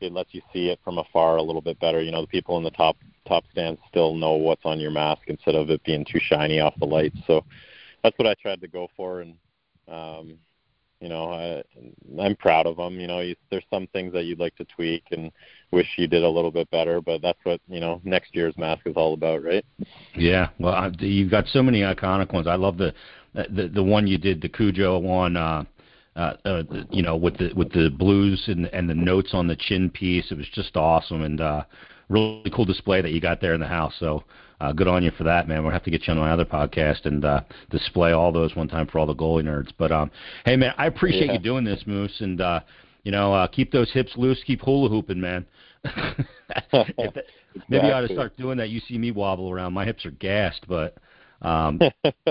it 0.00 0.12
lets 0.12 0.34
you 0.34 0.42
see 0.52 0.68
it 0.68 0.80
from 0.84 0.98
afar 0.98 1.36
a 1.36 1.42
little 1.42 1.62
bit 1.62 1.78
better. 1.80 2.02
You 2.02 2.10
know, 2.10 2.22
the 2.22 2.26
people 2.26 2.58
in 2.58 2.64
the 2.64 2.70
top 2.70 2.96
top 3.26 3.44
stands 3.52 3.80
still 3.88 4.14
know 4.14 4.32
what's 4.32 4.64
on 4.64 4.80
your 4.80 4.90
mask 4.90 5.22
instead 5.28 5.54
of 5.54 5.70
it 5.70 5.82
being 5.84 6.04
too 6.04 6.20
shiny 6.20 6.60
off 6.60 6.74
the 6.78 6.86
lights. 6.86 7.18
So 7.26 7.44
that's 8.06 8.18
what 8.20 8.28
I 8.28 8.34
tried 8.40 8.60
to 8.60 8.68
go 8.68 8.86
for, 8.96 9.20
and 9.20 9.34
um, 9.88 10.38
you 11.00 11.08
know, 11.08 11.32
I, 11.32 11.62
I'm 12.22 12.36
proud 12.36 12.66
of 12.66 12.76
them. 12.76 13.00
You 13.00 13.08
know, 13.08 13.18
you, 13.18 13.34
there's 13.50 13.64
some 13.68 13.88
things 13.88 14.12
that 14.12 14.24
you'd 14.24 14.38
like 14.38 14.54
to 14.56 14.64
tweak 14.64 15.02
and 15.10 15.32
wish 15.72 15.88
you 15.98 16.06
did 16.06 16.22
a 16.22 16.28
little 16.28 16.52
bit 16.52 16.70
better, 16.70 17.00
but 17.00 17.20
that's 17.20 17.38
what 17.42 17.60
you 17.68 17.80
know 17.80 18.00
next 18.04 18.34
year's 18.34 18.56
mask 18.56 18.82
is 18.86 18.94
all 18.96 19.14
about, 19.14 19.42
right? 19.42 19.64
Yeah, 20.14 20.50
well, 20.60 20.74
I, 20.74 20.92
you've 21.00 21.32
got 21.32 21.48
so 21.48 21.64
many 21.64 21.80
iconic 21.80 22.32
ones. 22.32 22.46
I 22.46 22.54
love 22.54 22.78
the 22.78 22.94
the 23.34 23.68
the 23.74 23.82
one 23.82 24.06
you 24.06 24.18
did 24.18 24.40
the 24.40 24.48
Cujo 24.48 24.98
one. 24.98 25.36
Uh, 25.36 25.64
uh, 26.14 26.32
uh, 26.46 26.62
you 26.90 27.02
know, 27.02 27.16
with 27.16 27.36
the 27.38 27.52
with 27.56 27.72
the 27.72 27.90
blues 27.90 28.44
and 28.46 28.66
and 28.66 28.88
the 28.88 28.94
notes 28.94 29.30
on 29.32 29.48
the 29.48 29.56
chin 29.56 29.90
piece, 29.90 30.30
it 30.30 30.38
was 30.38 30.48
just 30.54 30.76
awesome 30.76 31.22
and 31.22 31.40
uh, 31.40 31.64
really 32.08 32.50
cool 32.54 32.64
display 32.64 33.02
that 33.02 33.10
you 33.10 33.20
got 33.20 33.40
there 33.40 33.52
in 33.52 33.60
the 33.60 33.66
house. 33.66 33.92
So 33.98 34.22
uh, 34.60 34.72
good 34.72 34.88
on 34.88 35.02
you 35.02 35.10
for 35.12 35.24
that, 35.24 35.48
man. 35.48 35.62
We'll 35.62 35.72
have 35.72 35.84
to 35.84 35.90
get 35.90 36.06
you 36.06 36.12
on 36.12 36.18
my 36.18 36.30
other 36.30 36.44
podcast 36.44 37.04
and 37.04 37.24
uh, 37.24 37.42
display 37.70 38.12
all 38.12 38.32
those 38.32 38.56
one 38.56 38.68
time 38.68 38.86
for 38.86 38.98
all 38.98 39.06
the 39.06 39.14
goalie 39.14 39.44
nerds. 39.44 39.70
But 39.76 39.92
um, 39.92 40.10
hey, 40.44 40.56
man, 40.56 40.74
I 40.78 40.86
appreciate 40.86 41.26
yeah. 41.26 41.34
you 41.34 41.38
doing 41.38 41.64
this, 41.64 41.82
Moose, 41.86 42.20
and 42.20 42.40
uh, 42.40 42.60
you 43.04 43.12
know, 43.12 43.32
uh, 43.32 43.46
keep 43.46 43.70
those 43.70 43.90
hips 43.92 44.12
loose, 44.16 44.42
keep 44.46 44.60
hula 44.62 44.88
hooping, 44.88 45.20
man. 45.20 45.46
that, 45.84 47.24
maybe 47.68 47.86
I 47.86 47.92
ought 47.92 48.06
to 48.06 48.12
start 48.12 48.36
doing 48.36 48.58
that. 48.58 48.70
You 48.70 48.80
see 48.80 48.98
me 48.98 49.10
wobble 49.10 49.50
around. 49.50 49.74
My 49.74 49.84
hips 49.84 50.04
are 50.04 50.10
gassed, 50.10 50.66
but 50.66 50.96
um, 51.42 51.80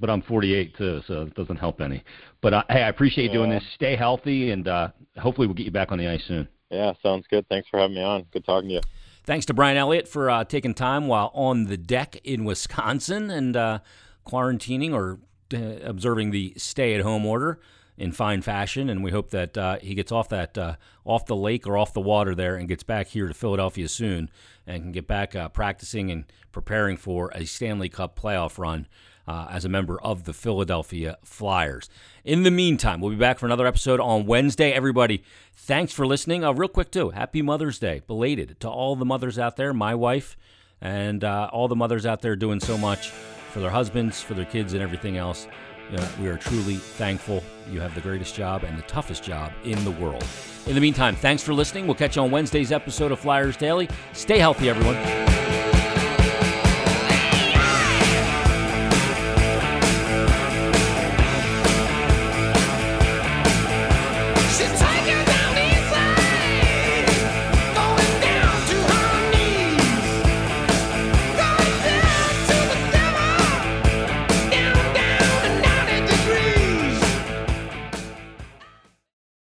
but 0.00 0.10
I'm 0.10 0.22
48 0.22 0.76
too, 0.76 1.00
so 1.06 1.22
it 1.22 1.34
doesn't 1.34 1.56
help 1.56 1.80
any. 1.80 2.04
But 2.42 2.54
uh, 2.54 2.62
hey, 2.68 2.82
I 2.82 2.88
appreciate 2.88 3.24
you 3.24 3.32
doing 3.32 3.50
this. 3.50 3.64
Stay 3.74 3.96
healthy, 3.96 4.50
and 4.50 4.68
uh, 4.68 4.88
hopefully 5.16 5.46
we'll 5.46 5.56
get 5.56 5.66
you 5.66 5.72
back 5.72 5.90
on 5.90 5.98
the 5.98 6.08
ice 6.08 6.22
soon. 6.28 6.46
Yeah, 6.70 6.92
sounds 7.02 7.26
good. 7.30 7.48
Thanks 7.48 7.68
for 7.68 7.80
having 7.80 7.96
me 7.96 8.02
on. 8.02 8.26
Good 8.32 8.44
talking 8.44 8.68
to 8.68 8.74
you. 8.76 8.80
Thanks 9.28 9.44
to 9.44 9.52
Brian 9.52 9.76
Elliott 9.76 10.08
for 10.08 10.30
uh, 10.30 10.44
taking 10.44 10.72
time 10.72 11.06
while 11.06 11.30
on 11.34 11.64
the 11.64 11.76
deck 11.76 12.18
in 12.24 12.46
Wisconsin 12.46 13.28
and 13.28 13.54
uh, 13.54 13.80
quarantining 14.26 14.94
or 14.94 15.18
uh, 15.52 15.86
observing 15.86 16.30
the 16.30 16.54
stay-at-home 16.56 17.26
order 17.26 17.60
in 17.98 18.12
fine 18.12 18.40
fashion. 18.40 18.88
And 18.88 19.04
we 19.04 19.10
hope 19.10 19.28
that 19.32 19.58
uh, 19.58 19.80
he 19.80 19.94
gets 19.94 20.10
off 20.12 20.30
that 20.30 20.56
off 21.04 21.26
the 21.26 21.36
lake 21.36 21.66
or 21.66 21.76
off 21.76 21.92
the 21.92 22.00
water 22.00 22.34
there 22.34 22.56
and 22.56 22.70
gets 22.70 22.82
back 22.82 23.08
here 23.08 23.28
to 23.28 23.34
Philadelphia 23.34 23.86
soon 23.86 24.30
and 24.66 24.84
can 24.84 24.92
get 24.92 25.06
back 25.06 25.34
practicing 25.52 26.10
and 26.10 26.24
preparing 26.50 26.96
for 26.96 27.30
a 27.34 27.44
Stanley 27.44 27.90
Cup 27.90 28.18
playoff 28.18 28.56
run 28.56 28.86
uh, 29.28 29.46
as 29.50 29.66
a 29.66 29.68
member 29.68 30.00
of 30.00 30.24
the 30.24 30.32
Philadelphia 30.32 31.18
Flyers. 31.22 31.90
In 32.24 32.44
the 32.44 32.50
meantime, 32.50 33.00
we'll 33.00 33.10
be 33.10 33.16
back 33.16 33.38
for 33.38 33.44
another 33.44 33.66
episode 33.66 34.00
on 34.00 34.24
Wednesday. 34.24 34.72
Everybody, 34.72 35.22
thanks 35.54 35.92
for 35.92 36.06
listening. 36.06 36.42
Uh, 36.42 36.52
real 36.52 36.68
quick, 36.68 36.90
too, 36.90 37.10
happy 37.10 37.42
Mother's 37.42 37.78
Day, 37.78 38.00
belated 38.06 38.58
to 38.60 38.68
all 38.68 38.96
the 38.96 39.04
mothers 39.04 39.38
out 39.38 39.56
there, 39.56 39.74
my 39.74 39.94
wife, 39.94 40.36
and 40.80 41.22
uh, 41.22 41.50
all 41.52 41.68
the 41.68 41.76
mothers 41.76 42.06
out 42.06 42.22
there 42.22 42.36
doing 42.36 42.58
so 42.58 42.78
much 42.78 43.10
for 43.10 43.60
their 43.60 43.70
husbands, 43.70 44.22
for 44.22 44.32
their 44.32 44.46
kids, 44.46 44.72
and 44.72 44.82
everything 44.82 45.18
else. 45.18 45.46
we 46.18 46.28
are 46.28 46.38
truly 46.38 46.76
thankful. 46.76 47.42
You 47.70 47.80
have 47.80 47.94
the 47.94 48.00
greatest 48.00 48.34
job 48.34 48.64
and 48.64 48.78
the 48.78 48.82
toughest 48.82 49.22
job 49.22 49.52
in 49.64 49.82
the 49.84 49.90
world. 49.90 50.24
In 50.66 50.74
the 50.74 50.80
meantime, 50.80 51.14
thanks 51.16 51.42
for 51.42 51.52
listening. 51.52 51.86
We'll 51.86 51.96
catch 51.96 52.16
you 52.16 52.22
on 52.22 52.30
Wednesday's 52.30 52.72
episode 52.72 53.12
of 53.12 53.20
Flyers 53.20 53.58
Daily. 53.58 53.90
Stay 54.14 54.38
healthy, 54.38 54.70
everyone. 54.70 55.47